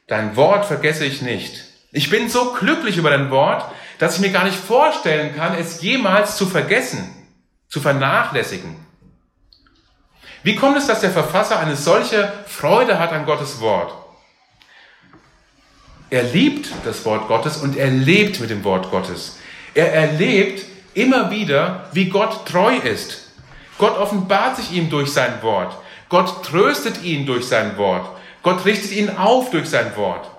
Dein 0.07 0.37
Wort 0.37 0.67
vergesse 0.67 1.05
ich 1.05 1.21
nicht. 1.21 1.65
Ich 1.91 2.11
bin 2.11 2.29
so 2.29 2.53
glücklich 2.53 2.97
über 2.97 3.11
dein 3.11 3.31
Wort, 3.31 3.65
dass 3.99 4.15
ich 4.15 4.21
mir 4.21 4.31
gar 4.31 4.45
nicht 4.45 4.57
vorstellen 4.57 5.35
kann, 5.35 5.55
es 5.59 5.83
jemals 5.83 6.37
zu 6.37 6.47
vergessen, 6.47 7.11
zu 7.69 7.81
vernachlässigen. 7.81 8.77
Wie 10.45 10.55
kommt 10.55 10.77
es, 10.77 10.87
dass 10.87 11.01
der 11.01 11.11
Verfasser 11.11 11.59
eine 11.59 11.75
solche 11.75 12.33
Freude 12.47 13.01
hat 13.01 13.13
an 13.13 13.27
Gottes 13.27 13.61
Wort? 13.61 14.06
Er 16.09 16.23
liebt 16.23 16.69
das 16.85 17.05
Wort 17.05 17.27
Gottes 17.27 17.57
und 17.57 17.77
er 17.77 17.91
lebt 17.91 18.41
mit 18.41 18.51
dem 18.51 18.63
Wort 18.63 18.91
Gottes. 18.91 19.39
Er 19.75 19.93
erlebt 19.93 20.65
immer 20.95 21.31
wieder, 21.31 21.91
wie 21.93 22.09
Gott 22.09 22.47
treu 22.47 22.77
ist. 22.77 23.33
Gott 23.79 23.99
offenbart 23.99 24.57
sich 24.57 24.73
ihm 24.73 24.89
durch 24.89 25.11
sein 25.11 25.43
Wort. 25.43 25.77
Gott 26.09 26.45
tröstet 26.45 27.03
ihn 27.03 27.27
durch 27.27 27.47
sein 27.47 27.77
Wort. 27.77 28.09
Gott 28.43 28.65
richtet 28.65 28.93
ihn 28.93 29.11
auf 29.11 29.51
durch 29.51 29.69
sein 29.69 29.97
Wort. 29.97 30.31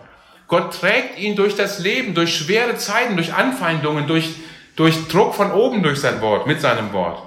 Gott 0.47 0.79
trägt 0.79 1.19
ihn 1.19 1.35
durch 1.35 1.55
das 1.55 1.79
Leben, 1.79 2.13
durch 2.13 2.35
schwere 2.35 2.77
Zeiten, 2.77 3.17
durch 3.17 3.33
Anfeindungen, 3.33 4.07
durch, 4.07 4.29
durch 4.77 5.09
Druck 5.09 5.35
von 5.35 5.51
oben 5.51 5.83
durch 5.83 5.99
sein 5.99 6.21
Wort, 6.21 6.47
mit 6.47 6.61
seinem 6.61 6.93
Wort. 6.93 7.21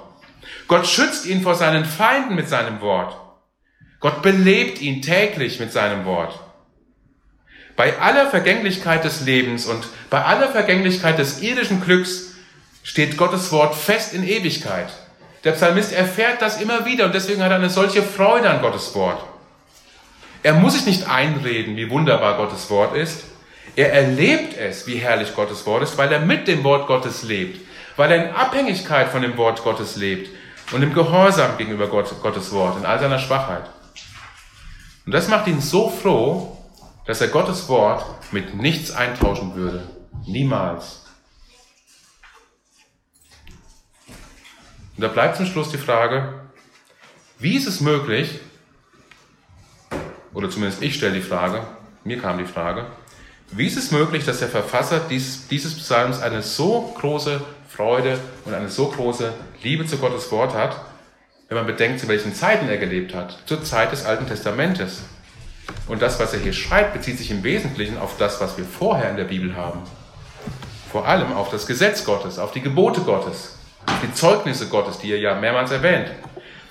Gott 0.67 0.87
schützt 0.87 1.27
ihn 1.27 1.43
vor 1.43 1.53
seinen 1.53 1.85
Feinden 1.85 2.33
mit 2.33 2.49
seinem 2.49 2.81
Wort. 2.81 3.15
Gott 3.99 4.23
belebt 4.23 4.81
ihn 4.81 5.03
täglich 5.03 5.59
mit 5.59 5.71
seinem 5.71 6.05
Wort. 6.05 6.39
Bei 7.81 7.99
aller 7.99 8.27
Vergänglichkeit 8.27 9.03
des 9.05 9.21
Lebens 9.21 9.65
und 9.65 9.87
bei 10.11 10.23
aller 10.23 10.49
Vergänglichkeit 10.49 11.17
des 11.17 11.41
irdischen 11.41 11.81
Glücks 11.81 12.35
steht 12.83 13.17
Gottes 13.17 13.51
Wort 13.51 13.73
fest 13.73 14.13
in 14.13 14.23
Ewigkeit. 14.23 14.93
Der 15.43 15.53
Psalmist 15.53 15.91
erfährt 15.91 16.43
das 16.43 16.61
immer 16.61 16.85
wieder 16.85 17.05
und 17.05 17.15
deswegen 17.15 17.41
hat 17.41 17.49
er 17.49 17.55
eine 17.55 17.71
solche 17.71 18.03
Freude 18.03 18.51
an 18.51 18.61
Gottes 18.61 18.93
Wort. 18.93 19.23
Er 20.43 20.53
muss 20.53 20.73
sich 20.73 20.85
nicht 20.85 21.09
einreden, 21.09 21.75
wie 21.75 21.89
wunderbar 21.89 22.37
Gottes 22.37 22.69
Wort 22.69 22.95
ist. 22.95 23.23
Er 23.75 23.91
erlebt 23.91 24.55
es, 24.55 24.85
wie 24.85 24.97
herrlich 24.97 25.33
Gottes 25.33 25.65
Wort 25.65 25.81
ist, 25.81 25.97
weil 25.97 26.11
er 26.11 26.19
mit 26.19 26.47
dem 26.47 26.63
Wort 26.63 26.85
Gottes 26.85 27.23
lebt, 27.23 27.67
weil 27.95 28.11
er 28.11 28.25
in 28.25 28.35
Abhängigkeit 28.35 29.09
von 29.09 29.23
dem 29.23 29.37
Wort 29.37 29.63
Gottes 29.63 29.95
lebt 29.95 30.29
und 30.71 30.83
im 30.83 30.93
Gehorsam 30.93 31.57
gegenüber 31.57 31.87
Gott, 31.87 32.13
Gottes 32.21 32.51
Wort, 32.51 32.77
in 32.77 32.85
all 32.85 32.99
seiner 32.99 33.17
Schwachheit. 33.17 33.63
Und 35.07 35.13
das 35.13 35.27
macht 35.29 35.47
ihn 35.47 35.61
so 35.61 35.89
froh, 35.89 36.50
dass 37.05 37.21
er 37.21 37.27
Gottes 37.27 37.67
Wort 37.67 38.05
mit 38.31 38.55
nichts 38.55 38.91
eintauschen 38.91 39.55
würde. 39.55 39.87
Niemals. 40.25 41.05
Und 44.95 45.01
da 45.03 45.07
bleibt 45.07 45.37
zum 45.37 45.45
Schluss 45.45 45.71
die 45.71 45.77
Frage, 45.77 46.41
wie 47.39 47.55
ist 47.55 47.67
es 47.67 47.81
möglich, 47.81 48.39
oder 50.33 50.49
zumindest 50.49 50.81
ich 50.83 50.95
stelle 50.95 51.15
die 51.15 51.21
Frage, 51.21 51.65
mir 52.03 52.19
kam 52.19 52.37
die 52.37 52.45
Frage, 52.45 52.85
wie 53.51 53.67
ist 53.67 53.77
es 53.77 53.91
möglich, 53.91 54.23
dass 54.25 54.39
der 54.39 54.47
Verfasser 54.47 55.01
dies, 55.09 55.47
dieses 55.47 55.75
Psalms 55.75 56.21
eine 56.21 56.41
so 56.41 56.93
große 56.99 57.41
Freude 57.67 58.19
und 58.45 58.53
eine 58.53 58.69
so 58.69 58.89
große 58.89 59.33
Liebe 59.63 59.85
zu 59.85 59.97
Gottes 59.97 60.31
Wort 60.31 60.53
hat, 60.53 60.79
wenn 61.49 61.57
man 61.57 61.65
bedenkt, 61.65 61.99
zu 61.99 62.07
welchen 62.07 62.33
Zeiten 62.33 62.69
er 62.69 62.77
gelebt 62.77 63.13
hat, 63.13 63.39
zur 63.45 63.63
Zeit 63.63 63.91
des 63.91 64.05
Alten 64.05 64.27
Testamentes. 64.27 65.01
Und 65.91 66.01
das, 66.01 66.21
was 66.21 66.31
er 66.33 66.39
hier 66.39 66.53
schreibt, 66.53 66.93
bezieht 66.93 67.17
sich 67.17 67.31
im 67.31 67.43
Wesentlichen 67.43 67.97
auf 67.97 68.15
das, 68.17 68.39
was 68.39 68.57
wir 68.57 68.63
vorher 68.63 69.09
in 69.09 69.17
der 69.17 69.25
Bibel 69.25 69.57
haben. 69.57 69.81
Vor 70.89 71.05
allem 71.05 71.33
auf 71.33 71.49
das 71.49 71.67
Gesetz 71.67 72.05
Gottes, 72.05 72.39
auf 72.39 72.53
die 72.53 72.61
Gebote 72.61 73.01
Gottes, 73.01 73.57
die 74.01 74.13
Zeugnisse 74.13 74.69
Gottes, 74.69 74.99
die 74.99 75.11
er 75.11 75.19
ja 75.19 75.35
mehrmals 75.35 75.69
erwähnt. 75.69 76.09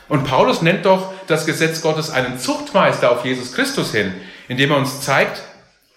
Und 0.09 0.25
Paulus 0.25 0.63
nennt 0.63 0.87
doch 0.87 1.13
das 1.27 1.45
Gesetz 1.45 1.83
Gottes 1.83 2.09
einen 2.09 2.39
Zuchtmeister 2.39 3.13
auf 3.13 3.23
Jesus 3.23 3.53
Christus 3.53 3.93
hin, 3.93 4.15
indem 4.49 4.71
er 4.71 4.79
uns 4.79 5.03
zeigt, 5.03 5.43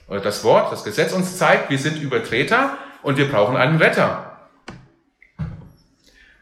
oder 0.09 0.19
das 0.19 0.43
Wort, 0.43 0.73
das 0.73 0.83
Gesetz 0.83 1.13
uns 1.13 1.37
zeigt, 1.37 1.69
wir 1.69 1.79
sind 1.79 2.01
Übertreter 2.01 2.77
und 3.03 3.15
wir 3.15 3.31
brauchen 3.31 3.55
einen 3.55 3.77
Retter. 3.77 4.37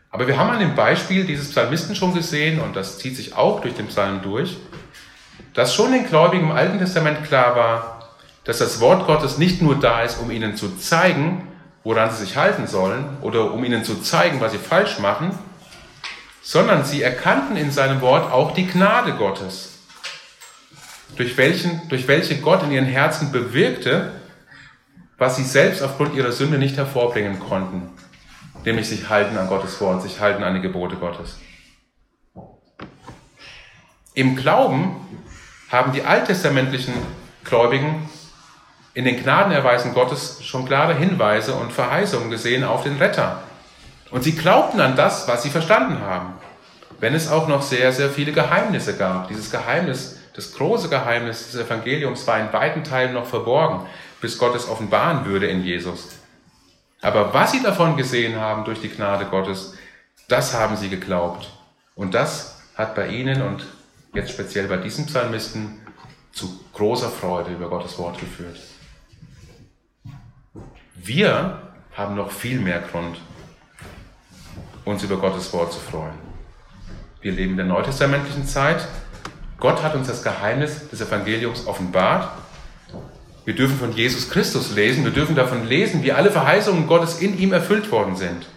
Aber 0.10 0.26
wir 0.26 0.36
haben 0.36 0.50
an 0.50 0.60
dem 0.60 0.74
Beispiel 0.74 1.26
dieses 1.26 1.52
Psalmisten 1.52 1.96
schon 1.96 2.16
gesehen, 2.16 2.60
und 2.60 2.76
das 2.76 2.98
zieht 2.98 3.16
sich 3.16 3.36
auch 3.36 3.62
durch 3.62 3.76
den 3.76 3.86
Psalm 3.86 4.24
durch, 4.24 4.58
dass 5.54 5.74
schon 5.74 5.92
den 5.92 6.06
Gläubigen 6.06 6.46
im 6.46 6.52
Alten 6.52 6.80
Testament 6.80 7.24
klar 7.26 7.56
war, 7.56 8.10
dass 8.44 8.60
das 8.60 8.80
Wort 8.80 9.06
Gottes 9.06 9.38
nicht 9.38 9.62
nur 9.62 9.80
da 9.80 10.02
ist, 10.02 10.20
um 10.20 10.32
ihnen 10.32 10.56
zu 10.56 10.78
zeigen, 10.78 11.48
woran 11.84 12.12
sie 12.12 12.26
sich 12.26 12.38
halten 12.38 12.68
sollen, 12.68 13.18
oder 13.22 13.52
um 13.52 13.64
ihnen 13.64 13.84
zu 13.84 14.02
zeigen, 14.02 14.40
was 14.42 14.52
sie 14.52 14.58
falsch 14.58 15.00
machen, 15.00 15.38
sondern 16.42 16.84
sie 16.86 17.02
erkannten 17.02 17.56
in 17.56 17.72
seinem 17.72 18.02
Wort 18.02 18.32
auch 18.32 18.54
die 18.54 18.68
Gnade 18.68 19.14
Gottes, 19.14 19.80
durch, 21.16 21.38
welchen, 21.38 21.88
durch 21.90 22.08
welche 22.08 22.38
Gott 22.38 22.64
in 22.64 22.72
ihren 22.72 22.86
Herzen 22.86 23.32
bewirkte, 23.32 24.12
was 25.18 25.36
sie 25.36 25.44
selbst 25.44 25.84
aufgrund 25.84 26.16
ihrer 26.16 26.32
Sünde 26.32 26.58
nicht 26.58 26.78
hervorbringen 26.78 27.40
konnten. 27.40 27.90
nämlich 28.64 28.88
sich 28.88 29.10
halten 29.10 29.38
an 29.38 29.48
Gottes 29.48 29.82
Wort, 29.82 30.04
sich 30.04 30.20
halten 30.20 30.44
an 30.44 30.54
die 30.54 30.62
Gebote 30.62 30.96
Gottes. 30.96 31.40
Im 34.14 34.36
Glauben 34.36 34.96
haben 35.72 35.94
die 35.94 36.04
alttestamentlichen 36.04 36.94
Gläubigen 37.44 38.10
in 38.94 39.06
den 39.06 39.22
Gnadenerweisen 39.22 39.94
Gottes 39.94 40.44
schon 40.44 40.66
klare 40.66 40.94
Hinweise 40.94 41.54
und 41.54 41.72
Verheißungen 41.72 42.30
gesehen 42.30 42.64
auf 42.64 42.84
den 42.84 42.98
Retter. 42.98 43.42
Und 44.12 44.24
sie 44.24 44.36
glaubten 44.36 44.82
an 44.82 44.98
das, 44.98 45.28
was 45.28 45.44
sie 45.44 45.50
verstanden 45.50 46.02
haben. 46.02 46.34
Wenn 47.00 47.16
es 47.16 47.32
auch 47.32 47.48
noch 47.48 47.62
sehr, 47.62 47.94
sehr 47.94 48.10
viele 48.10 48.34
Geheimnisse 48.34 48.98
gab. 48.98 49.30
Dieses 49.30 49.50
Geheimnis, 49.50 50.20
das 50.36 50.54
große 50.54 50.90
Geheimnis 50.90 51.52
des 51.52 51.62
Evangeliums 51.62 52.28
war 52.28 52.40
in 52.40 52.52
weiten 52.52 52.84
Teilen 52.84 53.14
noch 53.14 53.26
verborgen, 53.26 53.88
bis 54.20 54.38
Gott 54.38 54.56
es 54.56 54.68
offenbaren 54.68 55.26
würde 55.26 55.48
in 55.48 55.64
Jesus. 55.64 56.10
Aber 57.02 57.34
was 57.34 57.54
sie 57.54 57.64
davon 57.64 57.96
gesehen 57.96 58.40
haben 58.40 58.66
durch 58.66 58.82
die 58.82 58.90
Gnade 58.90 59.26
Gottes, 59.26 59.74
das 60.28 60.54
haben 60.54 60.76
sie 60.76 60.90
geglaubt. 60.90 61.50
Und 61.96 62.14
das 62.14 62.62
hat 62.76 62.94
bei 62.94 63.08
ihnen 63.08 63.42
und 63.42 63.66
jetzt 64.14 64.32
speziell 64.32 64.68
bei 64.68 64.78
diesem 64.78 65.06
Psalmisten 65.06 65.80
zu 66.32 66.60
großer 66.74 67.10
Freude 67.10 67.52
über 67.52 67.70
Gottes 67.70 67.98
Wort 67.98 68.20
geführt. 68.20 68.60
Wir 70.96 71.62
haben 71.94 72.16
noch 72.16 72.32
viel 72.32 72.60
mehr 72.60 72.80
Grund, 72.80 73.20
uns 74.86 75.04
über 75.04 75.18
Gottes 75.18 75.52
Wort 75.54 75.74
zu 75.74 75.80
freuen. 75.80 76.14
Wir 77.22 77.32
leben 77.32 77.52
in 77.52 77.58
der 77.58 77.66
neutestamentlichen 77.66 78.46
Zeit. 78.46 78.88
Gott 79.60 79.84
hat 79.84 79.96
uns 79.96 80.08
das 80.08 80.24
Geheimnis 80.24 80.90
des 80.90 81.02
Evangeliums 81.02 81.68
offenbart. 81.68 82.32
Wir 83.46 83.56
dürfen 83.56 83.78
von 83.78 83.92
Jesus 83.94 84.30
Christus 84.30 84.74
lesen. 84.76 85.04
Wir 85.04 85.12
dürfen 85.12 85.36
davon 85.36 85.68
lesen, 85.68 86.04
wie 86.04 86.12
alle 86.12 86.32
Verheißungen 86.32 86.88
Gottes 86.88 87.20
in 87.20 87.38
ihm 87.38 87.54
erfüllt 87.54 87.92
worden 87.92 88.16
sind. 88.16 88.48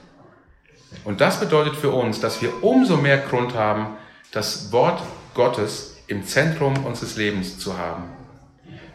Und 1.04 1.20
das 1.20 1.40
bedeutet 1.40 1.76
für 1.76 1.90
uns, 1.90 2.20
dass 2.20 2.40
wir 2.40 2.62
umso 2.62 2.96
mehr 2.96 3.18
Grund 3.18 3.54
haben, 3.54 3.96
das 4.30 4.72
Wort 4.72 5.02
Gottes 5.34 5.96
im 6.06 6.24
Zentrum 6.24 6.84
unseres 6.84 7.16
Lebens 7.16 7.58
zu 7.58 7.76
haben. 7.78 8.04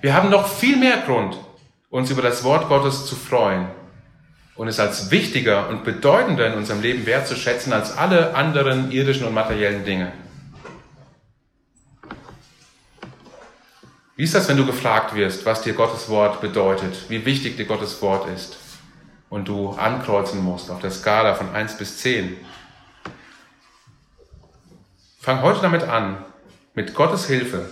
Wir 0.02 0.14
haben 0.14 0.30
noch 0.30 0.48
viel 0.48 0.78
mehr 0.78 0.98
Grund, 1.06 1.38
uns 1.90 2.10
über 2.10 2.22
das 2.22 2.44
Wort 2.44 2.70
Gottes 2.70 3.06
zu 3.06 3.16
freuen 3.16 3.68
und 4.56 4.68
es 4.68 4.80
als 4.80 5.12
wichtiger 5.12 5.70
und 5.70 5.84
bedeutender 5.84 6.48
in 6.48 6.54
unserem 6.54 6.82
Leben 6.82 7.06
wertzuschätzen 7.06 7.74
als 7.74 7.98
alle 7.98 8.36
anderen 8.36 8.92
irdischen 8.92 9.26
und 9.26 9.34
materiellen 9.34 9.86
Dinge. 9.86 10.12
Wie 14.16 14.24
ist 14.24 14.36
das, 14.36 14.50
wenn 14.50 14.58
du 14.58 14.66
gefragt 14.66 15.16
wirst, 15.16 15.46
was 15.46 15.62
dir 15.62 15.74
Gottes 15.74 16.10
Wort 16.10 16.42
bedeutet, 16.42 17.10
wie 17.10 17.26
wichtig 17.26 17.56
dir 17.56 17.66
Gottes 17.66 18.02
Wort 18.02 18.28
ist 18.30 18.58
und 19.30 19.48
du 19.48 19.70
ankreuzen 19.70 20.44
musst 20.44 20.70
auf 20.70 20.82
der 20.82 20.92
Skala 20.92 21.36
von 21.36 21.56
1 21.56 21.78
bis 21.78 22.00
10? 22.00 22.36
Fang 25.22 25.42
heute 25.42 25.62
damit 25.62 25.84
an, 25.84 26.18
mit 26.80 26.94
Gottes 26.94 27.28
Hilfe 27.28 27.68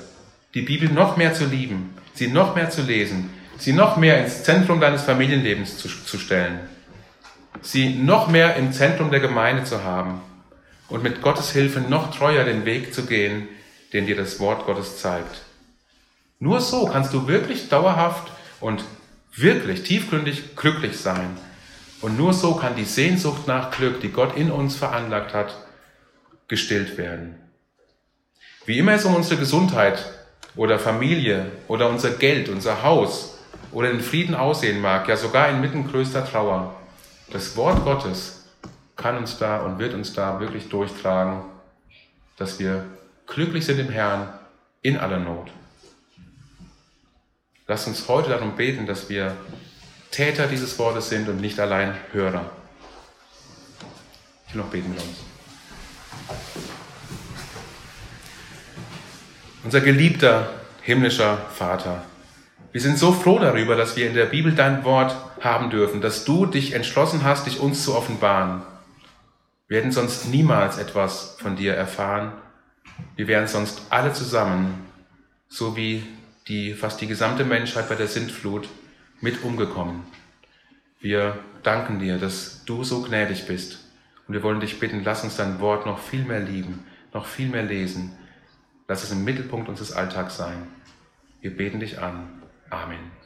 die 0.53 0.64
Bibel 0.64 0.89
noch 0.89 1.16
mehr 1.16 1.34
zu 1.34 1.45
lieben, 1.45 1.95
sie 2.14 2.28
noch 2.28 2.55
mehr 2.55 2.70
zu 2.70 2.82
lesen, 2.82 3.30
sie 3.58 3.72
noch 3.72 3.95
mehr 3.95 4.22
ins 4.22 4.43
Zentrum 4.43 4.82
deines 4.82 5.03
Familienlebens 5.03 5.78
zu, 5.78 5.88
zu 5.88 6.18
stellen, 6.18 6.60
sie 7.62 7.88
noch 7.93 8.28
mehr 8.28 8.58
im 8.58 8.74
Zentrum 8.74 9.10
der 9.10 9.22
Gemeinde 9.22 9.64
zu 9.64 9.86
haben 9.86 10.20
und 10.89 11.03
mit 11.03 11.22
Gottes 11.22 11.53
Hilfe 11.53 11.80
noch 11.80 12.14
treuer 12.14 12.43
den 12.43 12.66
Weg 12.66 12.93
zu 12.93 13.05
gehen, 13.05 13.47
den 13.93 14.08
dir 14.08 14.18
das 14.18 14.41
Wort 14.41 14.66
Gottes 14.66 14.99
zeigt. 14.99 15.41
Nur 16.39 16.60
so 16.60 16.88
kannst 16.88 17.14
du 17.14 17.30
wirklich 17.30 17.70
dauerhaft 17.70 18.30
und 18.60 18.84
wirklich 19.34 19.84
tiefgründig 19.84 20.58
glücklich 20.58 20.97
sein. 20.97 21.38
Und 22.01 22.18
nur 22.18 22.34
so 22.34 22.55
kann 22.55 22.76
die 22.76 22.84
Sehnsucht 22.84 23.47
nach 23.47 23.72
Glück, 23.72 24.01
die 24.01 24.12
Gott 24.12 24.36
in 24.36 24.51
uns 24.51 24.76
veranlagt 24.76 25.34
hat, 25.34 25.55
gestillt 26.49 26.97
werden. 26.97 27.47
Wie 28.68 28.80
immer 28.80 28.91
es 28.91 29.05
um 29.05 29.15
unsere 29.15 29.39
Gesundheit 29.39 30.11
oder 30.57 30.78
Familie 30.78 31.53
oder 31.70 31.89
unser 31.89 32.09
Geld, 32.09 32.49
unser 32.49 32.84
Haus 32.84 33.38
oder 33.72 33.88
den 33.88 34.01
Frieden 34.01 34.36
aussehen 34.36 34.82
mag, 34.82 35.07
ja 35.07 35.15
sogar 35.15 35.47
inmitten 35.47 35.89
größter 35.89 36.30
Trauer, 36.30 36.76
das 37.32 37.55
Wort 37.55 37.86
Gottes 37.86 38.43
kann 38.97 39.15
uns 39.15 39.38
da 39.38 39.61
und 39.61 39.80
wird 39.80 39.93
uns 39.93 40.11
da 40.11 40.41
wirklich 40.41 40.68
durchtragen, 40.68 41.43
dass 42.36 42.59
wir 42.59 42.84
glücklich 43.26 43.65
sind 43.65 43.80
im 43.80 43.89
Herrn 43.89 44.38
in 44.82 44.97
aller 44.97 45.20
Not. 45.20 45.49
Lass 47.68 47.88
uns 47.88 48.05
heute 48.09 48.32
darum 48.32 48.57
beten, 48.57 48.86
dass 48.86 49.07
wir 49.07 49.38
Täter 50.11 50.45
dieses 50.45 50.78
Wortes 50.78 51.07
sind 51.07 51.30
und 51.30 51.39
nicht 51.39 51.57
allein 51.61 51.95
Hörer. 52.11 52.51
Ich 54.49 54.55
will 54.55 54.61
noch 54.61 54.70
beten 54.70 54.89
mit 54.89 54.99
uns. 54.99 56.86
Unser 59.64 59.82
geliebter 59.82 60.53
himmlischer 60.84 61.38
Vater, 61.38 62.03
wir 62.72 62.82
sind 62.82 62.99
so 62.99 63.12
froh 63.12 63.39
darüber, 63.39 63.76
dass 63.76 63.95
wir 63.95 64.08
in 64.08 64.14
der 64.14 64.28
Bibel 64.28 64.53
dein 64.53 64.84
Wort 64.84 65.16
haben 65.41 65.72
dürfen, 65.72 65.99
dass 65.99 66.26
du 66.26 66.45
dich 66.45 66.74
entschlossen 66.74 67.24
hast, 67.24 67.47
dich 67.47 67.60
uns 67.60 67.84
zu 67.84 67.95
offenbaren. 67.95 68.62
Wir 69.68 69.80
hätten 69.80 69.91
sonst 69.91 70.28
niemals 70.28 70.78
etwas 70.78 71.38
von 71.39 71.55
dir 71.55 71.74
erfahren. 71.74 72.34
Wir 73.16 73.28
wären 73.28 73.47
sonst 73.47 73.82
alle 73.89 74.14
zusammen, 74.14 74.86
so 75.49 75.76
wie 75.76 76.03
die 76.47 76.74
fast 76.74 77.01
die 77.01 77.08
gesamte 77.08 77.43
Menschheit 77.43 77.89
bei 77.89 77.95
der 77.95 78.08
Sintflut, 78.08 78.70
mit 79.22 79.43
umgekommen. 79.43 80.03
Wir 80.99 81.39
danken 81.64 81.99
dir, 81.99 82.20
dass 82.20 82.64
du 82.66 82.84
so 82.84 83.01
gnädig 83.01 83.47
bist. 83.47 83.80
Und 84.28 84.36
wir 84.36 84.43
wollen 84.43 84.60
dich 84.60 84.80
bitten, 84.80 85.03
lass 85.03 85.24
uns 85.24 85.36
dein 85.36 85.60
Wort 85.60 85.88
noch 85.88 85.99
viel 85.99 86.24
mehr 86.24 86.41
lieben, 86.41 86.86
noch 87.12 87.26
viel 87.26 87.47
mehr 87.49 87.64
lesen. 87.64 88.12
Lass 88.88 89.03
es 89.03 89.11
im 89.11 89.25
Mittelpunkt 89.25 89.67
unseres 89.67 89.91
Alltags 89.91 90.38
sein. 90.38 90.67
Wir 91.41 91.55
beten 91.55 91.79
dich 91.79 91.99
an. 91.99 92.41
Amen. 92.69 93.16